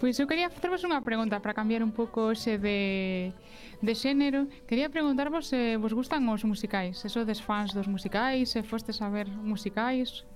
Pois 0.00 0.18
eu 0.18 0.26
quería 0.26 0.50
facervos 0.50 0.82
unha 0.82 0.98
pregunta 1.06 1.38
para 1.38 1.54
cambiar 1.54 1.80
un 1.86 1.94
pouco 1.94 2.34
ese 2.34 2.58
de, 2.58 3.30
de 3.78 3.92
xénero. 3.94 4.50
Quería 4.66 4.90
preguntarvos 4.90 5.46
se 5.46 5.78
vos 5.78 5.94
gustan 5.94 6.26
os 6.26 6.42
musicais, 6.42 6.98
se 6.98 7.06
sodes 7.06 7.38
fans 7.38 7.70
dos 7.70 7.86
musicais, 7.86 8.50
se 8.50 8.66
fostes 8.66 8.98
a 8.98 9.08
ver 9.08 9.30
musicais. 9.30 10.26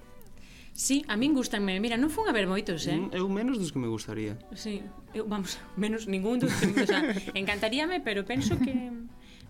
Sí, 0.79 1.03
a 1.11 1.19
min 1.19 1.35
gustanme. 1.35 1.83
Mira, 1.83 1.99
non 1.99 2.07
fun 2.07 2.31
a 2.31 2.33
ver 2.33 2.47
moitos, 2.47 2.87
eh? 2.87 2.95
Mm, 2.95 3.19
eu 3.19 3.27
menos 3.27 3.59
dos 3.59 3.75
que 3.75 3.83
me 3.83 3.91
gustaría. 3.91 4.39
Sí, 4.55 4.79
eu, 5.11 5.27
vamos, 5.27 5.59
menos 5.75 6.07
ningún 6.07 6.39
dos 6.39 6.55
que... 6.55 6.71
O 6.71 6.87
sea, 6.87 7.03
encantaríame, 7.35 7.99
pero 7.99 8.23
penso 8.23 8.55
que... 8.63 8.95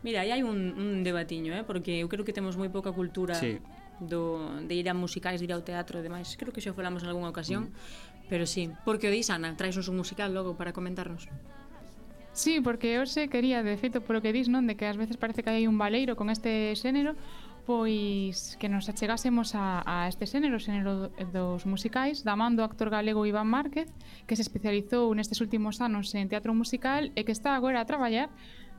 Mira, 0.01 0.25
aí 0.25 0.33
hai 0.33 0.41
un, 0.41 0.73
un 0.73 1.05
debatiño, 1.05 1.53
eh? 1.53 1.69
Porque 1.69 2.01
eu 2.01 2.09
creo 2.09 2.25
que 2.25 2.33
temos 2.33 2.57
moi 2.57 2.73
pouca 2.73 2.97
cultura 2.97 3.37
sí. 3.37 3.61
do, 4.01 4.41
de 4.65 4.73
ir 4.73 4.89
a 4.89 4.97
musicais, 4.97 5.37
de 5.37 5.45
ir 5.45 5.53
ao 5.53 5.61
teatro 5.61 6.01
e 6.01 6.03
demais. 6.07 6.33
Creo 6.41 6.49
que 6.49 6.65
xa 6.65 6.73
falamos 6.73 7.05
en 7.05 7.13
algunha 7.13 7.29
ocasión. 7.29 7.77
Mm 7.77 8.18
Pero 8.29 8.45
sí, 8.45 8.71
porque 8.85 9.09
o 9.09 9.13
dis, 9.13 9.31
Ana, 9.33 9.57
traesnos 9.57 9.89
un 9.89 9.97
musical 9.97 10.35
logo 10.37 10.57
para 10.57 10.73
comentarnos. 10.73 11.29
Sí, 12.39 12.61
porque 12.61 12.95
eu 12.95 13.03
se 13.09 13.27
quería, 13.27 13.67
de 13.67 13.75
feito, 13.75 13.99
polo 14.05 14.23
que 14.23 14.31
dis, 14.31 14.47
non, 14.47 14.69
de 14.69 14.79
que 14.79 14.87
ás 14.87 14.95
veces 14.95 15.19
parece 15.19 15.43
que 15.43 15.51
hai 15.51 15.67
un 15.67 15.75
baleiro 15.75 16.15
con 16.15 16.31
este 16.31 16.71
xénero, 16.79 17.19
pois 17.67 18.55
que 18.63 18.71
nos 18.71 18.87
achegásemos 18.87 19.59
a, 19.59 19.83
a 19.83 20.07
este 20.07 20.23
xénero, 20.25 20.57
o 20.57 20.63
xénero 20.63 21.11
dos 21.35 21.67
musicais, 21.67 22.23
da 22.23 22.39
man 22.39 22.55
do 22.55 22.63
actor 22.63 22.95
galego 22.95 23.27
Iván 23.27 23.51
Márquez, 23.51 23.91
que 24.31 24.39
se 24.39 24.45
especializou 24.47 25.11
nestes 25.19 25.43
últimos 25.43 25.83
anos 25.83 26.15
en 26.15 26.31
teatro 26.31 26.55
musical 26.55 27.11
e 27.19 27.27
que 27.27 27.35
está 27.35 27.59
agora 27.59 27.83
a 27.83 27.89
traballar 27.91 28.31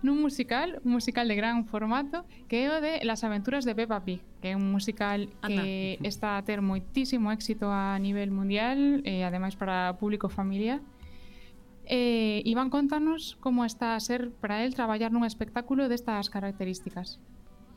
nun 0.02 0.22
musical, 0.24 0.80
un 0.84 0.96
musical 0.96 1.28
de 1.28 1.36
gran 1.36 1.68
formato, 1.68 2.24
que 2.48 2.64
é 2.64 2.72
o 2.72 2.80
de 2.80 3.04
Las 3.04 3.24
aventuras 3.24 3.68
de 3.68 3.76
Peppa 3.76 4.04
Pig, 4.04 4.24
que 4.40 4.52
é 4.52 4.56
un 4.56 4.72
musical 4.72 5.28
Anda. 5.44 5.62
que 5.62 6.00
está 6.04 6.40
a 6.40 6.44
ter 6.44 6.64
moitísimo 6.64 7.32
éxito 7.32 7.68
a 7.68 8.00
nivel 8.00 8.32
mundial, 8.32 9.04
e 9.04 9.28
ademais 9.28 9.60
para 9.60 9.96
público 10.00 10.32
familiar. 10.32 10.80
Eh, 11.90 12.46
Iván, 12.46 12.70
contanos 12.70 13.36
como 13.42 13.66
está 13.66 13.96
a 13.96 14.00
ser 14.00 14.30
para 14.30 14.64
él 14.64 14.78
traballar 14.78 15.10
nun 15.10 15.26
espectáculo 15.26 15.90
destas 15.90 16.30
características. 16.30 17.18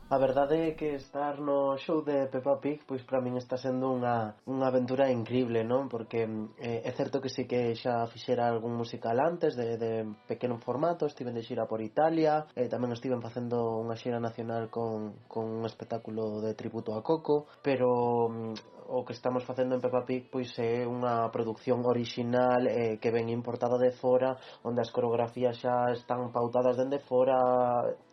A 0.09 0.17
verdade 0.17 0.69
é 0.69 0.71
que 0.75 0.93
estar 0.95 1.39
no 1.39 1.77
show 1.77 2.03
de 2.03 2.27
Peppa 2.27 2.59
Pig 2.59 2.83
pois 2.85 3.01
para 3.07 3.23
min 3.23 3.39
está 3.39 3.57
sendo 3.57 3.89
unha, 3.89 4.35
unha 4.45 4.67
aventura 4.67 5.09
increíble, 5.09 5.63
non? 5.63 5.87
Porque 5.87 6.27
eh, 6.59 6.83
é 6.83 6.91
certo 6.93 7.23
que 7.23 7.31
sí 7.31 7.47
que 7.47 7.73
xa 7.73 8.05
fixera 8.11 8.45
algún 8.45 8.75
musical 8.75 9.17
antes 9.23 9.55
de, 9.55 9.79
de 9.79 10.05
pequeno 10.27 10.59
formato, 10.59 11.07
estiven 11.07 11.33
de 11.33 11.41
xira 11.41 11.65
por 11.65 11.81
Italia, 11.81 12.45
eh, 12.53 12.69
tamén 12.69 12.93
estiven 12.93 13.23
facendo 13.23 13.79
unha 13.79 13.97
xira 13.97 14.19
nacional 14.19 14.69
con, 14.69 15.23
con 15.31 15.49
un 15.49 15.63
espectáculo 15.65 16.43
de 16.43 16.53
tributo 16.53 16.93
a 16.93 17.01
Coco, 17.01 17.47
pero 17.63 18.29
mm, 18.29 18.82
o 18.93 19.03
que 19.03 19.13
estamos 19.13 19.43
facendo 19.43 19.73
en 19.73 19.81
Peppa 19.81 20.05
Pig 20.05 20.29
pois 20.29 20.53
é 20.61 20.85
unha 20.85 21.25
produción 21.33 21.81
orixinal 21.81 22.69
eh, 22.69 23.01
que 23.01 23.09
ven 23.09 23.33
importada 23.33 23.81
de 23.81 23.89
fora 23.89 24.37
onde 24.61 24.85
as 24.85 24.93
coreografías 24.93 25.57
xa 25.57 25.89
están 25.89 26.29
pautadas 26.29 26.77
dende 26.77 27.01
fora 27.01 27.41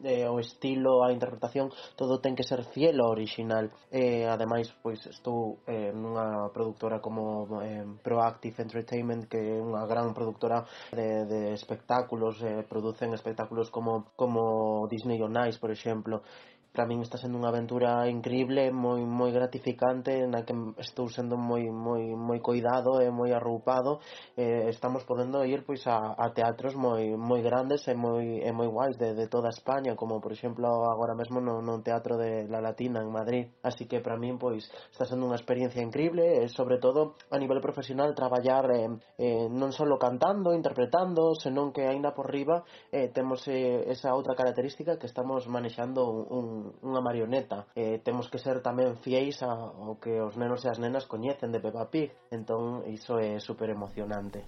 eh, 0.00 0.24
o 0.24 0.40
estilo, 0.40 1.04
a 1.04 1.12
interpretación 1.12 1.68
todo 2.00 2.24
ten 2.24 2.32
que 2.32 2.48
ser 2.48 2.64
fiel 2.72 2.96
ao 3.04 3.12
orixinal 3.12 3.68
eh, 3.92 4.24
ademais 4.24 4.72
pois 4.80 5.04
estou 5.04 5.60
eh, 5.68 5.92
nunha 5.92 6.48
productora 6.48 7.04
como 7.04 7.44
eh, 7.60 7.84
Proactive 8.00 8.64
Entertainment 8.64 9.28
que 9.28 9.36
é 9.36 9.60
unha 9.60 9.84
gran 9.84 10.16
productora 10.16 10.64
de, 10.96 11.28
de 11.28 11.40
espectáculos 11.52 12.40
eh, 12.40 12.64
producen 12.64 13.12
espectáculos 13.12 13.68
como, 13.68 14.16
como 14.16 14.88
Disney 14.88 15.20
on 15.20 15.36
Ice 15.44 15.60
por 15.60 15.70
exemplo 15.70 16.24
para 16.72 16.86
min 16.86 17.02
está 17.02 17.18
sendo 17.18 17.38
unha 17.38 17.50
aventura 17.50 18.06
increíble, 18.06 18.70
moi 18.70 19.02
moi 19.02 19.34
gratificante, 19.34 20.26
na 20.30 20.46
que 20.46 20.54
estou 20.78 21.10
sendo 21.10 21.34
moi 21.34 21.66
moi 21.70 22.14
moi 22.14 22.38
coidado 22.38 23.02
e 23.02 23.10
moi 23.10 23.34
arroupado. 23.34 23.98
Eh, 24.38 24.70
estamos 24.70 25.02
podendo 25.02 25.42
ir 25.44 25.66
pois 25.66 25.82
a, 25.90 26.14
a 26.14 26.30
teatros 26.30 26.78
moi 26.78 27.18
moi 27.18 27.42
grandes 27.42 27.86
e 27.90 27.94
moi 27.94 28.42
e 28.42 28.50
moi 28.54 28.70
guais 28.70 28.96
de, 28.98 29.14
de 29.14 29.26
toda 29.26 29.50
España, 29.50 29.98
como 29.98 30.22
por 30.22 30.30
exemplo 30.30 30.66
agora 30.86 31.18
mesmo 31.18 31.42
no, 31.42 31.58
no 31.60 31.82
Teatro 31.82 32.16
de 32.16 32.46
La 32.46 32.60
Latina 32.62 33.02
en 33.02 33.10
Madrid. 33.10 33.50
Así 33.62 33.90
que 33.90 33.98
para 33.98 34.16
min 34.16 34.38
pois 34.38 34.70
está 34.94 35.02
sendo 35.04 35.26
unha 35.26 35.38
experiencia 35.38 35.82
increíble, 35.82 36.42
e 36.42 36.48
sobre 36.48 36.78
todo 36.78 37.18
a 37.30 37.36
nivel 37.38 37.58
profesional 37.58 38.14
traballar 38.14 38.70
eh, 38.70 38.88
eh, 39.18 39.46
non 39.50 39.74
só 39.74 39.82
cantando, 39.98 40.54
interpretando, 40.54 41.34
senón 41.34 41.74
que 41.74 41.84
aínda 41.84 42.14
por 42.14 42.30
riba 42.30 42.62
eh, 42.94 43.10
temos 43.10 43.42
eh, 43.50 43.90
esa 43.90 44.14
outra 44.14 44.38
característica 44.38 44.96
que 44.96 45.10
estamos 45.10 45.48
manexando 45.50 46.06
un, 46.08 46.24
un 46.30 46.59
unha 46.80 47.00
marioneta 47.00 47.66
eh, 47.74 47.98
temos 48.00 48.28
que 48.28 48.38
ser 48.38 48.60
tamén 48.60 48.96
fieis 49.00 49.40
ao 49.42 49.98
que 49.98 50.20
os 50.20 50.36
nenos 50.36 50.64
e 50.64 50.68
as 50.68 50.78
nenas 50.78 51.08
coñecen 51.08 51.52
de 51.52 51.62
Peppa 51.62 51.88
Pig 51.88 52.12
entón 52.30 52.84
iso 52.88 53.18
é 53.18 53.40
super 53.40 53.68
emocionante 53.70 54.44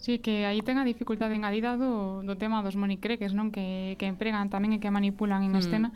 Sí, 0.00 0.16
que 0.16 0.48
aí 0.48 0.64
ten 0.64 0.80
a 0.80 0.88
dificultade 0.88 1.36
engadida 1.36 1.76
do, 1.76 2.24
do 2.24 2.34
tema 2.40 2.64
dos 2.64 2.72
monicreques, 2.72 3.36
non? 3.36 3.52
Que, 3.52 4.00
que 4.00 4.08
empregan 4.08 4.48
tamén 4.48 4.72
e 4.72 4.80
que 4.80 4.88
manipulan 4.88 5.44
en 5.44 5.52
mm. 5.52 5.60
escena 5.60 5.92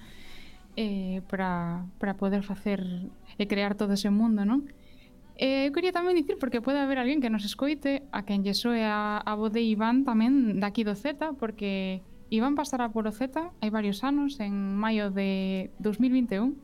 eh, 0.77 1.25
para 1.25 1.89
poder 2.21 2.45
facer 2.45 2.85
e 3.41 3.49
crear 3.49 3.81
todo 3.81 3.97
ese 3.97 4.13
mundo, 4.13 4.45
non? 4.45 4.69
Eh, 5.41 5.67
eu 5.67 5.75
quería 5.75 5.91
tamén 5.91 6.15
dicir, 6.15 6.37
porque 6.39 6.61
pode 6.61 6.79
haber 6.79 7.01
alguén 7.01 7.19
que 7.19 7.33
nos 7.33 7.49
escoite, 7.49 8.07
a 8.15 8.23
quen 8.23 8.47
lle 8.47 8.55
soe 8.55 8.85
a, 8.85 9.19
a 9.19 9.33
voz 9.35 9.51
de 9.51 9.65
Iván 9.65 10.07
tamén 10.07 10.61
daqui 10.61 10.85
do 10.85 10.95
Z, 10.95 11.41
porque 11.41 12.05
Iván 12.31 12.55
pasará 12.55 12.89
por 12.89 13.07
Oceta 13.07 13.53
hai 13.61 13.69
varios 13.69 14.01
anos, 14.01 14.41
en 14.41 14.77
maio 14.77 15.13
de 15.13 15.71
2021, 15.79 16.57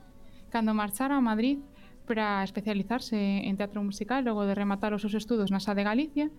cando 0.48 0.72
marchara 0.72 1.16
a 1.16 1.22
Madrid 1.22 1.60
para 2.08 2.42
especializarse 2.42 3.16
en 3.46 3.54
teatro 3.60 3.84
musical 3.84 4.24
logo 4.24 4.48
de 4.48 4.56
rematar 4.56 4.96
os 4.96 5.04
seus 5.04 5.14
estudos 5.14 5.52
na 5.52 5.60
Sa 5.60 5.76
de 5.76 5.84
Galicia, 5.84 6.32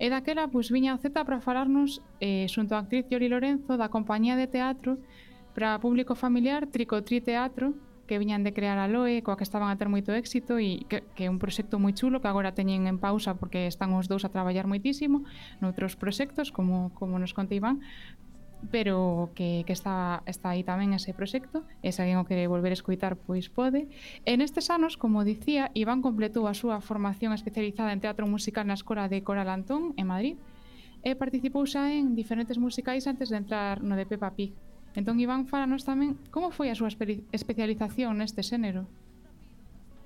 e 0.00 0.08
daquela 0.08 0.48
pois 0.48 0.72
viña 0.72 0.96
a 0.96 0.98
Oceta 0.98 1.22
para 1.22 1.44
falarnos 1.44 2.00
eh, 2.18 2.48
xunto 2.48 2.74
a 2.74 2.82
actriz 2.82 3.06
Yori 3.12 3.28
Lorenzo 3.28 3.76
da 3.76 3.92
compañía 3.92 4.34
de 4.40 4.48
teatro 4.48 4.98
para 5.52 5.76
público 5.78 6.16
familiar 6.16 6.64
Tricotri 6.66 7.20
Teatro, 7.20 7.76
que 8.08 8.18
viñan 8.18 8.42
de 8.42 8.52
crear 8.52 8.76
a 8.76 8.88
Loe, 8.88 9.22
coa 9.22 9.38
que 9.38 9.46
estaban 9.46 9.70
a 9.70 9.78
ter 9.78 9.88
moito 9.88 10.10
éxito 10.12 10.58
e 10.58 10.84
que, 10.90 11.06
que 11.14 11.24
é 11.24 11.32
un 11.32 11.38
proxecto 11.38 11.78
moi 11.78 11.94
chulo 11.94 12.18
que 12.20 12.28
agora 12.28 12.52
teñen 12.52 12.90
en 12.90 12.98
pausa 12.98 13.38
porque 13.38 13.70
están 13.70 13.94
os 13.94 14.10
dous 14.10 14.26
a 14.26 14.32
traballar 14.32 14.66
moitísimo 14.66 15.22
noutros 15.62 15.94
proxectos, 15.94 16.50
como, 16.50 16.90
como 16.98 17.16
nos 17.22 17.32
conta 17.32 17.54
Iván, 17.54 17.80
pero 18.70 19.30
que, 19.34 19.64
que 19.66 19.72
está, 19.72 20.22
está 20.26 20.54
aí 20.54 20.62
tamén 20.62 20.94
ese 20.94 21.10
proxecto 21.16 21.66
e 21.82 21.90
se 21.90 22.04
alguén 22.04 22.22
o 22.22 22.28
quere 22.28 22.46
volver 22.46 22.70
a 22.70 22.78
escuitar 22.78 23.18
pois 23.18 23.50
pode. 23.50 23.90
En 24.28 24.44
estes 24.44 24.70
anos, 24.70 24.94
como 24.94 25.26
dicía, 25.26 25.74
Iván 25.74 26.04
completou 26.04 26.46
a 26.46 26.54
súa 26.54 26.78
formación 26.78 27.34
especializada 27.34 27.90
en 27.90 28.00
teatro 28.04 28.28
musical 28.30 28.68
na 28.68 28.78
Escola 28.78 29.10
de 29.10 29.24
Coral 29.26 29.50
Antón 29.50 29.96
en 29.98 30.06
Madrid 30.06 30.36
e 31.02 31.18
participou 31.18 31.66
xa 31.66 31.90
en 31.90 32.14
diferentes 32.14 32.62
musicais 32.62 33.10
antes 33.10 33.26
de 33.32 33.40
entrar 33.42 33.82
no 33.82 33.98
de 33.98 34.06
Peppa 34.06 34.30
Pig. 34.38 34.54
Entón, 34.94 35.18
Iván, 35.18 35.48
falanos 35.50 35.82
tamén 35.82 36.20
como 36.30 36.54
foi 36.54 36.70
a 36.70 36.78
súa 36.78 36.92
espe 36.92 37.26
especialización 37.34 38.20
neste 38.20 38.46
xénero. 38.46 38.86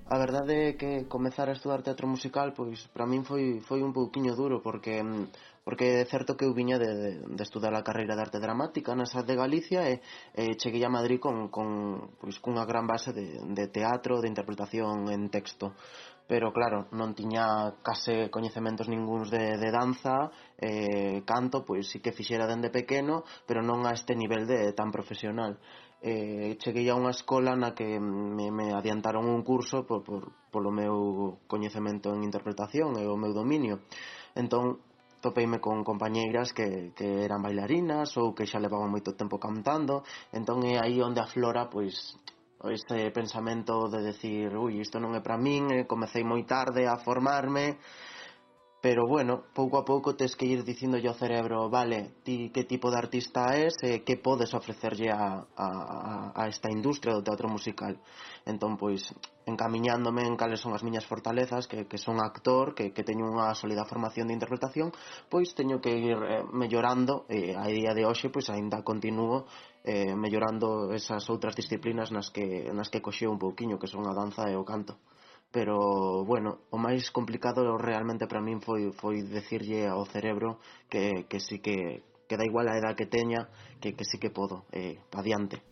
A 0.07 0.15
verdade 0.15 0.71
é 0.71 0.77
que 0.79 1.03
comezar 1.11 1.51
a 1.51 1.57
estudar 1.57 1.83
teatro 1.83 2.07
musical, 2.07 2.55
pois, 2.55 2.87
para 2.95 3.03
min 3.03 3.27
foi, 3.27 3.59
foi 3.59 3.83
un 3.83 3.91
pouquiño 3.91 4.39
duro, 4.39 4.63
porque 4.63 5.03
mm, 5.03 5.56
porque 5.67 5.99
é 5.99 6.05
certo 6.07 6.39
que 6.39 6.47
eu 6.47 6.55
viña 6.55 6.79
de, 6.79 6.87
de, 6.95 7.11
de 7.27 7.43
estudar 7.43 7.75
a 7.75 7.83
carreira 7.83 8.15
de 8.15 8.23
arte 8.23 8.39
dramática 8.39 8.95
na 8.95 9.03
SAD 9.03 9.27
de 9.27 9.35
Galicia 9.35 9.83
e, 9.83 9.99
e 10.31 10.55
cheguei 10.55 10.79
a 10.87 10.87
Madrid 10.87 11.19
con, 11.19 11.51
con, 11.51 12.15
pois, 12.23 12.39
cunha 12.39 12.63
gran 12.63 12.87
base 12.87 13.11
de, 13.11 13.35
de 13.51 13.67
teatro, 13.67 14.23
de 14.23 14.31
interpretación 14.31 15.11
en 15.11 15.27
texto. 15.27 15.75
Pero 16.23 16.55
claro, 16.55 16.87
non 16.95 17.11
tiña 17.11 17.75
case 17.83 18.31
coñecementos 18.31 18.87
ningúns 18.87 19.27
de, 19.27 19.59
de 19.59 19.67
danza 19.67 20.31
eh, 20.55 21.27
canto, 21.27 21.67
pois 21.67 21.83
sí 21.91 21.99
que 21.99 22.15
fixera 22.15 22.47
dende 22.47 22.71
pequeno 22.71 23.27
pero 23.43 23.59
non 23.59 23.83
a 23.83 23.91
este 23.91 24.15
nivel 24.15 24.47
de 24.47 24.71
tan 24.71 24.87
profesional. 24.87 25.59
Eh, 25.99 26.55
cheguei 26.63 26.87
a 26.87 26.95
unha 26.95 27.11
escola 27.11 27.59
na 27.59 27.75
que 27.75 27.99
me, 27.99 28.55
me 28.55 28.71
adiantaron 28.71 29.27
un 29.27 29.43
curso 29.43 29.83
por, 29.83 29.99
por, 30.07 30.31
polo 30.47 30.71
meu 30.71 31.43
coñecemento 31.43 32.15
en 32.15 32.23
interpretación 32.23 32.95
e 32.95 33.03
o 33.03 33.19
meu 33.19 33.35
dominio. 33.35 33.83
Entón 34.31 34.86
topeime 35.21 35.59
con 35.59 35.83
compañeiras 35.83 36.53
que, 36.53 36.93
que 36.93 37.25
eran 37.25 37.41
bailarinas 37.41 38.15
ou 38.17 38.33
que 38.37 38.45
xa 38.45 38.61
levaban 38.61 38.93
moito 38.93 39.17
tempo 39.17 39.41
cantando 39.41 40.05
entón 40.31 40.61
é 40.63 40.77
aí 40.77 41.01
onde 41.01 41.21
aflora 41.21 41.69
pois 41.69 42.17
este 42.65 43.11
pensamento 43.11 43.87
de 43.89 44.01
decir 44.01 44.49
ui, 44.57 44.81
isto 44.81 44.97
non 44.97 45.13
é 45.13 45.21
para 45.21 45.37
min 45.37 45.69
eh, 45.69 45.85
comecei 45.85 46.25
moi 46.25 46.41
tarde 46.45 46.89
a 46.89 46.97
formarme 46.97 47.77
Pero 48.79 49.07
bueno, 49.07 49.41
pouco 49.57 49.81
a 49.81 49.85
pouco 49.85 50.13
tes 50.13 50.35
que 50.37 50.45
ir 50.45 50.61
dicindo 50.61 51.01
ao 51.01 51.17
cerebro 51.17 51.65
Vale, 51.65 52.21
ti 52.21 52.53
que 52.53 52.61
tipo 52.61 52.93
de 52.93 53.01
artista 53.01 53.57
és 53.57 53.73
e 53.81 53.89
eh, 53.89 53.99
que 54.05 54.21
podes 54.21 54.53
ofrecerlle 54.53 55.09
a, 55.09 55.49
a, 55.57 55.67
a 56.37 56.43
esta 56.45 56.69
industria 56.69 57.17
do 57.17 57.25
teatro 57.25 57.49
musical. 57.49 57.97
Entón, 58.45 58.77
pois, 58.77 59.01
encamiñándome 59.49 60.29
en 60.29 60.37
cales 60.37 60.61
son 60.61 60.77
as 60.77 60.85
miñas 60.85 61.09
fortalezas 61.09 61.65
Que, 61.65 61.89
que 61.89 61.97
son 61.97 62.21
actor, 62.21 62.75
que, 62.77 62.93
que 62.93 63.01
teño 63.01 63.25
unha 63.25 63.49
sólida 63.57 63.89
formación 63.89 64.29
de 64.29 64.37
interpretación 64.37 64.93
Pois 65.25 65.57
teño 65.57 65.81
que 65.81 65.97
ir 65.97 66.19
eh, 66.21 66.45
mellorando 66.53 67.25
e 67.33 67.57
a 67.57 67.65
día 67.73 67.97
de 67.97 68.05
hoxe, 68.05 68.29
pois, 68.29 68.45
aínda 68.53 68.85
continuo 68.85 69.49
eh, 69.81 70.13
mellorando 70.13 70.93
esas 70.93 71.25
outras 71.33 71.57
disciplinas 71.57 72.13
nas 72.13 72.29
que, 72.29 72.69
nas 72.77 72.93
que 72.93 73.01
coxeo 73.01 73.33
un 73.33 73.41
pouquiño 73.41 73.81
Que 73.81 73.89
son 73.89 74.05
a 74.05 74.13
danza 74.13 74.45
e 74.45 74.53
o 74.53 74.61
canto 74.61 75.01
pero 75.51 76.25
bueno, 76.25 76.59
o 76.69 76.77
máis 76.77 77.09
complicado 77.09 77.77
realmente 77.77 78.27
para 78.27 78.43
min 78.43 78.59
foi 78.59 78.91
foi 78.91 79.23
decirlle 79.23 79.87
ao 79.87 80.03
cerebro 80.05 80.59
que, 80.91 81.25
que 81.29 81.39
sí 81.39 81.59
que 81.59 82.03
que 82.27 82.35
da 82.35 82.45
igual 82.45 82.67
a 82.67 82.77
edad 82.77 82.95
que 82.95 83.07
teña, 83.07 83.47
que, 83.79 83.95
que 83.95 84.03
sí 84.03 84.19
que 84.19 84.29
podo, 84.29 84.67
eh, 84.71 84.99
adiante. 85.15 85.63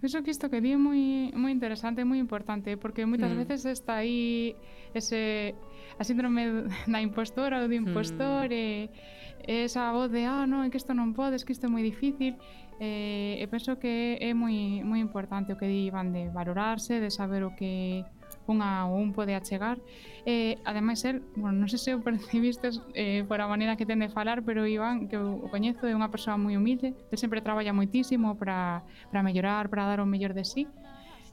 Penso 0.00 0.22
que 0.22 0.30
isto 0.30 0.48
que 0.50 0.60
di 0.60 0.74
é 0.74 0.78
moi, 0.78 1.34
moi 1.34 1.50
interesante 1.50 2.02
e 2.02 2.06
moi 2.06 2.22
importante, 2.22 2.78
porque 2.78 3.02
moitas 3.02 3.34
mm. 3.34 3.38
veces 3.42 3.66
está 3.66 3.98
aí 3.98 4.54
ese 4.94 5.58
a 5.98 6.02
síndrome 6.06 6.70
da 6.86 7.02
impostora 7.02 7.58
ou 7.58 7.66
do 7.66 7.74
impostor 7.74 8.46
mm. 8.46 8.54
e, 8.54 8.90
e 9.42 9.54
esa 9.66 9.90
voz 9.90 10.14
de, 10.14 10.22
ah, 10.22 10.46
non, 10.46 10.62
é 10.62 10.70
que 10.70 10.78
isto 10.78 10.94
non 10.94 11.18
podes, 11.18 11.42
que 11.42 11.50
isto 11.50 11.66
é 11.66 11.70
moi 11.70 11.82
difícil, 11.82 12.38
Eh, 12.78 13.42
e 13.42 13.44
penso 13.50 13.78
que 13.82 14.22
é 14.22 14.30
moi, 14.34 14.86
moi 14.86 15.02
importante 15.02 15.50
o 15.50 15.58
que 15.58 15.66
di 15.66 15.90
Iván 15.90 16.14
de 16.14 16.30
valorarse, 16.30 17.02
de 17.02 17.10
saber 17.10 17.42
o 17.42 17.50
que 17.58 18.06
unha 18.48 18.88
ou 18.88 19.02
un 19.02 19.10
pode 19.12 19.34
achegar. 19.34 19.76
Eh, 20.24 20.56
ademais, 20.64 21.02
el, 21.04 21.20
bueno, 21.34 21.58
non 21.58 21.68
sei 21.68 21.80
se 21.82 21.90
o 21.92 22.00
percibistes 22.00 22.80
eh, 22.94 23.26
por 23.26 23.42
a 23.42 23.50
maneira 23.50 23.74
que 23.74 23.84
ten 23.84 24.00
de 24.00 24.08
falar, 24.08 24.46
pero 24.46 24.64
Iván, 24.64 25.10
que 25.10 25.18
o 25.18 25.50
coñezo, 25.50 25.90
é 25.90 25.92
unha 25.92 26.08
persoa 26.08 26.40
moi 26.40 26.54
humilde, 26.54 26.94
el 26.94 27.18
sempre 27.18 27.44
traballa 27.44 27.74
moitísimo 27.74 28.38
para, 28.38 28.86
para 29.10 29.26
mellorar, 29.26 29.68
para 29.68 29.84
dar 29.90 29.98
o 30.00 30.06
mellor 30.06 30.32
de 30.32 30.46
sí, 30.46 30.64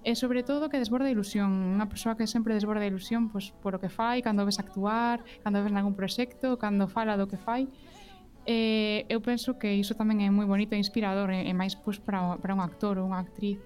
e 0.06 0.14
sobre 0.14 0.44
todo 0.44 0.70
que 0.70 0.78
desborda 0.78 1.10
ilusión, 1.10 1.50
unha 1.50 1.90
persoa 1.90 2.14
que 2.14 2.30
sempre 2.30 2.54
desborda 2.54 2.86
ilusión 2.86 3.34
pois, 3.34 3.50
por 3.64 3.74
o 3.74 3.82
que 3.82 3.90
fai, 3.90 4.22
cando 4.22 4.46
ves 4.46 4.62
actuar, 4.62 5.26
cando 5.42 5.66
ves 5.66 5.74
nalgún 5.74 5.98
proxecto, 5.98 6.62
cando 6.62 6.86
fala 6.86 7.18
do 7.18 7.26
que 7.26 7.42
fai, 7.42 7.66
Eh, 8.46 9.06
eu 9.10 9.22
penso 9.26 9.58
que 9.58 9.74
iso 9.74 9.98
tamén 9.98 10.22
é 10.22 10.30
moi 10.30 10.46
bonito 10.46 10.78
e 10.78 10.80
inspirador, 10.82 11.34
e, 11.34 11.50
e 11.50 11.54
máis 11.58 11.74
pois, 11.74 11.98
para, 11.98 12.38
para 12.38 12.54
un 12.54 12.62
actor 12.62 13.02
ou 13.02 13.10
unha 13.10 13.22
actriz. 13.26 13.58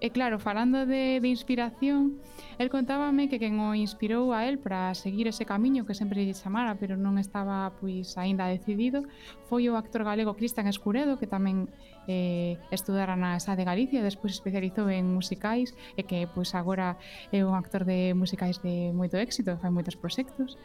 E 0.00 0.08
claro, 0.16 0.40
falando 0.40 0.86
de, 0.86 1.20
de 1.20 1.28
inspiración, 1.28 2.16
el 2.56 2.70
contábame 2.72 3.28
que 3.28 3.36
quen 3.36 3.60
o 3.60 3.76
inspirou 3.76 4.32
a 4.32 4.48
el 4.48 4.56
para 4.56 4.96
seguir 4.96 5.28
ese 5.28 5.44
camiño 5.44 5.84
que 5.84 5.92
sempre 5.92 6.24
lle 6.24 6.32
chamara, 6.32 6.80
pero 6.80 6.96
non 6.96 7.20
estaba 7.20 7.76
pois 7.76 8.16
aínda 8.16 8.48
decidido, 8.48 9.04
foi 9.44 9.68
o 9.68 9.76
actor 9.76 10.04
galego 10.08 10.32
Cristian 10.32 10.72
Escuredo, 10.72 11.20
que 11.20 11.28
tamén 11.28 11.68
eh, 12.08 12.56
estudara 12.72 13.12
na 13.12 13.36
SA 13.36 13.60
de 13.60 13.68
Galicia, 13.68 14.00
despois 14.00 14.32
especializou 14.32 14.88
en 14.88 15.04
musicais, 15.04 15.76
e 16.00 16.04
que 16.08 16.24
pois 16.32 16.56
agora 16.56 16.96
é 17.28 17.44
un 17.44 17.52
actor 17.52 17.84
de 17.84 18.16
musicais 18.16 18.56
de 18.64 18.96
moito 18.96 19.20
éxito, 19.20 19.60
fai 19.60 19.68
moitos 19.68 20.00
proxectos. 20.00 20.56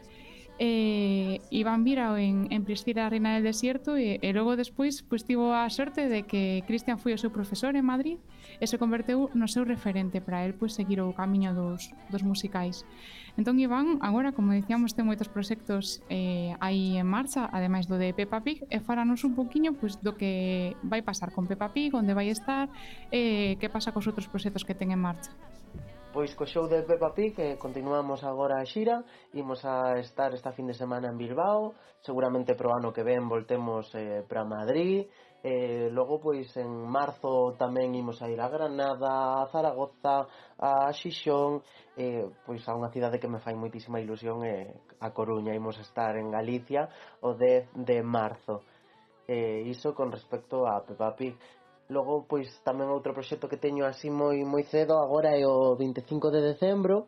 Eh, 0.58 1.44
e 1.52 1.58
Iván 1.60 1.84
vira 1.84 2.16
en, 2.16 2.48
en 2.48 2.64
Priscila 2.64 3.10
Reina 3.10 3.36
del 3.36 3.44
Desierto 3.44 4.00
e, 4.00 4.24
e 4.24 4.30
logo 4.32 4.56
despois 4.56 5.04
pois, 5.04 5.28
tivo 5.28 5.52
a 5.52 5.68
sorte 5.68 6.08
de 6.08 6.24
que 6.24 6.64
Cristian 6.64 6.96
foi 6.96 7.12
o 7.12 7.20
seu 7.20 7.28
profesor 7.28 7.76
en 7.76 7.84
Madrid 7.84 8.24
e 8.64 8.64
se 8.64 8.80
converteu 8.80 9.28
no 9.36 9.52
seu 9.52 9.68
referente 9.68 10.24
para 10.24 10.48
el 10.48 10.56
pois, 10.56 10.72
seguir 10.72 11.04
o 11.04 11.12
camiño 11.12 11.52
dos, 11.52 11.92
dos 12.08 12.24
musicais. 12.24 12.88
Entón 13.36 13.60
Iván, 13.60 14.00
agora, 14.00 14.32
como 14.32 14.56
dicíamos, 14.56 14.96
ten 14.96 15.04
moitos 15.04 15.28
proxectos 15.28 16.00
eh, 16.08 16.56
aí 16.64 16.96
en 16.96 17.04
marcha, 17.04 17.52
ademais 17.52 17.84
do 17.92 18.00
de 18.00 18.16
Peppa 18.16 18.40
Pig, 18.40 18.64
e 18.72 18.80
faranos 18.80 19.28
un 19.28 19.36
poquinho 19.36 19.76
pois, 19.76 20.00
do 20.00 20.16
que 20.16 20.72
vai 20.88 21.04
pasar 21.04 21.36
con 21.36 21.44
Peppa 21.44 21.68
Pig, 21.76 21.92
onde 21.92 22.16
vai 22.16 22.32
estar, 22.32 22.72
e 23.12 23.60
eh, 23.60 23.60
que 23.60 23.68
pasa 23.68 23.92
cos 23.92 24.08
outros 24.08 24.32
proxectos 24.32 24.64
que 24.64 24.72
ten 24.72 24.96
en 24.96 25.04
marcha. 25.04 25.36
Pois 26.16 26.34
co 26.34 26.46
show 26.46 26.66
de 26.66 26.82
Peppa 26.84 27.12
Pig 27.12 27.36
eh, 27.44 27.58
continuamos 27.60 28.24
agora 28.24 28.62
a 28.62 28.66
xira. 28.66 29.04
Imos 29.36 29.68
a 29.68 30.00
estar 30.00 30.32
esta 30.32 30.56
fin 30.56 30.66
de 30.66 30.74
semana 30.74 31.12
en 31.12 31.18
Bilbao. 31.18 31.76
Seguramente 32.00 32.56
pro 32.56 32.72
ano 32.72 32.96
que 32.96 33.04
ven 33.04 33.28
voltemos 33.28 33.92
eh, 33.96 34.24
para 34.24 34.48
Madrid. 34.48 35.12
Eh, 35.44 35.90
Logo 35.92 36.24
pois 36.24 36.48
en 36.56 36.72
marzo 36.72 37.52
tamén 37.60 37.92
imos 38.00 38.24
a 38.24 38.32
ir 38.32 38.40
a 38.40 38.48
Granada, 38.48 39.44
a 39.44 39.52
Zaragoza, 39.52 40.24
a 40.56 40.88
Xixón. 40.96 41.60
Eh, 42.00 42.24
Pois 42.48 42.64
a 42.64 42.72
unha 42.80 42.96
cidade 42.96 43.20
que 43.20 43.28
me 43.28 43.44
fai 43.44 43.60
moitísima 43.60 44.00
ilusión 44.00 44.40
eh, 44.48 44.72
A 45.04 45.12
Coruña. 45.12 45.52
Imos 45.52 45.76
a 45.76 45.84
estar 45.84 46.16
en 46.16 46.32
Galicia 46.32 46.88
o 47.28 47.36
10 47.36 47.76
de 47.76 48.00
marzo. 48.08 48.64
Eh, 49.28 49.68
Iso 49.68 49.92
con 49.92 50.16
respecto 50.16 50.64
a 50.64 50.80
Peppa 50.80 51.12
Pig. 51.12 51.36
Logo, 51.88 52.26
pois, 52.26 52.50
tamén 52.66 52.90
outro 52.90 53.14
proxecto 53.14 53.46
que 53.46 53.62
teño 53.62 53.86
así 53.86 54.10
moi 54.10 54.42
moi 54.42 54.64
cedo 54.66 54.98
agora 54.98 55.38
é 55.38 55.46
o 55.46 55.78
25 55.78 56.34
de 56.34 56.42
decembro 56.42 57.06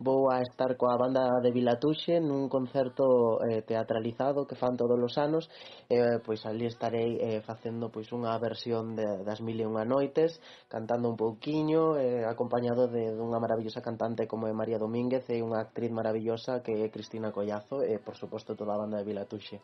vou 0.00 0.30
a 0.32 0.40
estar 0.40 0.76
coa 0.80 0.96
banda 0.96 1.28
de 1.44 1.52
Vilatuxe 1.52 2.24
nun 2.24 2.48
concerto 2.48 3.36
eh, 3.44 3.60
teatralizado 3.60 4.48
que 4.48 4.56
fan 4.56 4.72
todos 4.80 4.96
os 4.96 5.14
anos. 5.20 5.44
Eh, 5.92 6.16
pois 6.24 6.40
ali 6.48 6.64
estarei 6.64 7.20
eh, 7.20 7.40
facendo 7.44 7.92
pois 7.92 8.08
unha 8.16 8.32
versión 8.40 8.96
de, 8.96 9.20
das 9.28 9.44
mil 9.44 9.60
e 9.60 9.68
unha 9.68 9.84
noites 9.84 10.40
cantando 10.72 11.12
un 11.12 11.20
pouquiño 11.20 12.00
eh, 12.00 12.24
acompañado 12.24 12.88
de 12.88 13.12
dunha 13.12 13.36
maravillosa 13.44 13.84
cantante 13.84 14.24
como 14.24 14.48
é 14.48 14.52
María 14.56 14.80
Domínguez 14.80 15.28
e 15.28 15.44
unha 15.44 15.60
actriz 15.60 15.92
maravillosa 15.92 16.64
que 16.64 16.80
é 16.80 16.88
Cristina 16.88 17.28
Collazo 17.28 17.84
e 17.84 17.94
eh, 17.94 18.00
por 18.00 18.16
suposto 18.16 18.56
toda 18.56 18.72
a 18.72 18.80
banda 18.80 18.96
de 18.96 19.04
Vilatuxe 19.04 19.60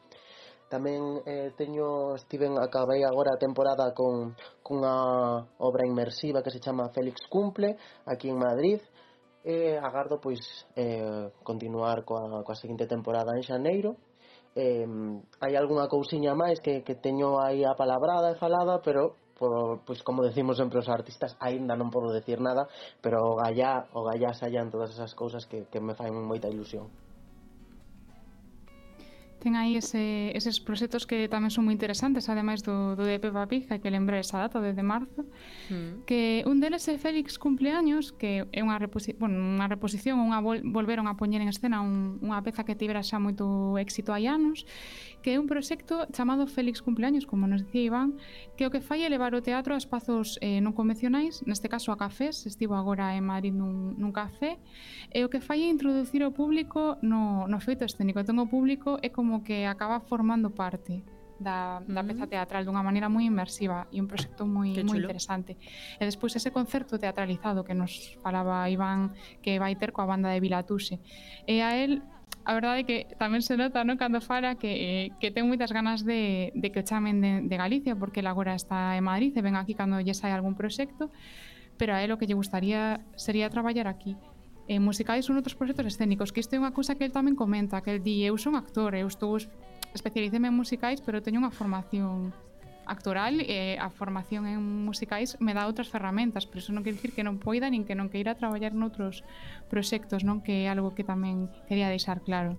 Tamén 0.66 1.22
eh, 1.22 1.54
teño 1.54 2.18
estiven 2.18 2.58
acabei 2.58 3.06
agora 3.06 3.38
a 3.38 3.42
temporada 3.42 3.94
con 3.94 4.34
cunha 4.66 5.46
obra 5.62 5.86
inmersiva 5.86 6.42
que 6.42 6.50
se 6.50 6.58
chama 6.58 6.90
Félix 6.90 7.22
Cumple 7.30 7.78
aquí 8.02 8.26
en 8.26 8.38
Madrid 8.42 8.82
e 9.46 9.78
agardo 9.78 10.18
pois 10.18 10.42
eh, 10.74 11.30
continuar 11.46 12.02
coa, 12.02 12.42
coa 12.42 12.58
seguinte 12.58 12.90
temporada 12.90 13.30
en 13.38 13.46
Xaneiro 13.46 13.94
eh, 14.58 14.82
hai 15.38 15.54
algunha 15.54 15.86
cousiña 15.86 16.34
máis 16.34 16.58
que, 16.58 16.82
que 16.82 16.98
teño 16.98 17.38
aí 17.38 17.62
a 17.62 17.78
palabrada 17.78 18.34
e 18.34 18.40
falada 18.42 18.82
pero 18.82 19.14
por, 19.38 19.84
pois 19.84 20.02
como 20.02 20.24
decimos 20.24 20.56
sempre 20.56 20.80
os 20.80 20.88
artistas, 20.88 21.36
aínda 21.38 21.76
non 21.76 21.92
podo 21.92 22.08
decir 22.08 22.40
nada, 22.40 22.66
pero 23.04 23.20
o 23.20 23.36
gallá, 23.36 23.84
o 23.92 24.00
gallá 24.02 24.32
sallan 24.32 24.72
todas 24.72 24.90
esas 24.90 25.12
cousas 25.12 25.44
que, 25.44 25.68
que 25.68 25.78
me 25.78 25.92
faen 25.92 26.16
moita 26.24 26.48
ilusión 26.48 26.88
ten 29.46 29.54
aí 29.54 29.78
ese, 29.78 30.34
eses 30.34 30.58
proxectos 30.58 31.06
que 31.06 31.30
tamén 31.30 31.54
son 31.54 31.70
moi 31.70 31.74
interesantes, 31.78 32.26
ademais 32.26 32.66
do, 32.66 32.98
do 32.98 33.06
de 33.06 33.22
Peppa 33.22 33.46
Pig, 33.46 33.70
hai 33.70 33.78
que 33.78 33.94
lembrar 33.94 34.18
esa 34.18 34.42
data, 34.42 34.58
de, 34.58 34.74
marzo, 34.82 35.22
mm. 35.70 36.02
que 36.02 36.42
un 36.50 36.58
deles 36.58 36.82
é 36.90 36.98
Félix 36.98 37.38
Cumpleaños, 37.38 38.10
que 38.10 38.42
é 38.50 38.60
unha, 38.66 38.74
reposi 38.82 39.14
bueno, 39.14 39.38
unha 39.38 39.70
reposición, 39.70 40.18
unha 40.18 40.42
vol 40.42 40.66
volveron 40.66 41.06
a 41.06 41.14
poñer 41.14 41.38
en 41.38 41.46
escena 41.46 41.78
un, 41.78 42.18
unha 42.18 42.42
peza 42.42 42.66
que 42.66 42.74
tivera 42.74 43.06
xa 43.06 43.22
moito 43.22 43.78
éxito 43.78 44.10
hai 44.10 44.26
anos, 44.26 44.66
que 45.22 45.34
é 45.34 45.40
un 45.40 45.46
proxecto 45.46 46.06
chamado 46.14 46.46
Félix 46.46 46.82
Cumpleaños, 46.82 47.26
como 47.26 47.46
nos 47.46 47.64
dicía 47.66 47.88
Iván, 47.88 48.18
que 48.54 48.66
o 48.66 48.70
que 48.70 48.80
fai 48.80 49.02
é 49.02 49.08
levar 49.08 49.34
o 49.34 49.42
teatro 49.42 49.74
a 49.74 49.78
espazos 49.78 50.38
eh, 50.38 50.62
non 50.62 50.72
convencionais, 50.72 51.42
neste 51.44 51.66
caso 51.66 51.90
a 51.90 51.98
cafés, 51.98 52.46
estivo 52.46 52.78
agora 52.78 53.14
en 53.18 53.26
Madrid 53.26 53.54
nun, 53.54 53.98
nun 53.98 54.12
café, 54.14 54.60
e 55.10 55.24
o 55.24 55.28
que 55.32 55.42
fai 55.42 55.66
é 55.66 55.68
introducir 55.68 56.22
o 56.22 56.30
público 56.30 57.00
no, 57.02 57.50
no 57.50 57.58
feito 57.58 57.82
escénico. 57.82 58.22
Entón 58.22 58.38
o 58.38 58.46
público 58.46 59.02
é 59.02 59.10
como 59.10 59.42
que 59.42 59.66
acaba 59.66 59.98
formando 59.98 60.54
parte 60.54 61.02
da, 61.38 61.82
da 61.86 62.02
peza 62.02 62.26
teatral 62.26 62.64
dunha 62.64 62.82
maneira 62.82 63.08
moi 63.08 63.24
inmersiva 63.28 63.86
e 63.92 64.00
un 64.00 64.08
proxecto 64.08 64.48
moi 64.48 64.72
moi 64.84 64.98
interesante. 64.98 65.56
E 66.00 66.02
despois 66.04 66.32
ese 66.36 66.50
concerto 66.50 66.96
teatralizado 66.96 67.64
que 67.64 67.76
nos 67.76 68.16
falaba 68.24 68.68
Iván 68.72 69.12
que 69.44 69.60
vai 69.60 69.76
ter 69.76 69.92
coa 69.92 70.08
banda 70.08 70.32
de 70.32 70.40
Vilatuse. 70.40 71.00
E 71.44 71.60
a 71.60 71.76
él 71.76 72.00
a 72.46 72.54
verdade 72.54 72.80
é 72.80 72.86
que 72.86 72.98
tamén 73.18 73.42
se 73.42 73.58
nota 73.58 73.82
no? 73.82 73.98
Cando 73.98 74.22
fala 74.22 74.54
que, 74.54 74.70
eh, 74.70 75.06
que 75.18 75.34
ten 75.34 75.50
moitas 75.50 75.74
ganas 75.74 76.06
de, 76.06 76.54
de 76.54 76.70
que 76.70 76.78
o 76.78 76.86
chamen 76.86 77.18
de, 77.18 77.42
de 77.42 77.56
Galicia 77.58 77.98
porque 77.98 78.22
el 78.22 78.30
agora 78.30 78.54
está 78.54 78.94
en 78.94 79.02
Madrid 79.02 79.34
e 79.34 79.42
ven 79.42 79.58
aquí 79.58 79.74
cando 79.74 79.98
lle 79.98 80.14
sai 80.14 80.30
algún 80.30 80.54
proxecto 80.54 81.10
pero 81.74 81.98
a 81.98 82.06
él 82.06 82.14
o 82.14 82.16
que 82.22 82.30
lle 82.30 82.38
gustaría 82.38 83.02
sería 83.18 83.50
traballar 83.50 83.90
aquí. 83.90 84.14
En 84.70 84.86
musicais 84.86 85.26
son 85.26 85.34
outros 85.42 85.58
proxectos 85.58 85.90
escénicos 85.90 86.30
que 86.30 86.38
isto 86.38 86.54
é 86.54 86.62
unha 86.62 86.70
cousa 86.70 86.94
que 86.94 87.02
el 87.02 87.10
tamén 87.10 87.34
comenta 87.34 87.82
que 87.82 87.90
el 87.90 88.06
di 88.06 88.22
eu 88.22 88.38
son 88.38 88.54
actor, 88.54 88.94
eu 88.94 89.10
estou 89.10 89.42
especialicéme 89.90 90.46
en 90.46 90.54
musicais 90.54 91.02
pero 91.02 91.26
teño 91.26 91.42
unha 91.42 91.50
formación 91.50 92.30
actoral 92.86 93.42
e 93.42 93.76
a 93.76 93.90
formación 93.90 94.46
en 94.46 94.62
musicais 94.62 95.36
me 95.42 95.52
dá 95.52 95.66
outras 95.66 95.90
ferramentas, 95.90 96.46
pero 96.46 96.62
iso 96.62 96.72
non 96.72 96.86
quer 96.86 96.94
dicir 96.94 97.12
que 97.12 97.26
non 97.26 97.42
poida 97.42 97.68
nin 97.68 97.84
que 97.84 97.98
non 97.98 98.08
queira 98.08 98.38
traballar 98.38 98.72
noutros 98.72 99.26
proxectos, 99.68 100.22
non 100.22 100.40
que 100.40 100.64
é 100.64 100.72
algo 100.72 100.94
que 100.94 101.04
tamén 101.04 101.50
quería 101.66 101.90
deixar 101.90 102.22
claro. 102.22 102.54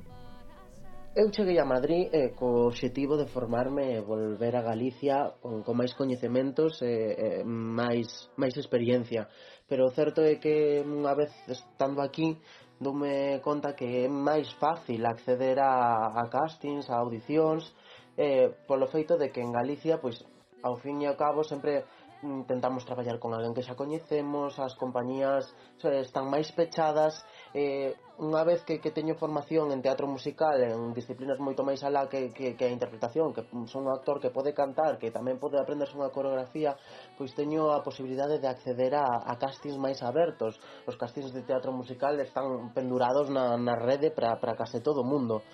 Eu 1.18 1.32
cheguei 1.32 1.58
a 1.58 1.66
Madrid 1.66 2.14
eh, 2.14 2.30
co 2.38 2.70
obxectivo 2.70 3.18
de 3.18 3.26
formarme 3.26 3.98
e 3.98 4.06
volver 4.06 4.54
a 4.54 4.62
Galicia 4.62 5.34
con, 5.42 5.66
con 5.66 5.74
máis 5.74 5.98
coñecementos 5.98 6.86
e 6.86 6.94
eh, 6.94 7.42
eh, 7.42 7.44
máis, 7.44 8.30
máis 8.38 8.54
experiencia. 8.54 9.26
Pero 9.66 9.90
o 9.90 9.94
certo 9.98 10.22
é 10.22 10.38
que 10.38 10.86
unha 10.86 11.18
vez 11.18 11.34
estando 11.50 12.06
aquí 12.06 12.38
dome 12.78 13.42
conta 13.42 13.74
que 13.74 14.06
é 14.06 14.08
máis 14.08 14.54
fácil 14.62 15.02
acceder 15.10 15.58
a, 15.58 16.14
a 16.14 16.30
castings, 16.30 16.86
a 16.86 17.02
audicións, 17.02 17.74
eh, 18.18 18.49
polo 18.65 18.89
feito 18.89 19.15
de 19.15 19.30
que 19.30 19.39
en 19.39 19.53
Galicia, 19.53 20.01
pois, 20.01 20.26
ao 20.65 20.76
fin 20.82 20.99
e 21.05 21.07
ao 21.07 21.15
cabo, 21.15 21.45
sempre 21.45 21.86
intentamos 22.24 22.86
traballar 22.86 23.20
con 23.20 23.34
alguén 23.34 23.53
que 23.53 23.61
xa 23.61 23.78
coñecemos, 23.78 24.57
as 24.57 24.74
compañías 24.74 25.53
están 25.78 26.26
máis 26.26 26.49
pechadas, 26.49 27.22
eh, 27.53 27.93
unha 28.18 28.41
vez 28.41 28.65
que, 28.65 28.82
que 28.82 28.89
teño 28.89 29.13
formación 29.13 29.70
en 29.70 29.86
teatro 29.86 30.09
musical, 30.09 30.57
en 30.57 30.97
disciplinas 30.97 31.38
moito 31.38 31.61
máis 31.61 31.86
alá 31.86 32.09
que, 32.09 32.34
que, 32.34 32.57
que 32.57 32.65
a 32.65 32.74
interpretación, 32.74 33.38
que 33.38 33.45
son 33.70 33.86
un 33.86 33.93
actor 33.93 34.18
que 34.18 34.34
pode 34.34 34.57
cantar, 34.57 34.97
que 34.97 35.13
tamén 35.13 35.38
pode 35.38 35.61
aprenderse 35.61 35.93
unha 35.93 36.09
coreografía, 36.09 36.74
pois 37.13 37.38
teño 37.38 37.70
a 37.70 37.86
posibilidade 37.86 38.41
de 38.41 38.49
acceder 38.49 38.97
a, 38.97 39.22
a 39.22 39.38
castings 39.38 39.78
máis 39.78 40.01
abertos. 40.01 40.57
Os 40.89 40.97
castings 40.97 41.30
de 41.38 41.45
teatro 41.45 41.70
musical 41.70 42.18
están 42.18 42.74
pendurados 42.74 43.30
na, 43.30 43.53
na 43.61 43.78
rede 43.78 44.09
para 44.09 44.57
case 44.57 44.82
todo 44.82 45.05
o 45.05 45.09
mundo. 45.09 45.45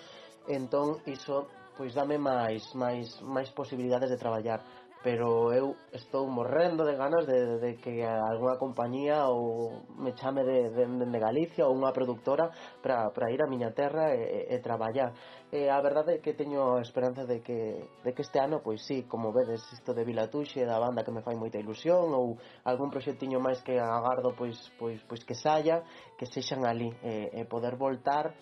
Entón, 0.48 1.00
iso 1.08 1.48
pois 1.76 1.94
dame 1.94 2.18
máis, 2.18 2.62
máis, 2.74 3.20
máis 3.22 3.50
posibilidades 3.50 4.10
de 4.10 4.16
traballar 4.16 4.62
pero 5.04 5.52
eu 5.52 5.76
estou 5.92 6.26
morrendo 6.26 6.82
de 6.82 6.96
ganas 6.96 7.26
de, 7.26 7.60
de 7.60 7.76
que 7.76 8.02
algunha 8.02 8.56
compañía 8.56 9.28
ou 9.28 9.84
me 10.00 10.16
chame 10.16 10.42
de, 10.48 10.70
de, 10.72 10.86
de 10.88 11.18
Galicia 11.20 11.68
ou 11.68 11.76
unha 11.76 11.92
productora 11.92 12.48
para 12.80 13.28
ir 13.28 13.44
a 13.44 13.50
miña 13.52 13.76
terra 13.76 14.16
e, 14.16 14.48
e 14.48 14.56
traballar. 14.64 15.12
E 15.52 15.68
a 15.68 15.76
verdade 15.84 16.16
é 16.16 16.18
que 16.24 16.32
teño 16.32 16.80
a 16.80 16.80
esperanza 16.80 17.28
de 17.28 17.44
que, 17.44 17.84
de 18.00 18.10
que 18.16 18.24
este 18.24 18.40
ano, 18.40 18.64
pois 18.64 18.80
sí, 18.80 19.04
como 19.04 19.28
vedes, 19.28 19.60
isto 19.76 19.92
de 19.92 20.08
Vilatuxe, 20.08 20.64
da 20.64 20.80
banda 20.80 21.04
que 21.04 21.12
me 21.12 21.20
fai 21.20 21.36
moita 21.36 21.60
ilusión 21.60 22.08
ou 22.16 22.40
algún 22.64 22.88
proxectiño 22.88 23.44
máis 23.44 23.60
que 23.60 23.76
agardo 23.76 24.32
pois, 24.32 24.56
pois, 24.80 25.04
pois 25.04 25.20
que 25.20 25.36
saia, 25.36 25.84
que 26.16 26.24
sexan 26.24 26.64
ali 26.64 26.88
e, 27.04 27.28
e 27.28 27.44
poder 27.44 27.76
voltar 27.76 28.32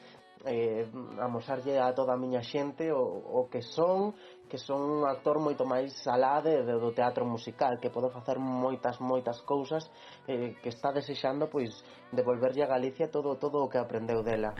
eh, 0.44 0.90
amosarlle 1.20 1.78
a 1.78 1.94
toda 1.94 2.14
a 2.14 2.20
miña 2.20 2.42
xente 2.42 2.90
o, 2.90 2.98
o 3.00 3.48
que 3.50 3.62
son 3.62 4.14
que 4.50 4.58
son 4.58 4.82
un 4.82 5.02
actor 5.08 5.40
moito 5.40 5.64
máis 5.64 5.94
alá 6.04 6.42
de, 6.42 6.66
de, 6.66 6.74
do 6.76 6.92
teatro 6.92 7.24
musical 7.24 7.80
que 7.80 7.88
pode 7.88 8.12
facer 8.12 8.36
moitas, 8.36 9.00
moitas 9.00 9.40
cousas 9.42 9.88
eh, 10.28 10.58
que 10.60 10.68
está 10.68 10.92
desexando 10.92 11.48
pois 11.48 11.70
devolverlle 12.10 12.66
a 12.66 12.68
Galicia 12.68 13.08
todo 13.08 13.38
todo 13.38 13.64
o 13.64 13.70
que 13.70 13.78
aprendeu 13.78 14.20
dela. 14.22 14.52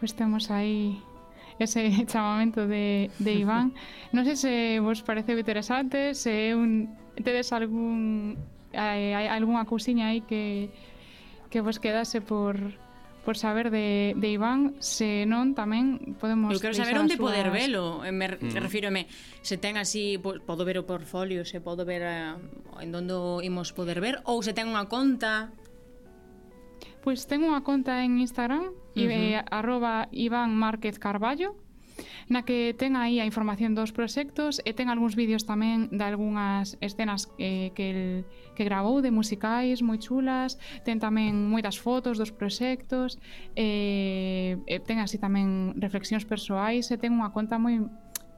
Pois 0.00 0.16
temos 0.16 0.50
aí 0.50 0.98
ese 1.60 1.92
chamamento 2.10 2.66
de, 2.66 3.10
de 3.18 3.32
Iván. 3.38 3.76
Non 4.16 4.24
sei 4.24 4.36
se 4.36 4.52
vos 4.80 5.00
parece 5.04 5.36
interesante 5.36 6.16
se 6.16 6.52
un, 6.56 6.96
tedes 7.20 7.52
algún 7.52 8.40
eh, 8.72 9.14
algunha 9.28 9.68
cousiña 9.68 10.10
aí 10.10 10.24
que 10.24 10.72
que 11.52 11.60
vos 11.60 11.76
quedase 11.76 12.24
por 12.24 12.56
por 13.24 13.38
saber 13.38 13.70
de, 13.70 14.14
de 14.16 14.28
Iván, 14.28 14.74
se 14.82 15.24
non 15.30 15.54
tamén 15.54 16.18
podemos 16.18 16.50
Eu 16.50 16.58
quero 16.58 16.74
saber 16.74 16.98
onde 16.98 17.14
súas... 17.14 17.30
poder 17.30 17.54
velo, 17.54 18.02
eh, 18.02 18.10
me, 18.10 18.26
mm. 18.26 18.58
refírome, 18.58 19.06
se 19.46 19.56
ten 19.56 19.78
así, 19.78 20.18
po, 20.18 20.42
podo 20.42 20.66
ver 20.66 20.82
o 20.82 20.84
portfolio, 20.84 21.46
se 21.46 21.62
podo 21.62 21.86
ver 21.86 22.02
eh, 22.02 22.34
en 22.82 22.90
donde 22.90 23.14
imos 23.46 23.70
poder 23.70 24.02
ver, 24.02 24.18
ou 24.26 24.42
se 24.42 24.50
ten 24.50 24.66
unha 24.66 24.90
conta... 24.90 25.54
Pois 27.02 27.22
pues 27.22 27.30
ten 27.30 27.42
unha 27.46 27.62
conta 27.62 28.02
en 28.02 28.18
Instagram, 28.18 28.70
uh 28.70 28.98
-huh. 28.98 29.06
e, 29.06 29.38
arroba 29.38 30.10
Iván 30.10 30.54
Márquez 30.54 30.98
Carballo, 30.98 31.54
na 32.28 32.42
que 32.46 32.74
ten 32.76 32.94
aí 32.94 33.18
a 33.18 33.26
información 33.26 33.74
dos 33.74 33.90
proxectos 33.90 34.60
e 34.62 34.74
ten 34.76 34.92
algúns 34.92 35.14
vídeos 35.16 35.48
tamén 35.48 35.88
de 35.90 36.04
algunhas 36.04 36.76
escenas 36.84 37.30
eh, 37.38 37.72
que, 37.74 37.86
el, 37.90 38.02
que 38.54 38.66
grabou 38.66 39.00
de 39.00 39.10
musicais 39.10 39.80
moi 39.80 39.98
chulas, 39.98 40.60
ten 40.86 41.00
tamén 41.00 41.50
moitas 41.50 41.80
fotos 41.80 42.18
dos 42.20 42.30
proxectos, 42.30 43.18
eh, 43.56 44.58
ten 44.86 44.98
así 45.00 45.16
tamén 45.18 45.74
reflexións 45.78 46.28
persoais 46.28 46.90
e 46.92 46.96
ten 47.00 47.14
unha 47.14 47.32
conta 47.34 47.58
moi 47.58 47.82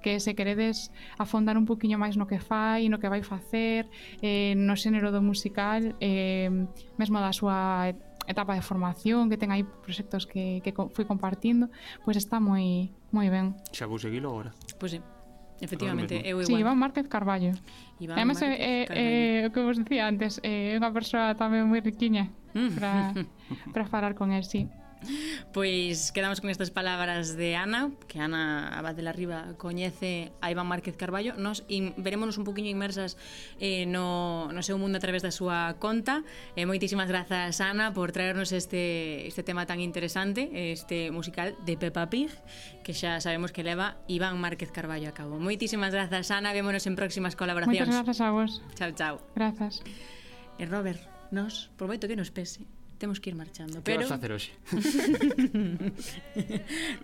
que 0.05 0.21
se 0.21 0.35
queredes 0.35 0.93
afondar 1.17 1.57
un 1.57 1.65
poquinho 1.65 1.97
máis 1.97 2.21
no 2.21 2.29
que 2.29 2.37
fai, 2.37 2.93
no 2.93 3.01
que 3.01 3.09
vai 3.09 3.25
facer, 3.25 3.89
eh, 4.21 4.53
no 4.53 4.77
xénero 4.77 5.09
do 5.09 5.25
musical, 5.25 5.97
eh, 5.97 6.53
mesmo 7.01 7.17
da 7.25 7.33
súa 7.33 7.97
etapa 8.27 8.55
de 8.55 8.63
formación 8.63 9.29
que 9.31 9.37
ten 9.37 9.53
aí 9.53 9.65
proxectos 9.65 10.27
que, 10.27 10.61
que 10.65 10.73
fui 10.73 11.05
compartindo, 11.05 11.69
pois 12.05 12.17
está 12.17 12.41
moi 12.41 12.91
moi 13.13 13.29
ben. 13.29 13.55
Xa 13.73 13.87
conseguilo 13.87 14.31
agora. 14.31 14.51
Pois 14.79 14.97
sí. 14.97 15.01
Efectivamente, 15.61 16.19
eu 16.27 16.43
igual. 16.43 16.47
Sí, 16.47 16.55
Iván 16.55 16.77
Márquez 16.79 17.07
Carballo. 17.09 17.55
Iván 18.03 18.19
Además, 18.19 18.43
Márquez 18.43 18.59
eh, 18.61 18.87
eh, 18.91 19.41
eh 19.45 19.47
o 19.47 19.53
que 19.55 19.61
vos 19.63 19.79
dicía 19.79 20.11
antes, 20.11 20.43
eh, 20.43 20.75
é 20.75 20.75
eh, 20.75 20.81
unha 20.81 20.91
persoa 20.91 21.39
tamén 21.39 21.71
moi 21.71 21.79
riquiña 21.79 22.35
mm. 22.53 22.71
para 23.71 23.85
falar 23.93 24.13
con 24.19 24.35
el, 24.35 24.43
sí. 24.43 24.67
Pois 25.53 26.13
quedamos 26.13 26.41
con 26.41 26.51
estas 26.51 26.71
palabras 26.71 27.37
de 27.37 27.57
Ana, 27.57 27.91
que 28.09 28.21
Ana 28.21 28.69
Abad 28.77 28.95
de 28.95 29.03
la 29.03 29.13
Riva 29.13 29.55
coñece 29.57 30.33
a 30.41 30.51
Iván 30.51 30.67
Márquez 30.67 30.97
Carballo. 30.97 31.35
Nos 31.35 31.65
in, 31.69 31.95
verémonos 31.97 32.39
un 32.39 32.45
poquinho 32.45 32.71
inmersas 32.71 33.17
eh, 33.61 33.87
no, 33.87 34.51
no 34.53 34.63
seu 34.63 34.79
mundo 34.79 34.99
a 34.99 35.03
través 35.03 35.23
da 35.23 35.31
súa 35.31 35.77
conta. 35.79 36.23
Eh, 36.57 36.67
moitísimas 36.67 37.09
grazas, 37.09 37.61
Ana, 37.61 37.93
por 37.95 38.13
traernos 38.13 38.53
este, 38.53 39.27
este 39.27 39.43
tema 39.43 39.67
tan 39.67 39.81
interesante, 39.81 40.73
este 40.73 41.11
musical 41.11 41.55
de 41.65 41.77
Peppa 41.77 42.11
Pig, 42.11 42.31
que 42.83 42.93
xa 42.93 43.21
sabemos 43.21 43.53
que 43.53 43.63
leva 43.63 43.97
Iván 44.07 44.41
Márquez 44.41 44.71
Carballo 44.71 45.09
a 45.09 45.15
cabo. 45.15 45.39
Moitísimas 45.39 45.93
grazas, 45.93 46.31
Ana. 46.31 46.53
Vémonos 46.53 46.87
en 46.87 46.95
próximas 46.95 47.35
colaboracións. 47.35 47.89
Moitas 47.89 47.95
grazas 47.95 48.21
a 48.21 48.31
vos. 48.31 48.63
Chao, 48.75 48.93
chao. 48.93 49.15
Grazas. 49.35 49.83
E 50.59 50.65
Robert, 50.67 51.03
nos, 51.35 51.71
prometo 51.75 52.07
que 52.07 52.15
nos 52.15 52.31
pese 52.31 52.67
temos 53.05 53.21
que 53.21 53.29
ir 53.29 53.37
marchando. 53.37 53.83
Que 53.83 53.93
pero... 53.93 54.01
Eh, 54.05 54.09
vas 54.09 54.17
facer 54.17 54.33
hoxe? 54.33 54.53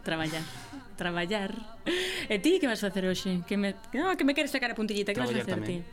traballar. 0.03 0.43
Traballar. 0.97 1.53
E 2.29 2.41
ti 2.41 2.57
que 2.57 2.65
vas 2.65 2.81
facer 2.81 3.05
hoxe? 3.05 3.45
Que 3.45 3.61
me, 3.61 3.77
no, 3.93 4.17
que 4.17 4.25
me 4.25 4.33
queres 4.33 4.49
sacar 4.49 4.73
a 4.73 4.75
puntillita, 4.75 5.13
que 5.13 5.21
traballar 5.21 5.45
vas 5.45 5.61
facer 5.61 5.69
ti? 5.69 5.85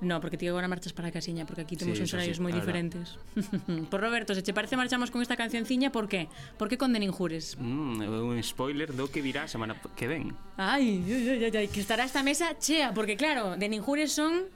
No, 0.00 0.20
porque 0.20 0.36
ti 0.36 0.48
agora 0.48 0.68
marchas 0.68 0.92
para 0.92 1.08
a 1.08 1.12
casiña 1.12 1.46
Porque 1.46 1.62
aquí 1.62 1.76
temos 1.76 1.96
sí, 1.96 2.02
uns 2.02 2.12
horarios 2.12 2.36
sí, 2.36 2.42
moi 2.42 2.52
diferentes 2.52 3.16
Por 3.92 4.02
Roberto, 4.02 4.34
se 4.34 4.42
che 4.42 4.52
parece 4.52 4.76
marchamos 4.76 5.08
con 5.08 5.22
esta 5.22 5.38
cancionciña 5.38 5.94
Por 5.94 6.10
que? 6.10 6.28
Por 6.58 6.68
que 6.68 6.76
conden 6.76 7.06
injures? 7.06 7.56
Mm, 7.56 8.04
un 8.04 8.36
spoiler 8.42 8.90
do 8.92 9.08
que 9.08 9.22
virá 9.22 9.46
a 9.46 9.48
semana 9.48 9.78
que 9.94 10.10
ven 10.10 10.34
Ai, 10.58 11.00
ai, 11.08 11.48
ai, 11.48 11.54
ai, 11.54 11.68
que 11.70 11.80
estará 11.80 12.04
esta 12.04 12.26
mesa 12.26 12.58
chea 12.58 12.92
Porque 12.92 13.16
claro, 13.16 13.56
de 13.56 13.70
ninjures 13.70 14.12
son 14.12 14.50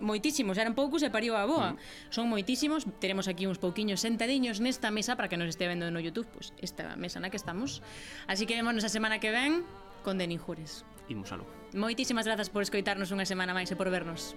moitísimos, 0.00 0.56
eran 0.58 0.74
poucos 0.74 1.04
e 1.04 1.12
pariu 1.12 1.36
a 1.36 1.44
boa. 1.46 1.76
Mm. 1.76 2.10
Son 2.10 2.26
moitísimos, 2.26 2.88
teremos 2.98 3.28
aquí 3.28 3.46
uns 3.46 3.60
pouquiños 3.60 4.02
sentadiños 4.02 4.58
nesta 4.58 4.90
mesa 4.90 5.14
para 5.14 5.28
que 5.28 5.36
nos 5.36 5.52
este 5.52 5.68
vendo 5.68 5.86
no 5.92 6.00
YouTube, 6.00 6.26
pois 6.32 6.50
pues, 6.50 6.64
esta 6.64 6.96
mesa 6.96 7.20
na 7.20 7.30
que 7.30 7.38
estamos. 7.38 7.84
Así 8.26 8.48
que 8.48 8.56
vémonos 8.56 8.82
a 8.82 8.90
semana 8.90 9.20
que 9.20 9.30
ven 9.30 9.62
con 10.02 10.16
Deninjures. 10.16 10.88
Imos 11.08 11.30
algo. 11.30 11.46
Moitísimas 11.76 12.26
grazas 12.26 12.50
por 12.50 12.64
escoitarnos 12.64 13.14
unha 13.14 13.28
semana 13.28 13.54
máis 13.54 13.70
e 13.70 13.76
por 13.76 13.92
vernos. 13.92 14.34